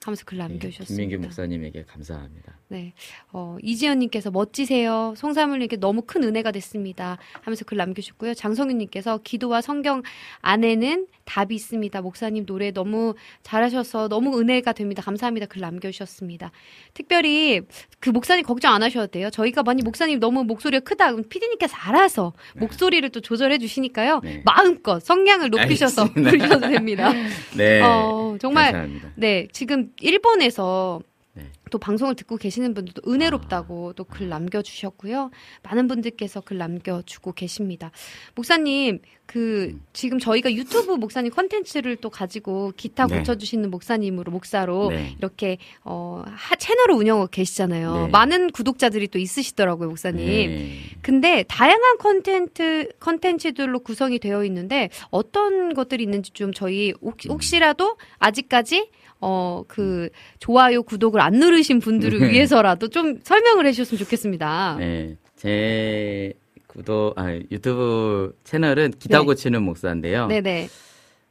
[0.04, 1.02] 하면서 글 예, 남겨주셨습니다.
[1.02, 2.57] 김민규 목사님에게 감사합니다.
[2.70, 2.94] 네.
[3.32, 5.14] 어, 이지연님께서 멋지세요.
[5.16, 7.18] 송사물님께 너무 큰 은혜가 됐습니다.
[7.42, 8.34] 하면서 글 남겨주셨고요.
[8.34, 10.04] 장성윤님께서 기도와 성경
[10.42, 12.02] 안에는 답이 있습니다.
[12.02, 15.02] 목사님 노래 너무 잘하셔서 너무 은혜가 됩니다.
[15.02, 15.46] 감사합니다.
[15.46, 16.52] 글 남겨주셨습니다.
[16.94, 17.62] 특별히
[18.00, 19.30] 그 목사님 걱정 안 하셔도 돼요.
[19.30, 21.12] 저희가 만약 목사님 너무 목소리가 크다.
[21.12, 24.20] 그럼 피디님께서 알아서 목소리를 또 조절해 주시니까요.
[24.24, 24.42] 네.
[24.46, 26.12] 마음껏 성량을 높이셔서.
[26.12, 27.12] 부르셔도 됩니다.
[27.56, 27.82] 네.
[27.82, 29.12] 어, 정말 감사합니다.
[29.16, 31.02] 네, 지금 일본에서
[31.38, 31.44] 네.
[31.72, 34.14] 또 방송을 듣고 계시는 분들도 은혜롭다고 또 아.
[34.14, 35.32] 글 남겨주셨고요.
[35.64, 37.92] 많은 분들께서 글 남겨주고 계십니다.
[38.36, 39.82] 목사님, 그, 음.
[39.92, 43.18] 지금 저희가 유튜브 목사님 컨텐츠를 또 가지고 기타 네.
[43.18, 45.16] 고쳐주시는 목사님으로, 목사로 네.
[45.18, 48.06] 이렇게, 어, 하- 채널을 운영하고 계시잖아요.
[48.06, 48.08] 네.
[48.08, 50.26] 많은 구독자들이 또 있으시더라고요, 목사님.
[50.26, 50.78] 네.
[51.02, 57.32] 근데 다양한 컨텐츠 컨텐츠들로 구성이 되어 있는데 어떤 것들이 있는지 좀 저희 혹, 음.
[57.32, 58.90] 혹시라도 아직까지
[59.20, 62.32] 어 그 좋아요 구독을 안 누르신 분들을 네.
[62.32, 64.76] 위해서라도 좀 설명을 해주셨으면 좋겠습니다.
[64.80, 65.18] 네.
[65.36, 66.34] 제
[66.68, 69.26] 구독, 아, 유튜브 채널은 기타 네.
[69.26, 70.28] 고치는 목사인데요.
[70.28, 70.70] 네네.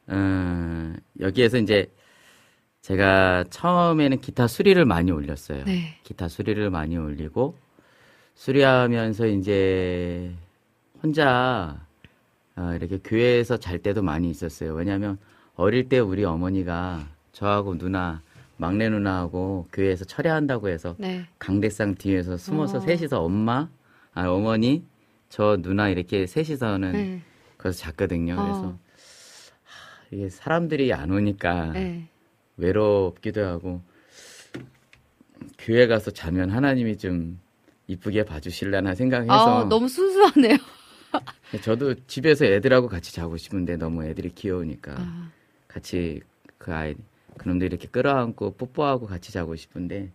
[0.09, 1.87] 어, 여기에서 이제
[2.83, 5.65] 제가 처음에는 기타 수리를 많이 올렸어요.
[5.65, 5.99] 네.
[6.03, 7.57] 기타 수리를 많이 올리고
[8.35, 10.31] 수리하면서 이제
[11.03, 11.81] 혼자
[12.57, 14.75] 어, 이렇게 교회에서 잘 때도 많이 있었어요.
[14.75, 15.19] 왜냐하면
[15.57, 17.07] 어릴 때 우리 어머니가
[17.37, 18.23] 저하고 누나
[18.57, 21.27] 막내 누나하고 교회에서 철야한다고 해서 네.
[21.39, 22.81] 강대상 뒤에서 숨어서 어.
[22.81, 23.69] 셋이서 엄마,
[24.15, 24.87] 아 어머니,
[25.29, 27.23] 저 누나 이렇게 셋이서는 네.
[27.59, 28.37] 거기서 잤거든요.
[28.37, 28.79] 그래서 어.
[29.65, 32.09] 하, 이게 사람들이 안 오니까 네.
[32.57, 33.83] 외롭기도 하고
[35.59, 37.39] 교회 가서 자면 하나님이 좀
[37.87, 40.57] 이쁘게 봐주실라나 생각해서 아 너무 순수하네요.
[41.61, 45.31] 저도 집에서 애들하고 같이 자고 싶은데 너무 애들이 귀여우니까 아,
[45.69, 46.23] 같이
[46.57, 46.95] 그 아이
[47.39, 50.13] 그놈들 이렇게 끌어안고 뽀뽀하고 같이 자고 싶은데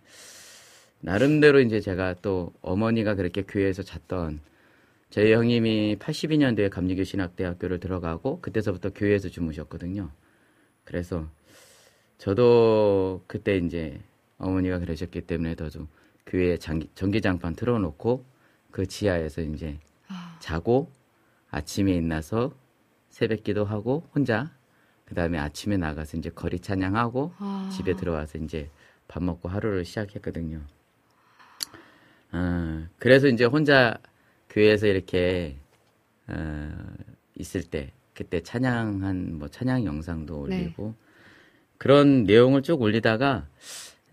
[0.99, 4.39] 나름대로 이제 제가 또 어머니가 그렇게 교회에서 잤던
[5.09, 10.09] 저희 형님이 82년도에 감리교 신학대학교를 들어가고 그때서부터 교회에서 주무셨거든요.
[10.85, 11.27] 그래서
[12.17, 13.99] 저도 그때 이제
[14.37, 15.87] 어머니가 그러셨기 때문에 저도
[16.25, 18.23] 교회에 장기, 전기장판 틀어놓고
[18.71, 20.37] 그 지하에서 이제 아.
[20.39, 20.91] 자고
[21.49, 22.53] 아침에 일어나서
[23.09, 24.51] 새벽기도 하고 혼자
[25.11, 27.69] 그 다음에 아침에 나가서 이제 거리 찬양하고 아.
[27.75, 28.69] 집에 들어와서 이제
[29.09, 30.61] 밥 먹고 하루를 시작했거든요.
[32.31, 33.97] 어, 그래서 이제 혼자
[34.49, 35.57] 교회에서 이렇게
[36.27, 36.71] 어,
[37.37, 40.61] 있을 때 그때 찬양한 뭐 찬양 영상도 네.
[40.61, 40.95] 올리고
[41.77, 43.49] 그런 내용을 쭉 올리다가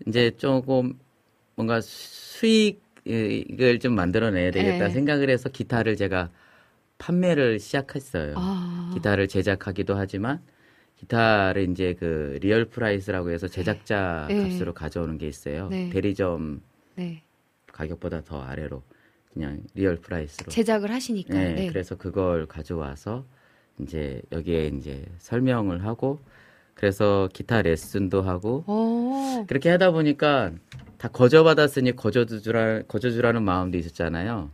[0.05, 0.99] 이제 조금
[1.55, 2.59] 뭔가 수익을
[3.79, 4.89] 좀 만들어내야 되겠다 네.
[4.89, 6.29] 생각을 해서 기타를 제가
[6.97, 8.33] 판매를 시작했어요.
[8.35, 8.91] 아.
[8.95, 10.41] 기타를 제작하기도 하지만
[10.99, 14.43] 기타를 이제 그 real price라고 해서 제작자 네.
[14.43, 15.69] 값으로 가져오는 게 있어요.
[15.69, 15.89] 네.
[15.89, 16.61] 대리점
[16.95, 17.23] 네.
[17.71, 18.83] 가격보다 더 아래로
[19.33, 20.51] 그냥 real price로.
[20.51, 21.33] 제작을 하시니까.
[21.33, 21.67] 네, 네.
[21.67, 23.25] 그래서 그걸 가져와서
[23.81, 26.19] 이제 여기에 이제 설명을 하고
[26.73, 29.45] 그래서 기타 레슨도 하고 오.
[29.47, 30.51] 그렇게 하다 보니까
[30.97, 34.51] 다 거저받았으니 거저주라 거저주라는 마음도 있었잖아요.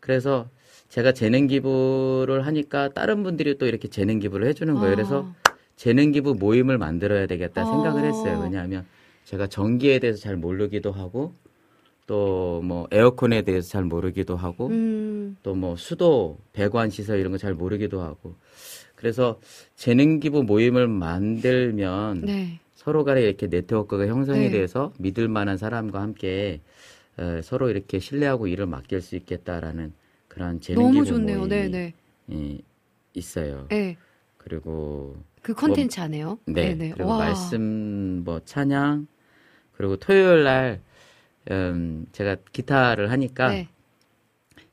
[0.00, 0.50] 그래서
[0.90, 4.94] 제가 재능 기부를 하니까 다른 분들이 또 이렇게 재능 기부를 해주는 거예요.
[4.94, 5.34] 그래서
[5.78, 8.06] 재능 기부 모임을 만들어야 되겠다 생각을 어.
[8.06, 8.40] 했어요.
[8.42, 8.84] 왜냐하면
[9.24, 11.34] 제가 전기에 대해서 잘 모르기도 하고
[12.06, 15.36] 또 뭐 에어컨에 대해서 잘 모르기도 하고 음.
[15.44, 18.34] 또뭐 수도 배관 시설 이런 거 잘 모르기도 하고
[18.96, 19.38] 그래서
[19.76, 22.58] 재능 기부 모임을 만들면 네.
[22.74, 24.50] 서로 간에 이렇게 네트워크가 형성이 네.
[24.50, 26.60] 돼서 믿을 만한 사람과 함께
[27.18, 29.92] 어, 서로 이렇게 신뢰하고 일을 맡길 수 있겠다라는
[30.26, 31.04] 그런 재능 기부.
[32.28, 32.62] 모임이
[33.14, 33.66] 있어요.
[33.70, 33.96] 네.
[34.38, 35.16] 그리고
[35.48, 36.38] 그 컨텐츠 안에요.
[36.44, 36.90] 네, 네.
[36.90, 37.18] 그리고 와.
[37.20, 39.06] 말씀 뭐 찬양
[39.72, 40.82] 그리고 토요일 날
[41.50, 43.68] 음, 제가 기타를 하니까 네.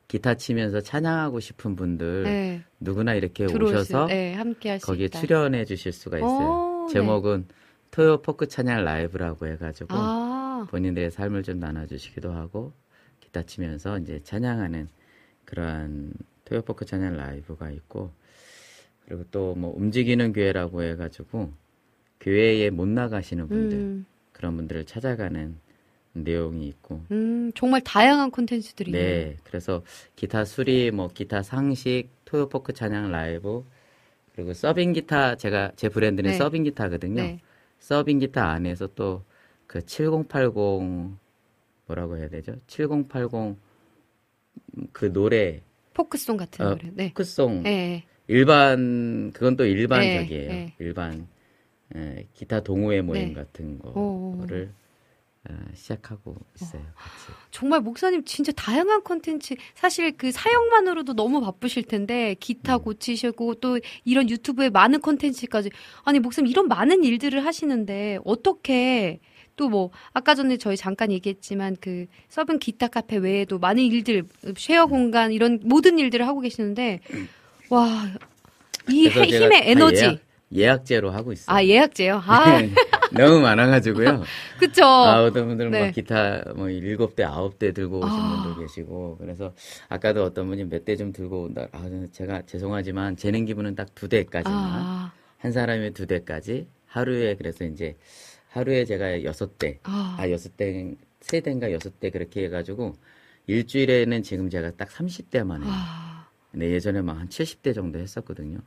[0.09, 2.61] 기타 치면서 찬양하고 싶은 분들 네.
[2.81, 4.35] 누구나 이렇게 들어올 수- 오셔서 네,
[4.83, 5.21] 거기에 있다.
[5.21, 6.83] 출연해 주실 수가 있어요.
[6.83, 6.93] 오, 네.
[6.93, 7.47] 제목은
[7.91, 10.67] 토요 포크 찬양 라이브라고 해가지고 아.
[10.69, 12.73] 본인들의 삶을 좀 나눠주시기도 하고
[13.21, 14.89] 기타 치면서 이제 찬양하는
[15.45, 16.11] 그러한
[16.43, 18.11] 토요 포크 찬양 라이브가 있고
[19.05, 21.51] 그리고 또 뭐 움직이는 교회라고 해가지고
[22.19, 24.05] 교회에 못 나가시는 분들 음.
[24.31, 25.57] 그런 분들을 찾아가는
[26.13, 29.03] 내용이 있고 음, 정말 다양한 콘텐츠들이 있네요.
[29.03, 29.83] 네, 그래서
[30.15, 33.63] 기타 수리, 뭐 기타 상식, 토요 포크 찬양 라이브,
[34.33, 36.37] 그리고 서빙 기타 제가 제 브랜드는 네.
[36.37, 37.21] 서빙 기타거든요.
[37.21, 37.39] 네.
[37.79, 39.23] 서빙 기타 안에서 또
[39.67, 40.53] 그 7080
[41.87, 42.55] 뭐라고 해야 되죠?
[42.67, 43.57] 7080
[44.91, 45.61] 그 노래
[45.93, 46.91] 포크송 같은 어, 노래.
[46.93, 47.09] 네.
[47.09, 48.03] 포크송 네.
[48.27, 50.47] 일반 그건 또 일반적이에요.
[50.49, 50.73] 네, 네.
[50.79, 51.27] 일반
[51.95, 53.33] 에, 기타 동호회 모임 네.
[53.33, 54.37] 같은 오.
[54.39, 54.71] 거를
[55.47, 56.81] 어, 시작하고 있어요.
[56.95, 57.37] 같이.
[57.51, 64.29] 정말 목사님 진짜 다양한 콘텐츠 사실 그 사역만으로도 너무 바쁘실 텐데 기타 고치시고 또 이런
[64.29, 65.69] 유튜브에 많은 콘텐츠까지
[66.03, 69.19] 아니 목사님 이런 많은 일들을 하시는데 어떻게
[69.55, 74.23] 또뭐 아까 전에 저희 잠깐 얘기했지만 그 서븐 기타 카페 외에도 많은 일들
[74.57, 77.01] 쉐어 공간 이런 모든 일들을 하고 계시는데
[77.69, 80.19] 와이 힘의 다 에너지 예약,
[80.53, 81.55] 예약제로 하고 있어요.
[81.55, 82.59] 아 예약제요 아
[83.11, 84.23] 너무 많아가지고요.
[84.59, 85.85] 그쵸 아, 어떤 분들은 네.
[85.85, 88.43] 막 기타 뭐 일곱 대, 아홉 대 들고 오신 아.
[88.43, 89.53] 분도 계시고 그래서
[89.89, 91.67] 아까도 어떤 분이 몇 대 좀 들고 온다.
[91.71, 97.63] 아, 제가 죄송하지만 재능 기부는 딱 두 대까지만 아, 한 사람의 두 대까지 하루에 그래서
[97.65, 97.95] 이제
[98.49, 100.15] 하루에 제가 여섯 대, 아.
[100.19, 102.95] 아 여섯 대, 세 대인가 여섯 대 그렇게 해가지고
[103.47, 105.71] 일주일에는 지금 제가 딱 30대만 해요.
[106.55, 106.57] 아.
[106.57, 108.59] 근데 예전에 막 한 70대 정도 했었거든요.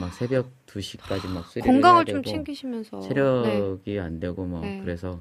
[0.00, 3.08] 막 새벽 2시까지 막 수리를 건강을 좀 챙기시면서 네.
[3.08, 4.80] 체력이 안 되고 뭐 네.
[4.82, 5.20] 그래서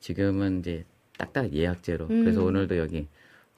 [0.00, 0.84] 지금은 이제
[1.18, 2.24] 딱딱 예약제로 음.
[2.24, 3.06] 그래서 오늘도 여기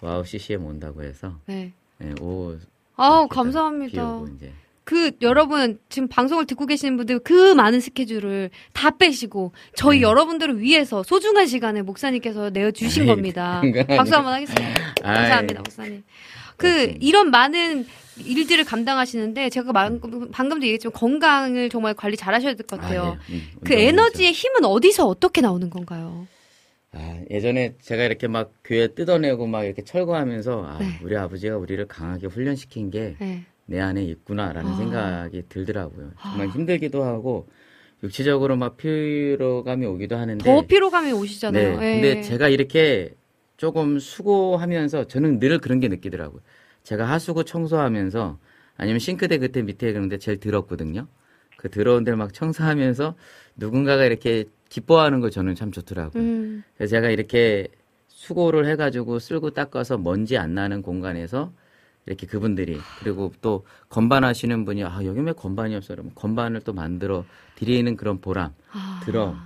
[0.01, 1.72] 와우 CCM 온다고 해서 네.
[2.02, 2.56] 예, 오
[2.97, 4.24] 아우 딱 감사합니다.
[4.36, 4.52] 이제
[4.84, 10.02] 그 여러분 지금 방송을 듣고 계시는 분들 그 많은 스케줄을 다 빼시고 저희 네.
[10.02, 13.62] 여러분들을 위해서 소중한 시간을 목사님께서 내어 주신 겁니다.
[13.97, 14.94] 박수 한번 하겠습니다.
[15.05, 15.14] 아이.
[15.14, 16.02] 감사합니다, 목사님.
[16.62, 16.98] 그 그렇습니다.
[17.06, 17.86] 이런 많은
[18.24, 23.02] 일들을 감당하시는데 제가 방금, 방금도 얘기했지만 건강을 정말 관리 잘 하셔야 될 것 같아요.
[23.18, 23.34] 아, 예.
[23.34, 23.72] 음, 그.
[23.72, 26.26] 에너지의 힘은 어디서 어떻게 나오는 건가요?
[26.93, 30.98] 아, 예전에 제가 이렇게 막 교회 뜯어내고 막 이렇게 철거하면서 아, 네.
[31.02, 33.16] 우리 아버지가 우리를 강하게 훈련시킨 게내
[33.66, 33.80] 네.
[33.80, 34.76] 안에 있구나라는 아.
[34.76, 36.10] 생각이 들더라고요.
[36.20, 37.48] 정말 힘들기도 하고
[38.02, 41.80] 육체적으로 막 피로감이 오기도 하는데 더 피로감이 오시잖아요.
[41.80, 41.86] 네.
[41.86, 42.01] 예.
[42.01, 43.14] 근데 제가 이렇게
[43.62, 46.40] 조금 수고하면서 저는 늘 그런 게 느끼더라고요.
[46.82, 48.40] 제가 하수구 청소하면서
[48.76, 51.06] 아니면 싱크대 그때 밑에 그런데 제일 더럽거든요.
[51.59, 53.14] 그 더러운 데를 막 청소하면서
[53.55, 56.20] 누군가가 이렇게 기뻐하는 거 저는 참 좋더라고요.
[56.20, 57.68] 음, 그래서 제가 이렇게
[58.09, 61.52] 수고를 해가지고 쓸고 닦아서 먼지 안 나는 공간에서
[62.06, 66.72] 이렇게 그분들이 그리고 또 건반 하시는 분이 아 여기 왜 건반이 없어 그러면 건반을 또
[66.72, 67.24] 만들어
[67.55, 69.01] 드리는 그런 보람 아.
[69.05, 69.40] 드럼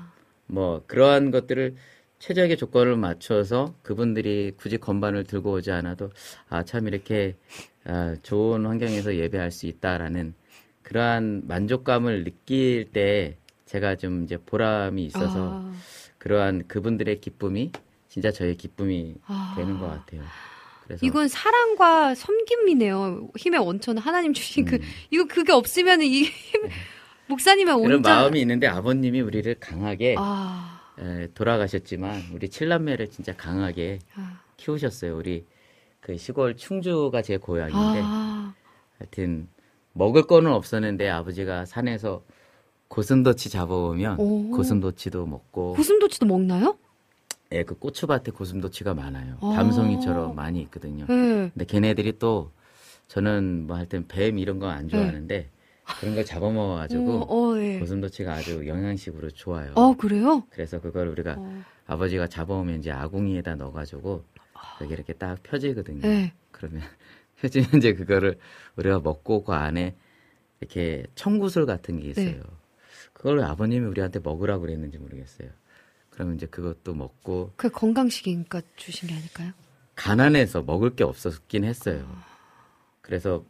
[0.47, 1.74] 뭐 그러한 것들을
[2.18, 6.10] 최적의 조건을 맞춰서 그분들이 굳이 건반을 들고 오지 않아도
[6.48, 7.36] 아 참 이렇게
[7.84, 10.34] 아, 좋은 환경에서 예배할 수 있다라는
[10.82, 13.36] 그러한 만족감을 느낄 때
[13.66, 15.72] 제가 좀 이제 보람이 있어서 아.
[16.18, 17.70] 그러한 그분들의 기쁨이
[18.09, 19.55] 진짜 저의 기쁨이 아.
[19.56, 20.22] 되는 것 같아요.
[21.02, 23.30] 이건 사랑과 섬김이네요.
[23.36, 24.78] 힘의 원천 하나님 주신 그
[25.10, 26.62] 이거 그게 없으면 이 힘,
[27.26, 27.82] 목사님의 음.
[27.82, 34.40] 그런 온전 마음이 있는데 아버님이 우리를 강하게 아, 에, 돌아가셨지만 우리 칠남매를 진짜 강하게 아,
[34.56, 35.16] 키우셨어요.
[35.16, 35.44] 우리
[36.01, 38.55] 그 시골 충주가 제 고향인데 아,
[38.98, 39.48] 하여튼
[39.93, 42.23] 먹을 거는 없었는데 아버지가 산에서
[42.89, 44.51] 고슴도치 잡아오면 오.
[44.52, 46.78] 고슴도치도 먹고 고슴도치도 먹나요?
[47.52, 49.36] 예, 그 고추밭에 고슴도치가 많아요.
[49.40, 49.52] 아.
[49.56, 51.06] 밤송이처럼 많이 있거든요.
[51.06, 51.51] 네.
[51.52, 52.51] 근데 걔네들이 또
[53.09, 55.48] 저는 뭐 하여튼 뱀 이런 거 안 좋아하는데
[56.01, 57.79] 그런 걸 잡아먹어가지고 어, 어, 예.
[57.79, 59.73] 고슴도치가 아주 영양식으로 좋아요.
[59.77, 60.45] 어, 그래요?
[60.51, 61.63] 그래서 그걸 우리가 어.
[61.87, 64.25] 아버지가 잡아오면 이제 아궁이에다 넣어가지고
[64.83, 66.01] 여기 이렇게 딱 펴지거든요.
[66.01, 66.33] 네.
[66.51, 66.83] 그러면
[67.41, 68.39] 펴지면 이제 그거를
[68.77, 69.95] 우리가 먹고 그 안에
[70.61, 72.27] 이렇게 청구술 같은 게 있어요.
[72.27, 72.43] 네.
[73.13, 75.49] 그걸 왜 아버님이 우리한테 먹으라고 그랬는지 모르겠어요.
[76.11, 79.53] 그러면 이제 그것도 먹고 그 건강식이니까 주신 게 아닐까요?
[79.95, 82.07] 가난해서 먹을 게 없었긴 했어요.
[83.01, 83.45] 그래서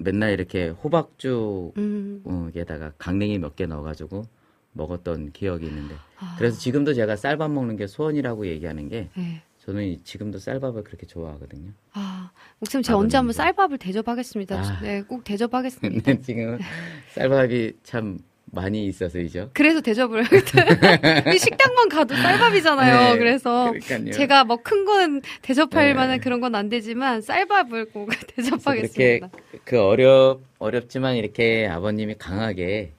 [0.00, 2.50] 맨날 이렇게 호박죽 음.
[2.56, 4.24] 에다가 강냉이 몇 개 넣어가지고
[4.72, 6.36] 먹었던 기억이 있는데 아.
[6.38, 9.42] 그래서 지금도 제가 쌀밥 먹는 게 소원이라고 얘기하는 게 네.
[9.58, 11.70] 저는 이- 지금도 쌀밥을 그렇게 좋아하거든요.
[11.92, 13.32] 아, 목사님 제가 언제 한번.
[13.34, 14.58] 쌀밥을 대접하겠습니다.
[14.58, 14.80] 아.
[14.80, 16.14] 네, 꼭 대접하겠습니다.
[16.22, 16.58] 지금
[17.14, 18.18] 쌀밥이 참
[18.52, 19.50] 많이 있어서이죠.
[19.52, 20.22] 그래서 대접을
[21.34, 23.12] 이 식당만 가도 쌀밥이잖아요.
[23.12, 24.12] 네, 그래서 그러니까요.
[24.12, 25.94] 제가 뭐 큰 거는 대접할 네.
[25.94, 29.28] 만한 그런 건 안 되지만 쌀밥을 꼭 대접하겠습니다.
[29.28, 32.92] 그렇게 그 어렵 어렵지만 이렇게 아버님이 강하게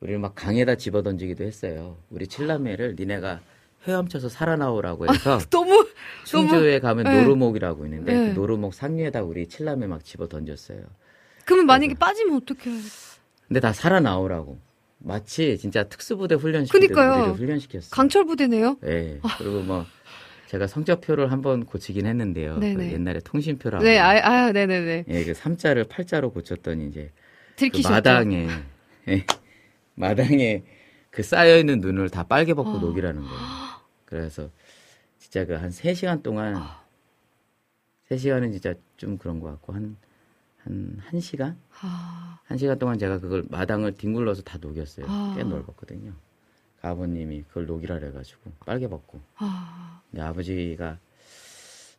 [0.00, 1.96] 우리를 막 강에다 집어던지기도 했어요.
[2.10, 3.40] 우리 칠남매를 니네가
[3.88, 5.86] 헤엄쳐서 살아나오라고 해서 너무
[6.24, 7.22] 충주에 가면 네.
[7.22, 8.28] 노루목이라고 있는데 네.
[8.34, 10.78] 그 노루목 상류에다 우리 칠남매 막 집어 던졌어요.
[11.44, 12.76] 그러면 만약에 빠지면 어떡해요?
[13.48, 14.58] 근데 다 살아나오라고.
[14.98, 16.34] 마치 진짜 특수부대.
[16.36, 16.64] 우리를
[17.34, 17.90] 훈련시켰어요.
[17.90, 18.78] 강철 부대네요.
[18.84, 19.20] 예.
[19.38, 19.84] 그리고 뭐
[20.48, 22.60] 제가 성적표를 한번 고치긴 했는데요.
[22.60, 23.84] 그 옛날에 통신표라고.
[23.84, 24.10] 네, 아,
[24.46, 25.04] 아, 네, 네, 네.
[25.08, 27.10] 예, 그 3자를 8자로 고쳤더니 이제
[27.50, 27.92] 그 들키셨죠.
[27.94, 28.48] 마당에
[29.08, 29.24] 예,
[29.94, 30.64] 마당에
[31.10, 32.80] 그 쌓여 있는 눈을 다 빨개 벗고 아.
[32.80, 33.36] 녹이라는 거예요.
[34.04, 34.50] 그래서
[35.18, 36.82] 진짜 그 한 3시간 동안 아.
[38.10, 39.96] 3시간은 진짜 좀 그런 것 같고 한
[40.66, 41.56] 한 1시간?
[41.80, 45.06] 아, 한 시간 동안 제가 그걸 마당을 뒹굴러서 다 녹였어요.
[45.08, 45.34] 아.
[45.36, 46.12] 꽤 넓었거든요.
[46.80, 49.20] 그 아버님이 그걸 녹이라 그래가지고 빨개 벗고.
[49.36, 50.98] 아, 근데 아버지가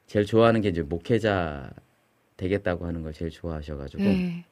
[0.08, 1.72] 제일 좋아하는 게 이제 목회자
[2.38, 4.46] 되겠다고 하는 걸 제일 좋아하셔가지고 네.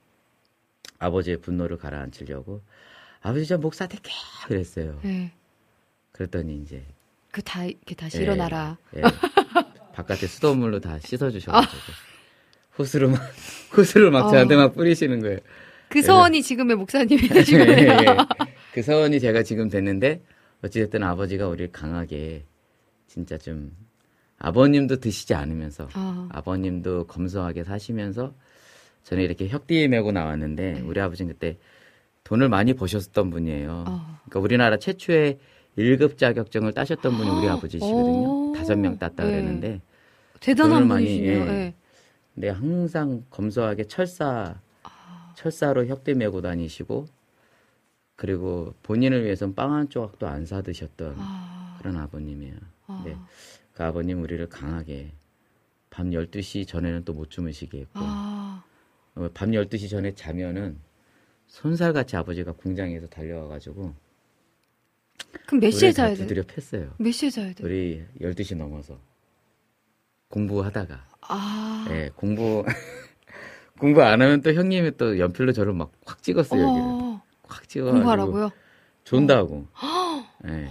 [1.00, 2.62] 아버지의 분노를 가라앉히려고
[3.22, 4.12] 아버지 저 목사 될게
[4.48, 5.00] 그랬어요.
[5.04, 5.32] 네.
[6.12, 6.86] 그랬더니 이제
[7.32, 8.78] 그 다 이렇게 다시 예, 일어나라.
[8.96, 9.02] 예.
[9.94, 11.76] 바깥에 수돗물로 다 씻어주셔가지고
[12.78, 13.22] 호스로 막
[13.76, 14.32] 호스를 막 어.
[14.32, 15.40] 저한테 막 뿌리시는 거예요.
[15.90, 17.90] 그 서원이 지금의 목사님이 되신 예, 거예요.
[17.90, 18.18] 예.
[18.74, 20.22] 그 서원이 제가 지금 됐는데
[20.64, 22.44] 어찌됐든 아버지가 우리를 강하게
[23.08, 23.72] 진짜 좀
[24.40, 26.28] 아버님도 드시지 않으면서 아.
[26.32, 28.34] 아버님도 검소하게 사시면서
[29.04, 31.58] 저는 이렇게 혁띠 메고 나왔는데 우리 아버지는 그때
[32.24, 33.86] 돈을 많이 버셨던 분이에요.
[33.88, 34.20] 어.
[34.26, 35.38] 그러니까 우리나라 최초의
[35.78, 38.50] 1급 자격증을 따셨던 분이 우리 아버지시거든요.
[38.50, 38.54] 오.
[38.56, 39.32] 다섯 명 땄다 네.
[39.32, 39.82] 그랬는데
[40.40, 41.46] 대단한 돈을 많이, 분이시네요.
[41.46, 41.50] 예.
[41.50, 41.74] 예.
[42.36, 44.60] 근데 항상 검소하게 철사
[45.36, 47.08] 철사로 혁대 메고 다니시고
[48.16, 52.56] 그리고 본인을 위해서는 빵한 조각도 안 사드셨던 아, 그런 아버님이에요.
[52.88, 53.04] 아.
[53.06, 53.18] 네.
[53.74, 55.12] 그 아버님 우리를 강하게
[55.90, 58.64] 밤 12시 전에는 또 못 주무시게 했고 아,
[59.16, 60.78] 어, 밤 12시 전에 자면은
[61.48, 63.94] 손살같이 아버지가 공장에서 달려와가지고
[65.48, 66.18] 그럼 몇 시에 자야 돼요?
[66.28, 66.94] 두드려 팼어요.
[66.98, 67.66] 몇 시에 자야 돼요?
[67.68, 69.00] 우리 12시 넘어서
[70.40, 71.00] 공부하다가.
[71.22, 72.64] 아, 예, 공부
[73.80, 76.82] 공부 안 하면 또 형님이 또 연필로 저를 막 확 찍었어요 여기를.
[76.88, 78.52] 어, 확 찍어 공부하라고요?
[79.06, 79.66] 존다고.
[80.48, 80.70] 예.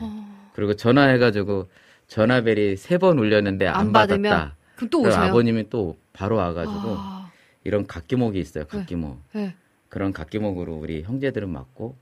[0.55, 1.69] 그리고 전화해 가지고
[2.09, 4.57] 전화벨이 세 번 울렸는데 안, 안 받았다.
[4.77, 5.15] 그럼 또 오세요?
[5.23, 7.31] 아버님이 또 바로 와 가지고 아,
[7.65, 9.19] 이런 각기목이 있어요 각기목.
[9.33, 9.57] 네.
[9.89, 11.97] 그런 각기목으로 우리 형제들은 맞고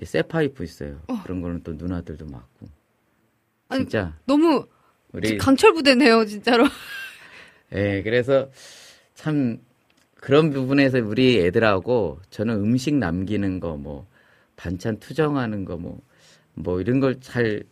[0.00, 1.00] 이 쇠파이프 있어요.
[1.24, 2.66] 그런 거는 또 누나들도 맞고.
[3.68, 4.14] 아니, 진짜.
[4.26, 4.66] 너무
[5.14, 6.64] 우리 강철 부대네요, 진짜로.
[7.72, 8.50] 예, 그래서
[9.14, 9.58] 참
[10.16, 14.06] 그런 부분에서 우리 애들하고 저는 음식 남기는 거, 뭐
[14.56, 16.00] 반찬 투정하는 거, 뭐,
[16.54, 17.62] 뭐 이런 걸 잘,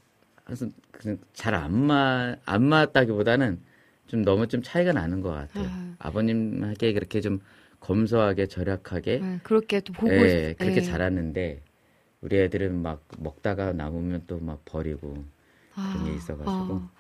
[1.32, 3.60] 잘안 맞, 안 맞다기보다는
[4.06, 5.66] 좀 너무 좀 차이가 나는 것 같아요.
[5.69, 5.94] 아.
[5.98, 7.40] 아버님에게 그렇게 좀
[7.81, 10.82] 검소하게 절약하게, 네, 그렇게 또 보고 예, 있- 그렇게 예.
[10.82, 11.62] 자랐는데
[12.20, 15.24] 우리 애들은 막 먹다가 남으면 또 막 버리고
[15.74, 16.74] 그런 게 있어가지고.
[16.74, 16.90] 아.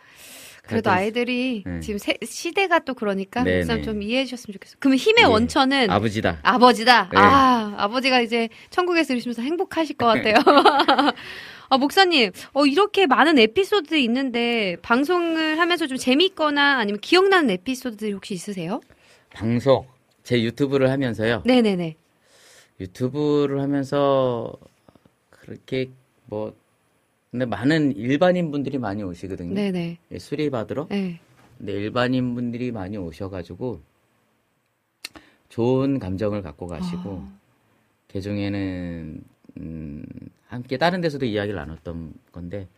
[0.62, 1.80] 그래도 아이들이 네.
[1.80, 3.84] 지금 세- 시대가 또 그러니까 네, 목사님 네.
[3.84, 4.76] 좀 이해해 주셨으면 좋겠어요.
[4.78, 5.26] 그러면 힘의 예.
[5.28, 6.38] 원천은 아버지다.
[6.42, 7.08] 아버지다.
[7.12, 7.18] 네.
[7.18, 10.36] 아, 아버지가 이제 천국에서 이러시면서 행복하실 것 같아요.
[11.68, 18.34] 아, 목사님, 어, 이렇게 많은 에피소드들이 있는데, 방송을 하면서 좀 재미있거나 아니면 기억나는 에피소드들이 혹시
[18.34, 18.80] 있으세요?
[19.30, 19.86] 방송
[20.22, 21.42] 제 유튜브를 하면서요.
[21.46, 21.96] 네네네.
[22.78, 24.52] 유튜브를 하면서
[25.30, 25.90] 그렇게
[26.26, 26.54] 뭐
[27.32, 29.54] 근데 많은 일반인 분들이 많이 오시거든요.
[29.54, 29.98] 네네.
[30.10, 30.86] 예, 수리 받으러.
[30.88, 31.18] 네.
[31.56, 33.80] 근데 일반인 분들이 많이 오셔가지고
[35.48, 37.38] 좋은 감정을 갖고 가시고 아.
[38.08, 39.22] 그 중에는
[39.58, 40.04] 음,
[40.46, 42.68] 함께 다른 데서도 이야기를 나눴던 건데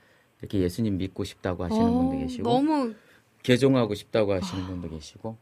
[0.40, 2.94] 이렇게 예수님 믿고 싶다고 하시는 어, 분도 계시고 너무,
[3.42, 5.36] 개종하고 싶다고 하시는 분도 계시고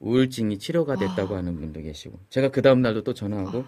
[0.00, 3.64] 우울증이 치료가 됐다고 하는 분도 계시고 제가 그 다음 날도 또 전화하고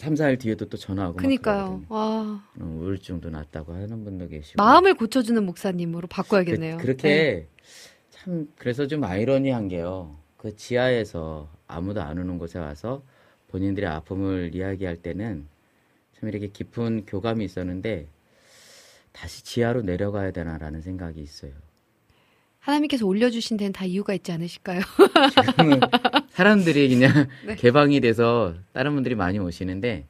[0.00, 1.16] 3, 4일 뒤에도 또 전화하고.
[1.16, 1.84] 그러거든요.
[1.90, 6.78] 와, 어, 우울증도 낫다고 하는 분도 계시고 마음을 고쳐 주는 목사님으로 바꿔야겠네요.
[6.78, 7.48] 그, 렇게
[8.08, 10.16] 참 그래서 좀 아이러니한 게요.
[10.38, 13.02] 그 지하에서 아무도 안 오는 곳에 와서
[13.48, 15.46] 본인들의 아픔을 이야기할 때는
[16.18, 18.08] 참 이렇게 깊은 교감이 있었는데
[19.12, 21.52] 다시 지하로 내려가야 되나라는 생각이 있어요.
[22.60, 24.80] 하나님께서 올려주신 데는 다 이유가 있지 않으실까요?
[25.46, 25.80] 지금은
[26.30, 27.56] 사람들이 그냥 네.
[27.56, 30.06] 개방이 돼서 다른 분들이 많이 오시는데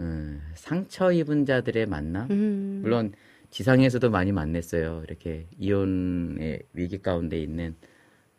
[0.00, 2.80] 음, 상처 입은 자들의 만남 음.
[2.82, 3.12] 물론
[3.50, 5.02] 지상에서도 많이 만났어요.
[5.06, 7.74] 이렇게 이혼의 위기 가운데 있는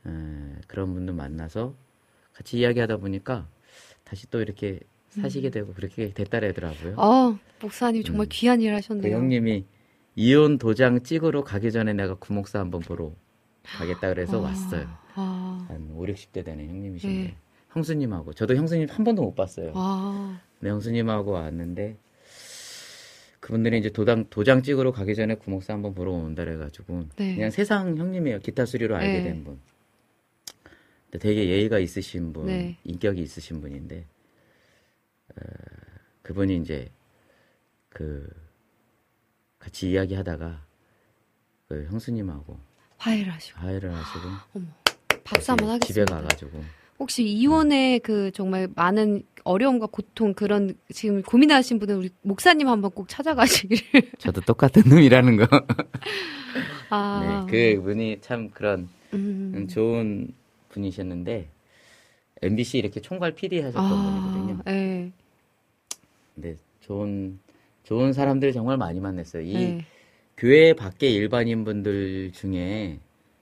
[0.03, 1.75] 어, 그런 분들 만나서
[2.33, 3.47] 같이 이야기하다 보니까
[4.03, 4.79] 다시 또 이렇게
[5.09, 6.93] 사시게 되고 그렇게 됐다래더라고요.
[6.93, 6.99] 음.
[6.99, 9.15] 어, 목사님 정말 귀한 일그 하셨네요.
[9.15, 9.65] 형님이
[10.15, 13.13] 이혼 도장 찍으러 가기 전에 내가 구목사 한번 보러
[13.63, 14.87] 가겠다 그래서 아, 왔어요.
[15.15, 17.35] 아, 한 5, 60대 되는 형님이신데 네.
[17.69, 19.71] 형수님하고 저도 형수님 한 번도 못 봤어요.
[19.75, 21.97] 아, 네, 형수님하고 왔는데
[23.39, 27.35] 그분들이 이제 도장 도장 찍으러 가기 전에 구목사 한번 보러 온다 그래가지고 네.
[27.35, 28.39] 그냥 세상 형님이에요.
[28.39, 29.23] 기타 수리로 알게 네.
[29.23, 29.59] 된 분.
[31.19, 32.77] 되게 예의가 있으신 분, 네.
[32.85, 34.05] 인격이 있으신 분인데
[35.29, 35.41] 어,
[36.21, 36.89] 그분이 이제
[37.89, 38.29] 그
[39.61, 40.65] 같이 이야기하다가
[41.67, 42.59] 그 형수님하고
[42.97, 43.59] 화해를 하시고.
[43.59, 44.29] 화해를 하시고
[45.23, 46.15] 박수 한번 다시 집에 하겠습니다.
[46.15, 46.63] 가가지고
[46.99, 53.07] 혹시 이혼의 그 정말 많은 어려움과 고통 그런 지금 고민하신 분은 우리 목사님 한번 꼭
[53.07, 54.11] 찾아가시기를.
[54.19, 55.47] 저도 똑같은 놈이라는 거.
[56.89, 60.33] 아, 네, 그 분이 참 그런 음, 음, 좋은
[60.69, 61.49] 분이셨는데
[62.43, 64.61] MBC 이렇게 총괄 PD 하셨던 분이거든요.
[64.65, 65.11] 아, 예.
[66.35, 67.39] 근데 좋은
[67.83, 69.43] 좋은 사람들 정말 많이 만났어요.
[69.43, 69.85] 이 예.
[70.37, 72.99] 교회 밖의 일반인 분들 중에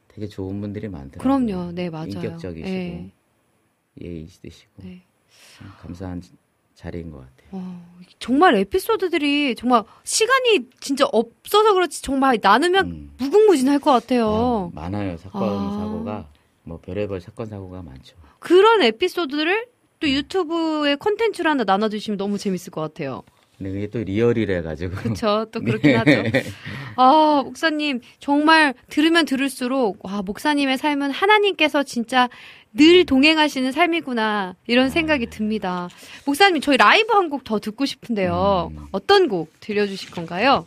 [0.08, 1.46] 되게 좋은 분들이 많더라고요.
[1.46, 1.72] 그럼요.
[1.72, 2.08] 네, 맞아요.
[2.10, 3.12] 인격적이시고 예.
[4.02, 5.02] 예의 있으시고 네.
[5.58, 6.22] 참 감사한
[6.76, 7.50] 자리인 것 같아요.
[7.52, 7.86] 어,
[8.20, 13.12] 정말 에피소드들이 정말 시간이 진짜 없어서 그렇지 정말 나누면 음.
[13.18, 14.72] 무궁무진할 것 아, 같아요.
[14.74, 15.72] 많아요 사건 아.
[15.72, 16.30] 사고가
[16.64, 18.16] 뭐 별의별 사건 사고가 많죠.
[18.40, 19.68] 그런 에피소드를
[20.00, 23.24] 또 유튜브에 콘텐츠로 하나 나눠주시면 너무 재밌을 것 같아요.
[23.60, 25.46] 근데 그게 또 리얼이래 가지고 그렇죠.
[25.52, 26.12] 또 그렇긴 하죠.
[26.96, 32.30] 아, 목사님 정말 들으면 들을수록 와, 목사님의 삶은 하나님께서 진짜
[32.74, 35.90] 늘 동행하시는 삶이구나 이런 생각이 듭니다.
[36.26, 38.72] 목사님 저희 라이브 한 곡 더 듣고 싶은데요.
[38.72, 38.86] 음.
[38.92, 40.66] 어떤 곡 들려주실 건가요?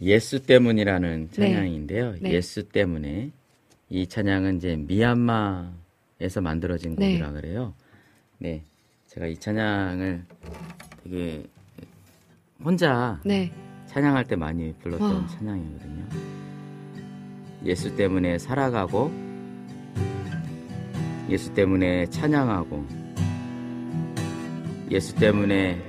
[0.00, 2.14] 예수 때문이라는 찬양인데요.
[2.20, 2.32] 네.
[2.32, 3.30] 예수 때문에
[3.90, 7.10] 이 찬양은 이제 미얀마에서 만들어진 네.
[7.18, 7.74] 곡이라 그래요.
[8.38, 8.62] 네,
[9.08, 10.24] 제가 이 찬양을
[11.04, 11.42] 되게
[12.64, 13.52] 혼자 네.
[13.86, 15.26] 찬양할 때 많이 불렀던 와.
[15.28, 16.04] 찬양이거든요.
[17.64, 19.12] 예수 때문에 살아가고
[21.28, 22.84] 예수 때문에 찬양하고
[24.90, 25.80] 예수 때문에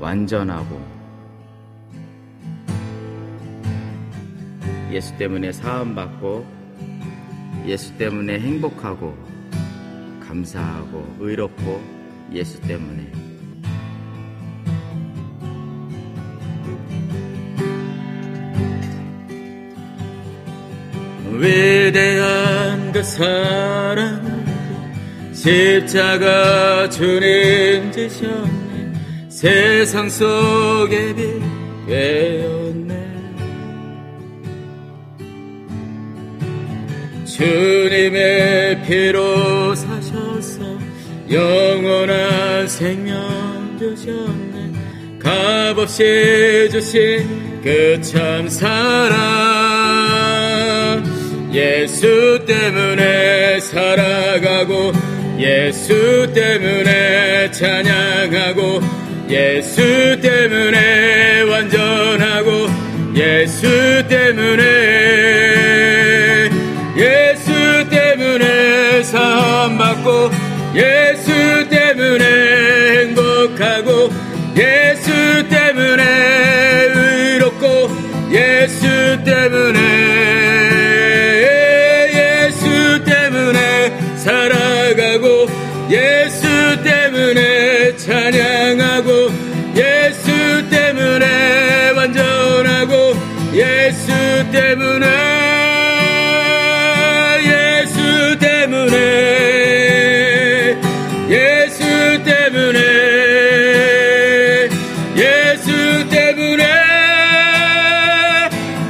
[0.00, 0.80] 완전하고
[4.90, 6.46] 예수 때문에 사함받고
[7.66, 9.14] 예수 때문에 행복하고
[10.26, 11.82] 감사하고 의롭고
[12.32, 13.23] 예수 때문에
[21.40, 24.44] 위대한 그 사랑
[25.32, 28.92] 십자가 주님 지셨네.
[29.28, 31.42] 세상 속에 빛
[31.86, 32.94] 되었네.
[37.26, 40.78] 주님의 피로 사셔서
[41.30, 45.18] 영원한 생명 주셨네.
[45.18, 50.33] 값없이 주신 그 참 사랑
[51.54, 54.90] 예수 때문에 살아가고
[55.38, 58.80] 예수 때문에 찬양하고
[59.30, 62.66] 예수 때문에 완전하고
[63.14, 64.64] 예수 때문에
[66.96, 70.30] 예수 때문에 사함받고
[70.74, 71.33] 예수
[94.54, 95.06] 때문에
[97.42, 98.96] 예수 때문에
[101.28, 101.82] 예수
[102.22, 102.78] 때문에
[105.16, 106.64] 예수 때문에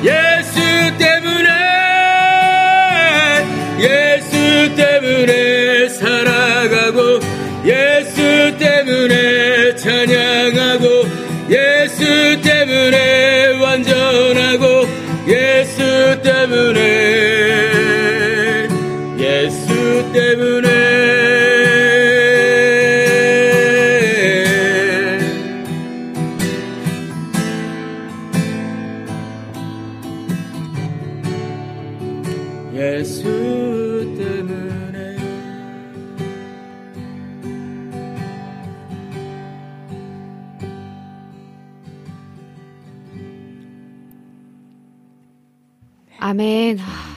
[0.04, 0.60] 예수
[0.98, 1.48] 때문에
[3.80, 7.20] 예수 때문에 살아가고
[7.64, 10.84] 예수 때문에 찬양하고
[11.48, 13.13] 예수 때문에
[16.26, 16.83] 예수
[46.18, 46.78] 아멘.
[46.80, 47.14] 아.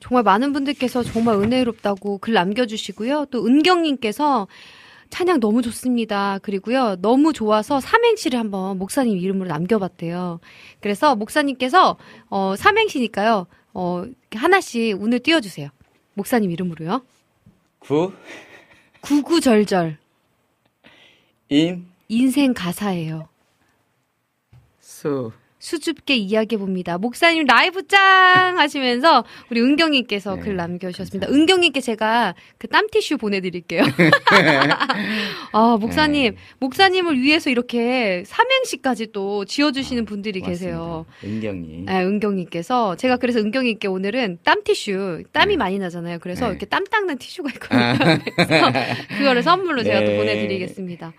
[0.00, 3.26] 정말 많은 분들께서 정말 은혜롭다고 글 남겨주시고요.
[3.30, 4.48] 또 은경님께서
[5.08, 6.38] 찬양 너무 좋습니다.
[6.42, 10.40] 그리고요, 너무 좋아서 삼행시를 한번 목사님 이름으로 남겨봤대요.
[10.80, 11.96] 그래서 목사님께서,
[12.28, 14.04] 어, 삼행시니까요, 어,
[14.34, 15.70] 하나씩 운을 띄워주세요.
[16.14, 17.02] 목사님 이름으로요.
[17.78, 18.12] 구,
[19.00, 19.98] 구구절절.
[21.48, 23.28] 인, 인생 가사예요.
[24.80, 25.32] 수.
[25.64, 26.98] 수줍게 이야기해 봅니다.
[26.98, 28.58] 목사님 라이브 짱!
[28.58, 31.32] 하시면서 우리 은경님께서 네, 글 남겨주셨습니다.
[31.32, 33.82] 은경님께 제가 그 땀티슈 보내드릴게요.
[35.52, 36.40] 아, 목사님, 네.
[36.58, 41.06] 목사님을 위해서 이렇게 삼행시까지 또 지어주시는 분들이 계세요.
[41.22, 41.48] 고맙습니다.
[41.48, 41.88] 은경님.
[41.88, 46.18] 아, 은경님께서 제가 그래서 은경님께 오늘은 땀티슈 땀이 많이 나잖아요.
[46.18, 46.50] 그래서 네.
[46.50, 48.20] 이렇게 땀 닦는 티슈가 있거든요.
[48.36, 48.72] 그래서
[49.16, 50.16] 그거를 선물로 제가 또 네.
[50.18, 51.14] 보내드리겠습니다.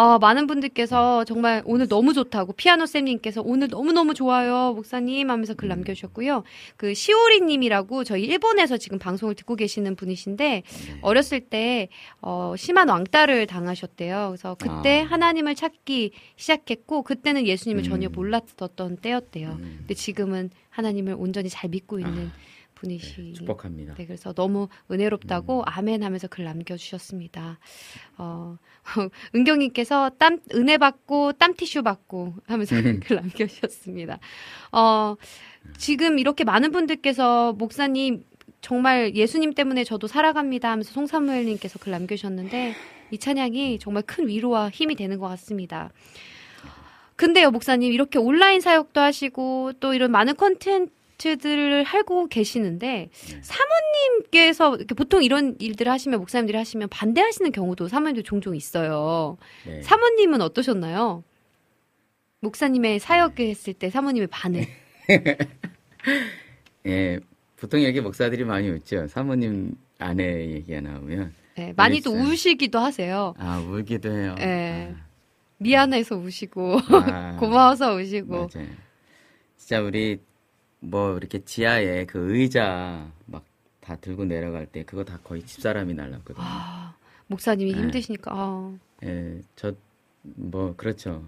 [0.00, 5.54] 아, 많은 분들께서 정말 오늘 너무 좋다고 피아노 쌤님께서 오늘 너무 너무 좋아요 목사님 하면서
[5.54, 6.44] 글 남겨주셨고요.
[6.76, 10.62] 그 시오리 님이라고 저희 일본에서 지금 방송을 듣고 계시는 분이신데
[11.02, 11.88] 어렸을 때
[12.22, 14.28] 어, 심한 왕따를 당하셨대요.
[14.28, 15.10] 그래서 그때 아.
[15.10, 17.90] 하나님을 찾기 시작했고 그때는 예수님을 음.
[17.90, 19.48] 전혀 몰랐었던 때였대요.
[19.48, 19.74] 음.
[19.78, 22.30] 근데 지금은 하나님을 온전히 잘 믿고 있는
[22.78, 23.22] 분이시.
[23.22, 23.94] 네, 축복합니다.
[23.94, 25.64] 네, 그래서 너무 은혜롭다고 음.
[25.66, 27.58] 아멘 하면서 글 남겨주셨습니다.
[28.18, 28.56] 어,
[29.34, 33.00] 은경님께서 땀, 은혜 받고 땀 티슈 받고 하면서 음.
[33.02, 34.18] 글 남겨주셨습니다.
[34.72, 35.16] 어,
[35.76, 38.24] 지금 이렇게 많은 분들께서 목사님
[38.60, 42.74] 정말 예수님 때문에 저도 살아갑니다 하면서 송사무엘님께서 글 남겨주셨는데
[43.10, 45.90] 이 찬양이 정말 큰 위로와 힘이 되는 것 같습니다.
[47.16, 53.40] 근데요, 목사님, 이렇게 온라인 사역도 하시고 또 이런 많은 콘텐츠 들을 하고 계시는데 네.
[53.42, 59.36] 사모님께서 보통 이런 일들을 하시면 목사님들이 하시면 반대하시는 경우도 사모님들 종종 있어요.
[59.66, 59.82] 네.
[59.82, 61.24] 사모님은 어떠셨나요?
[62.40, 64.64] 목사님의 사역을 했을 때 사모님의 반응.
[66.86, 67.18] 예,
[67.56, 69.08] 보통 이렇게 목사들이 많이 웃죠.
[69.08, 72.28] 사모님 아내 얘기가 나오면 네, 많이 또 있어요.
[72.30, 73.34] 우시기도 하세요.
[73.38, 74.36] 아 울기도 해요.
[74.38, 74.94] 예.
[75.56, 78.48] 미안해서 우시고 아, 아, 고마워서 우시고.
[78.54, 78.68] 맞아요.
[79.56, 80.20] 진짜 우리
[80.80, 83.44] 뭐 이렇게 지하에 그 의자 막
[83.88, 86.44] 다 들고 내려갈 때 그거 다 거의 집사람이 날랐거든요.
[86.46, 86.94] 아,
[87.26, 87.78] 목사님이 네.
[87.80, 88.30] 힘드시니까.
[88.34, 89.74] 아, 예, 저
[90.22, 91.24] 뭐 그렇죠.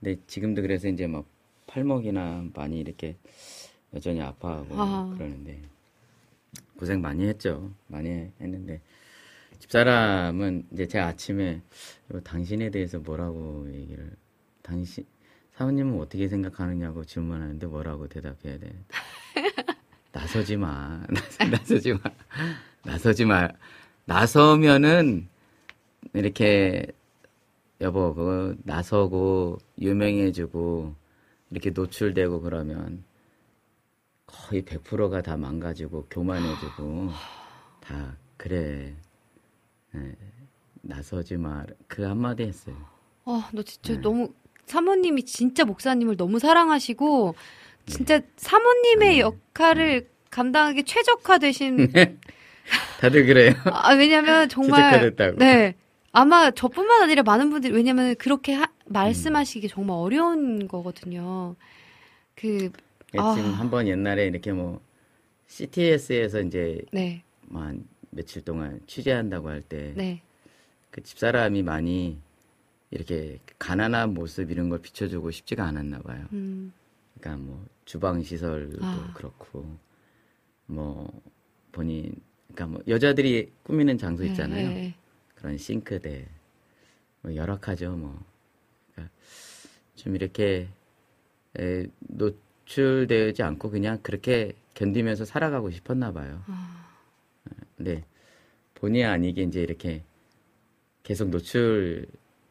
[0.00, 1.24] 근데 지금도 그래서 이제 막
[1.66, 3.16] 팔목이나 많이 이렇게
[3.94, 5.14] 여전히 아파하고 아.
[5.16, 5.62] 그러는데
[6.78, 7.70] 고생 많이 했죠.
[7.86, 8.82] 많이 했는데
[9.60, 11.62] 집사람은 이제 제가 아침에
[12.22, 14.10] 당신에 대해서 뭐라고 얘기를
[14.60, 15.06] 당신
[15.58, 18.72] 사모님은 어떻게 생각하느냐고 질문하는데 뭐라고 대답해야 돼?
[20.12, 21.02] 나서지 마.
[21.50, 21.98] 나서지 마.
[22.84, 23.48] 나서지 마.
[24.04, 25.28] 나서면은
[26.14, 26.86] 이렇게
[27.80, 30.94] 여보 그거 나서고 유명해지고
[31.50, 33.02] 이렇게 노출되고 그러면
[34.26, 37.08] 거의 100%가 다 망가지고 교만해지고
[37.82, 38.94] 다 그래
[39.96, 40.16] 예,
[40.82, 42.76] 나서지 마 그 한마디 했어요.
[43.24, 44.00] 아, 너 진짜 네.
[44.00, 44.32] 너무
[44.68, 47.34] 사모님이 진짜 목사님을 너무 사랑하시고
[47.86, 49.18] 진짜 사모님의 네.
[49.20, 51.92] 역할을 감당하기 최적화되신
[53.00, 53.54] 다들 그래요.
[53.72, 55.38] 아 왜냐면 정말 최적화됐다고.
[55.38, 55.74] 네
[56.12, 58.92] 아마 저뿐만 아니라 많은 분들이 왜냐면 그렇게 하- 음.
[58.92, 61.56] 말씀하시기 정말 어려운 거거든요.
[62.34, 62.70] 그
[63.16, 63.34] 아.
[63.34, 64.80] 지금 한 번 옛날에 이렇게 뭐
[65.48, 70.20] CTS에서 이제 네, 뭐한 며칠 동안 취재한다고 할 때그 네.
[71.02, 72.18] 집사람이 많이
[72.90, 76.26] 이렇게 가난한 모습 이런 걸 비춰주고 싶지가 않았나 봐요.
[76.32, 76.72] 음,
[77.18, 79.12] 그러니까 뭐 주방 시설도 아.
[79.14, 79.78] 그렇고
[80.66, 81.22] 뭐
[81.72, 82.14] 본인
[82.52, 84.68] 그러니까 뭐 여자들이 꾸미는 장소 네, 있잖아요.
[84.68, 84.94] 네.
[85.34, 86.28] 그런 싱크대
[87.22, 88.24] 뭐 열악하죠 뭐.
[88.92, 89.14] 그러니까
[89.94, 90.68] 좀 이렇게
[91.58, 96.42] 에, 노출되지 않고 그냥 그렇게 견디면서 살아가고 싶었나 봐요.
[97.76, 98.04] 근데
[98.74, 100.04] 본의 아니게 이제 이렇게
[101.02, 102.06] 계속 노출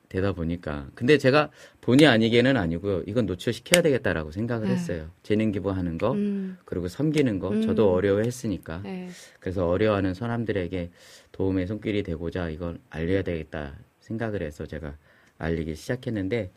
[0.10, 1.50] 되다 보니까 근데 제가
[1.82, 3.04] 본의 아니게는 아니고요.
[3.08, 4.74] 이건 노출시켜야 되겠다라고 생각을 네.
[4.74, 5.10] 했어요.
[5.24, 7.62] 재능 기부하는 거 음, 그리고 섬기는 거 음.
[7.62, 9.10] 저도 어려워했으니까 네.
[9.40, 10.92] 그래서 어려워하는 사람들에게
[11.32, 14.96] 도움의 손길이 되고자 이걸 알려야 되겠다 생각을 해서 제가
[15.38, 16.52] 알리기 시작했는데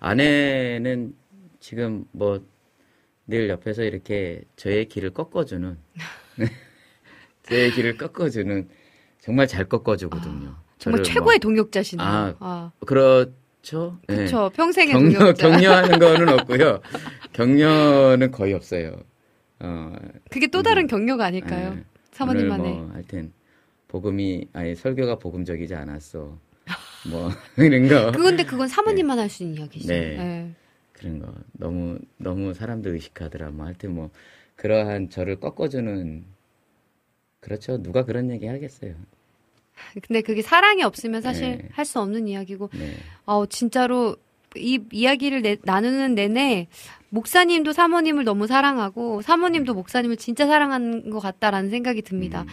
[0.00, 1.14] 아내는
[1.60, 2.56] 지금 뭐
[3.26, 5.76] 늘 옆에서 이렇게 저의 길을 꺾어주는
[7.42, 8.68] 저의 길을 꺾어주는
[9.20, 10.56] 정말 잘 꺾어주거든요.
[10.78, 12.06] 정말 최고의 뭐- 동역자시네요.
[12.06, 13.98] 아, 아, 그렇죠.
[14.08, 14.16] 네.
[14.16, 14.50] 그렇죠.
[14.54, 15.48] 평생의 격려 동역자.
[15.50, 16.80] 격려하는 거는 없고요.
[17.32, 18.96] 격려는 거의 없어요.
[19.60, 19.92] 어,
[20.30, 21.74] 그게 또 다른 격려가 아닐까요?
[21.74, 21.84] 네.
[22.12, 22.72] 사모님만의.
[22.74, 23.32] 뭐 하여튼
[23.88, 26.38] 복음이 아니 설교가 복음적이지 않았어.
[27.10, 29.88] 뭐 이런 거 그건데 그건 사모님만 할수 있는 이야기죠.
[29.88, 30.16] 네.
[30.16, 30.52] 네.
[30.92, 33.50] 그런 거 너무 너무 사람들 의식하더라.
[33.50, 34.10] 뭐 하여튼 뭐
[34.56, 36.24] 그러한 저를 꺾어주는
[37.40, 37.82] 그렇죠.
[37.82, 38.94] 누가 그런 얘기 하겠어요.
[40.06, 41.68] 근데 그게 사랑이 없으면 사실 네.
[41.72, 42.94] 할수 없는 이야기고, 네.
[43.24, 44.16] 어, 진짜로
[44.56, 46.68] 이 이야기를 내- 나누는 내내
[47.10, 52.42] 목사님도 사모님을 너무 사랑하고 사모님도 목사님을 진짜 사랑하는 것 같다라는 생각이 듭니다.
[52.42, 52.48] 음,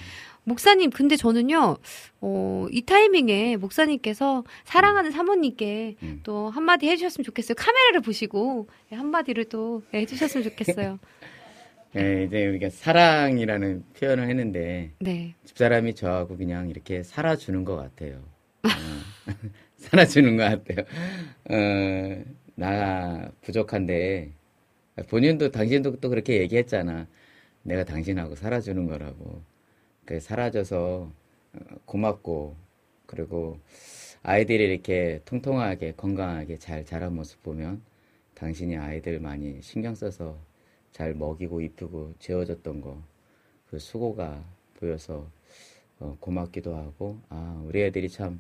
[0.45, 1.77] 목사님, 근데 저는요,
[2.19, 6.19] 어, 이 타이밍에 목사님께서 사랑하는 사모님께 음.
[6.23, 7.55] 또 한마디 해주셨으면 좋겠어요.
[7.55, 10.99] 카메라를 보시고 예, 한마디를 또 해주셨으면 좋겠어요.
[11.93, 15.35] 네, 이제 우리가 사랑이라는 표현을 했는데 네.
[15.45, 18.15] 집사람이 저하고 그냥 이렇게 살아주는 것 같아요.
[18.63, 18.69] 어,
[19.77, 20.85] 살아주는 것 같아요.
[21.49, 22.23] 어,
[22.55, 24.31] 나 부족한데
[25.07, 27.07] 본인도 당신도 또 그렇게 얘기했잖아.
[27.61, 29.43] 내가 당신하고 살아주는 거라고.
[30.05, 31.11] 그 살아줘서
[31.53, 32.55] 어, 고맙고
[33.05, 33.59] 그리고
[34.23, 37.83] 아이들이 이렇게 통통하게 건강하게 잘 자란 모습 보면
[38.33, 40.39] 당신이 아이들 많이 신경 써서
[40.93, 43.03] 잘 먹이고 이쁘고 재워줬던 거
[43.69, 44.43] 그 수고가
[44.79, 45.27] 보여서
[45.99, 48.39] 어, 고맙기도 하고 아 우리 애들이 참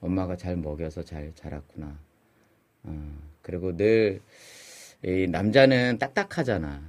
[0.00, 1.96] 엄마가 잘 먹여서 잘 자랐구나.
[2.84, 4.20] 어, 그리고 늘
[5.04, 6.80] 이 남자는 딱딱하잖아.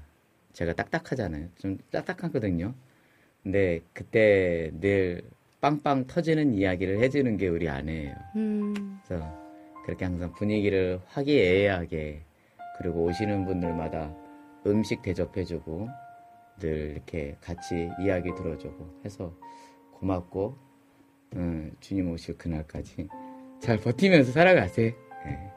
[0.53, 1.47] 제가 딱딱하잖아요.
[1.57, 2.75] 좀 딱딱하거든요.
[3.41, 5.23] 근데 그때 늘
[5.61, 8.15] 빵빵 터지는 이야기를 해주는 게 우리 아내예요.
[8.35, 9.25] 음, 그래서
[9.85, 12.21] 그렇게 항상 분위기를 화기애애하게
[12.77, 14.13] 그리고 오시는 분들마다
[14.65, 15.89] 음식 대접해주고
[16.59, 19.33] 늘 이렇게 같이 이야기 들어주고 해서
[19.93, 20.57] 고맙고
[21.35, 23.07] 음, 주님 오실 그날까지
[23.59, 24.91] 잘 버티면서 살아가세요.
[25.25, 25.51] 네.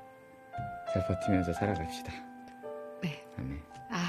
[0.92, 2.12] 잘 버티면서 살아갑시다.
[3.02, 3.24] 네.
[3.36, 3.60] 아멘.
[3.90, 4.08] 아,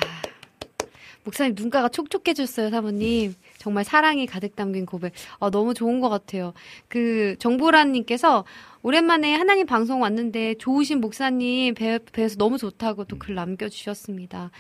[1.24, 3.34] 목사님 눈가가 촉촉해졌어요, 사모님.
[3.68, 5.12] 정말 사랑이 가득 담긴 고백.
[5.42, 6.54] 아, 너무 좋은 것 같아요.
[6.88, 8.46] 그, 정보라님께서
[8.82, 14.52] 오랜만에 하나님 방송 왔는데 좋으신 목사님 배, 배에서 너무 좋다고 또 글 남겨주셨습니다.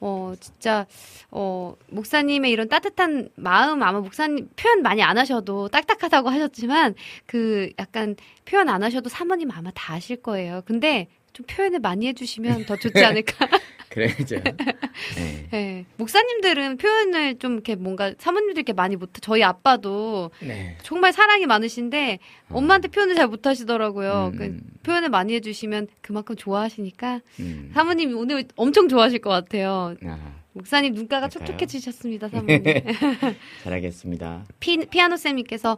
[0.00, 0.84] 어, 진짜,
[1.30, 6.94] 어, 목사님의 이런 따뜻한 마음 아마 목사님 표현 많이 안 하셔도 딱딱하다고 하셨지만
[7.26, 8.16] 그 약간
[8.46, 10.62] 표현 안 하셔도 사모님 아마 다 아실 거예요.
[10.66, 11.06] 근데
[11.36, 13.46] 좀 표현을 많이 해주시면 더 좋지 않을까.
[13.90, 14.36] 그래죠.
[15.16, 15.46] 네.
[15.50, 15.84] 네.
[15.96, 20.78] 목사님들은 표현을 좀 이렇게 뭔가 사모님들께 많이 못, 저희 아빠도 네.
[20.82, 24.30] 정말 사랑이 많으신데 엄마한테 표현을 잘 못 하시더라고요.
[24.32, 24.60] 음, 그 음.
[24.82, 27.70] 표현을 많이 해주시면 그만큼 좋아하시니까 음.
[27.74, 29.94] 사모님이 오늘 엄청 좋아하실 것 같아요.
[30.04, 31.28] 아, 목사님 눈가가?
[31.28, 32.62] 촉촉해지셨습니다, 사모님.
[33.62, 34.46] 잘하겠습니다.
[34.60, 35.76] 피, 피아노 쌤님께서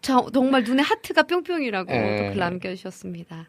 [0.00, 3.48] 저, 정말 눈에 하트가 뿅뿅이라고 글 남겨주셨습니다.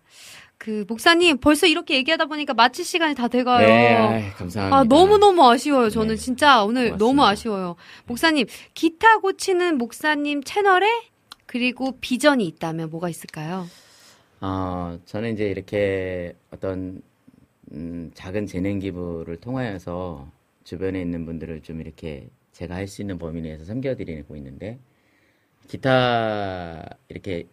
[0.57, 3.67] 그 목사님 벌써 이렇게 얘기하다 보니까 마칠 시간이 다 돼가요.
[3.67, 4.75] 네, 감사합니다.
[4.77, 5.89] 아, 너무 너무 아쉬워요.
[5.89, 6.21] 저는 네.
[6.21, 6.97] 진짜 오늘 고맙습니다.
[7.05, 7.75] 너무 아쉬워요.
[8.05, 10.87] 목사님, 기타 고치는 목사님 채널에
[11.45, 13.67] 그리고 비전이 있다면 뭐가 있을까요?
[14.41, 17.01] 어, 저는 이제 이렇게 어떤
[17.71, 20.27] 음, 작은 재능 기부를 통하여서
[20.63, 24.79] 주변에 있는 분들을 좀 이렇게 제가 할 수 있는 범위 내에서 섬겨드리고 있는데
[25.67, 27.45] 기타 이렇게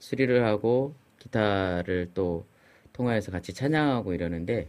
[0.00, 2.44] 수리를 하고 기타를 또
[2.98, 4.68] 통하여서 같이 찬양하고 이러는데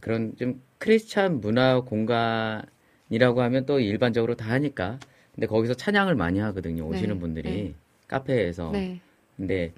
[0.00, 4.98] 그런 좀 크리스찬 문화 공간이라고 하면 또 일반적으로 다 하니까
[5.34, 7.74] 근데 거기서 찬양을 많이 하거든요 오시는 네, 분들이 네.
[8.08, 8.98] 카페에서 네.
[9.36, 9.72] 근데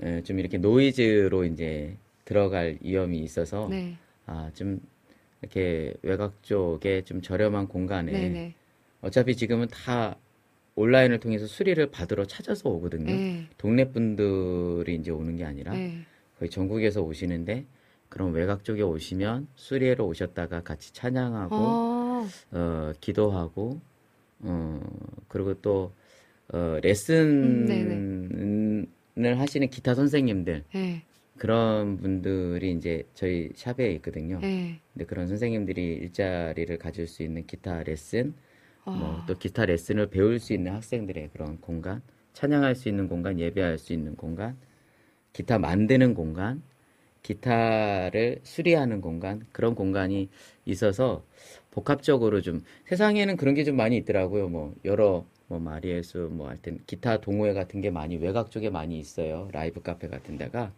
[0.00, 3.96] 에, 좀 이렇게 노이즈로 이제 들어갈 위험이 있어서 네.
[4.26, 4.80] 아좀
[5.40, 8.28] 이렇게 외곽 쪽에 좀 저렴한 공간에 네.
[8.28, 8.54] 네.
[9.00, 10.16] 어차피 지금은 다
[10.74, 13.14] 온라인을 통해서 수리를 받으러 찾아서 오거든요.
[13.14, 13.46] 네.
[13.58, 16.04] 동네 분들이 이제 오는 게 아니라 네.
[16.42, 17.66] 거의 전국에서 오시는데
[18.08, 23.80] 그럼 외곽 쪽에 오시면 수리하러 오셨다가 같이 찬양하고 어, 어, 기도하고,
[24.40, 24.80] 어,
[25.28, 25.92] 그리고 또,
[26.52, 28.88] 어, 음, 레슨을
[29.38, 31.04] 하시는 기타 선생님들, 네.
[31.38, 34.40] 그런 분들이 이제 저희 샵에 있거든요.
[34.40, 34.80] 네.
[34.92, 38.34] 근데 그런 선생님들이 일자리를 가질 수 있는 기타 레슨,
[38.84, 42.02] 뭐 아, 또 기타 레슨을 배울 수 있는 학생들의 그런 공간,
[42.32, 44.56] 찬양할 수 있는 공간, 예배할 수 있는 공간,
[45.32, 46.62] 기타 만드는 공간,
[47.22, 50.28] 기타를 수리하는 공간, 그런 공간이
[50.64, 51.24] 있어서
[51.70, 54.48] 복합적으로 좀 세상에는 그런 게 좀 많이 있더라고요.
[54.48, 59.48] 뭐 여러 뭐 마리엘수 뭐 하여튼 기타 동호회 같은 게 많이 외곽 쪽에 많이 있어요.
[59.52, 60.72] 라이브 카페 같은 데가.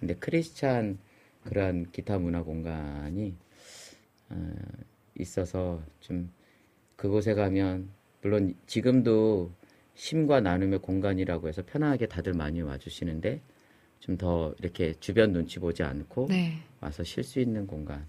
[0.00, 0.98] 근데 크리스찬
[1.44, 3.34] 그러한 기타 문화 공간이
[4.30, 4.52] 어,
[5.18, 6.32] 있어서 좀
[6.96, 7.90] 그곳에 가면
[8.22, 9.52] 물론 지금도
[9.94, 13.40] 심과 나눔의 공간이라고 해서 편하게 다들 많이 와주시는데
[14.00, 16.58] 좀 더 이렇게 주변 눈치 보지 않고 네.
[16.80, 18.06] 와서 쉴 수 있는 공간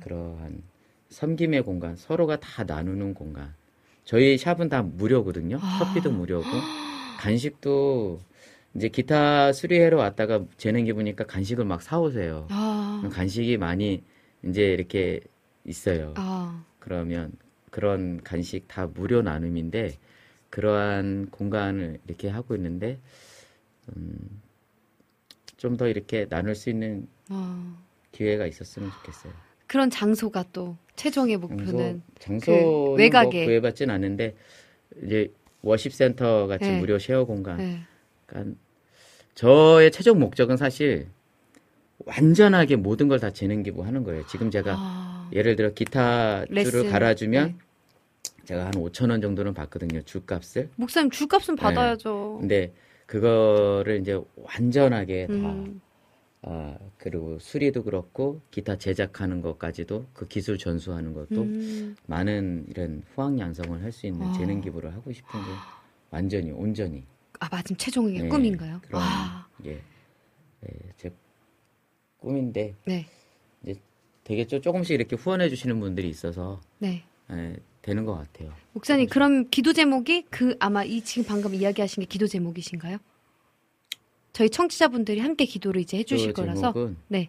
[0.00, 0.62] 그러한
[1.10, 3.54] 섬김의 공간 서로가 다 나누는 공간.
[4.04, 5.58] 저희 샵은 다 무료거든요.
[5.78, 6.44] 커피도 무료고.
[7.20, 8.20] 간식도
[8.74, 12.48] 이제 기타 수리하러 왔다가 재능 기부니까 간식을 막 사오세요.
[12.50, 14.02] 아, 간식이 많이
[14.44, 15.20] 이제 이렇게
[15.64, 16.14] 있어요.
[16.16, 17.32] 아, 그러면
[17.70, 19.98] 그런 간식 다 무료 나눔인데
[20.50, 22.98] 그러한 공간을 이렇게 하고 있는데
[23.96, 24.41] 음,
[25.62, 27.76] 좀 더 이렇게 나눌 수 있는 아.
[28.10, 29.32] 기회가 있었으면 좋겠어요.
[29.68, 33.36] 그런 장소가 또 최종의 목표는 장소 그 장소는 외곽에.
[33.38, 34.34] 뭐 구해받진 않는데
[35.04, 35.32] 이제
[35.62, 36.80] 워십 센터 같이 네.
[36.80, 37.58] 무료 쉐어 공간.
[37.58, 37.78] 네.
[38.26, 38.56] 그러니까
[39.36, 41.06] 저의 최종 목적은 사실
[42.06, 44.26] 완전하게 모든 걸 다 재능 기부하는 거예요.
[44.26, 46.90] 지금 제가 아, 예를 들어 기타 줄을.
[46.90, 48.44] 갈아주면 네.
[48.46, 50.02] 제가 한 5천 원 정도는 받거든요.
[50.02, 50.70] 줄값을.
[50.74, 51.62] 목사님 줄값은 네.
[51.62, 52.38] 받아야죠.
[52.40, 52.72] 근데
[53.06, 55.80] 그거를 이제 완전하게 다 음.
[56.42, 61.94] 아, 그리고 수리도 그렇고 기타 제작하는 것까지도 그 기술 전수하는 것도 음.
[62.06, 64.32] 많은 이런 후학 양성을 할 수 있는 아.
[64.32, 65.46] 재능 기부를 하고 싶은 게
[66.10, 67.04] 완전히 온전히
[67.38, 68.80] 아, 마침 최종의 네, 꿈인가요?
[68.82, 71.10] 그런 와, 예, 예, 제
[72.18, 73.06] 꿈인데 네.
[73.62, 73.80] 이제
[74.24, 77.04] 되게 조- 조금씩 이렇게 후원해 주시는 분들이 있어서 네.
[77.30, 78.52] 예, 되는 것 같아요.
[78.72, 82.98] 목사님 그럼 기도 제목이 그 아마 이 지금 방금 이야기하신 게 기도 제목이신가요?
[84.32, 86.72] 저희 청취자분들이 함께 기도를 이제 해주실 또 거라서
[87.08, 87.28] 네.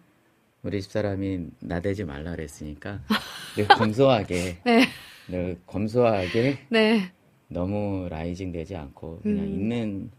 [0.62, 3.02] 우리 집사람이 나대지 말라 그랬으니까
[3.58, 4.86] 늘 검소하게 네.
[5.28, 7.12] 늘 검소하게 네.
[7.50, 9.52] 너무 라이징 되지 않고 그냥 음.
[9.52, 10.12] 있는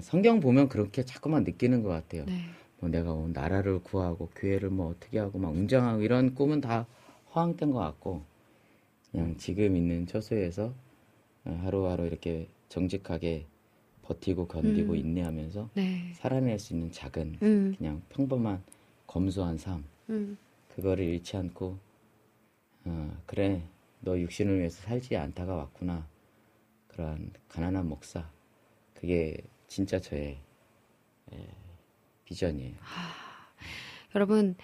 [0.00, 2.24] 성경 보면 그렇게 자꾸만 느끼는 것 같아요.
[2.26, 2.44] 네.
[2.78, 6.86] 뭐 내가 온 나라를 구하고 교회를 뭐 어떻게 하고 막 웅장하고 이런 꿈은 다
[7.34, 8.22] 허황된 것 같고
[9.10, 10.74] 그냥 지금 있는 처소에서
[11.44, 13.46] 하루하루 이렇게 정직하게
[14.02, 14.96] 버티고 견디고 음.
[14.96, 16.12] 인내하면서 네.
[16.14, 17.74] 살아낼 수 있는 작은 음.
[17.76, 18.62] 그냥 평범한
[19.06, 20.36] 검소한 삶 음.
[20.68, 21.78] 그거를 잃지 않고
[22.84, 23.62] 어, 그래
[24.00, 26.06] 너 육신을 위해서 살지 않다가 왔구나
[26.88, 28.28] 그러한 가난한 목사
[28.94, 30.38] 그게 진짜 저의
[31.32, 31.48] 에,
[32.24, 32.74] 비전이에요.
[34.14, 34.56] 여러분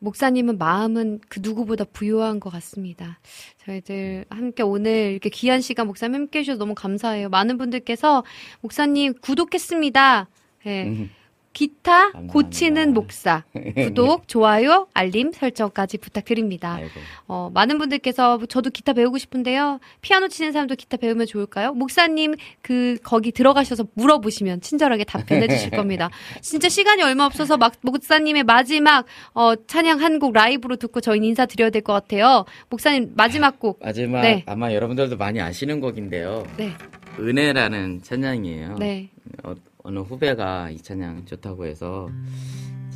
[0.00, 3.20] 목사님은 마음은 그 누구보다 부유한 것 같습니다.
[3.64, 7.28] 저희들 함께 오늘 이렇게 귀한 시간 목사님 함께 해주셔서 너무 감사해요.
[7.28, 8.24] 많은 분들께서
[8.60, 10.28] 목사님 구독했습니다.
[10.66, 11.08] 예.
[11.50, 12.32] 음, 기타 감사합니다.
[12.32, 13.42] 고치는 목사
[13.74, 16.74] 구독, 좋아요, 알림 설정까지 부탁드립니다.
[16.74, 16.90] 아이고
[17.26, 19.80] 어, 많은 분들께서 저도 기타 배우고 싶은데요.
[20.00, 21.72] 피아노 치는 사람도 기타 배우면 좋을까요?
[21.74, 26.08] 목사님 그 거기 들어가셔서 물어보시면 친절하게 답변해 주실 겁니다.
[26.40, 31.46] 진짜 시간이 얼마 없어서 막 목사님의 마지막 어, 찬양 한 곡 라이브로 듣고 저희는 인사
[31.46, 32.44] 드려야 될 것 같아요.
[32.68, 33.80] 목사님 마지막 곡.
[33.82, 34.44] 마지막 네.
[34.46, 36.44] 아마 여러분들도 많이 아시는 곡인데요.
[36.58, 36.72] 네.
[37.18, 38.76] 은혜라는 찬양이에요.
[38.78, 39.10] 네.
[39.44, 42.08] 어, 어느 후배가 이 찬양 좋다고 해서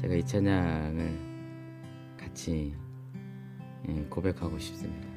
[0.00, 1.10] 제가 이 찬양을
[2.18, 2.74] 같이
[3.88, 5.08] 예, 고백하고 싶습니다.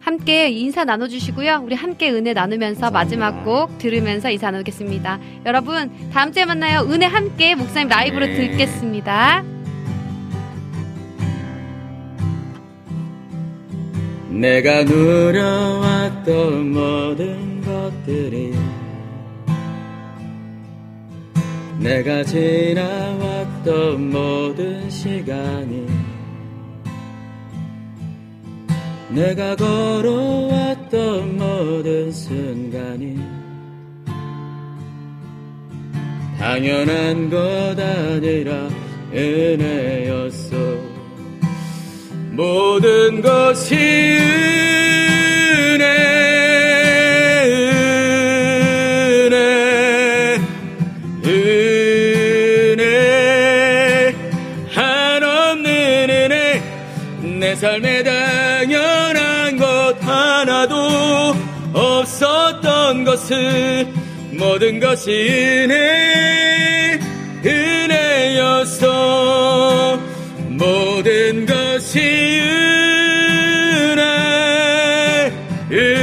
[0.00, 1.62] 함께 인사 나눠주시고요.
[1.64, 3.26] 우리 함께 은혜 나누면서 감사합니다.
[3.30, 5.18] 마지막 곡 들으면서 인사 나누겠습니다.
[5.46, 6.80] 여러분, 다음 주에 만나요.
[6.80, 8.34] 은혜 함께 목사님 라이브로 네.
[8.34, 9.42] 듣겠습니다.
[14.28, 18.52] 내가 누려왔던 모든 것들이
[21.78, 25.86] 내가 지나왔던 모든 시간이
[29.10, 33.18] 내가 걸어왔던 모든 순간이
[36.38, 38.68] 당연한 것 아니라
[39.12, 40.56] 은혜였어
[42.32, 43.74] 모든 것이
[45.74, 46.33] 은혜
[63.14, 63.86] 것을
[64.32, 66.98] 모든 것이 은혜
[67.46, 68.86] 은혜였어
[70.48, 72.00] 모든 것이
[73.90, 74.02] 은혜
[75.70, 75.94] 은혜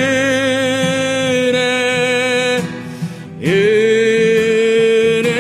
[5.04, 5.32] 은혜.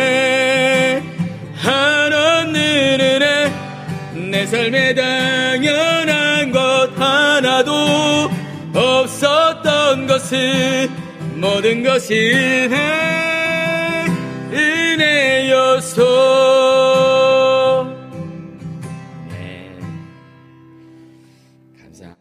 [1.56, 3.49] 한없는 은혜
[4.30, 8.30] 내 삶에 당연한 것 하나도
[8.73, 11.01] 없었던 것을
[11.41, 12.77] 모든 것이 은혜
[14.53, 16.03] 은혜였어
[19.27, 19.76] 네.
[21.81, 22.15] 감사.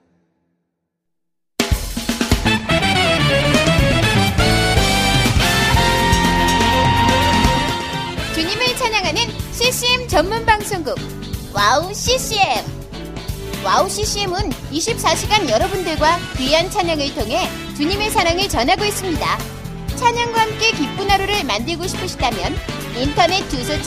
[8.34, 9.20] 주님을 찬양하는
[9.52, 10.96] CCM 전문 방송국
[11.52, 12.79] 와우 CCM
[13.62, 17.46] 와우 CCM은 24시간 여러분들과 귀한 찬양을 통해
[17.76, 19.38] 주님의 사랑을 전하고 있습니다.
[19.96, 22.56] 찬양과 함께 기쁜 하루를 만들고 싶으시다면
[22.96, 23.78] 인터넷 주소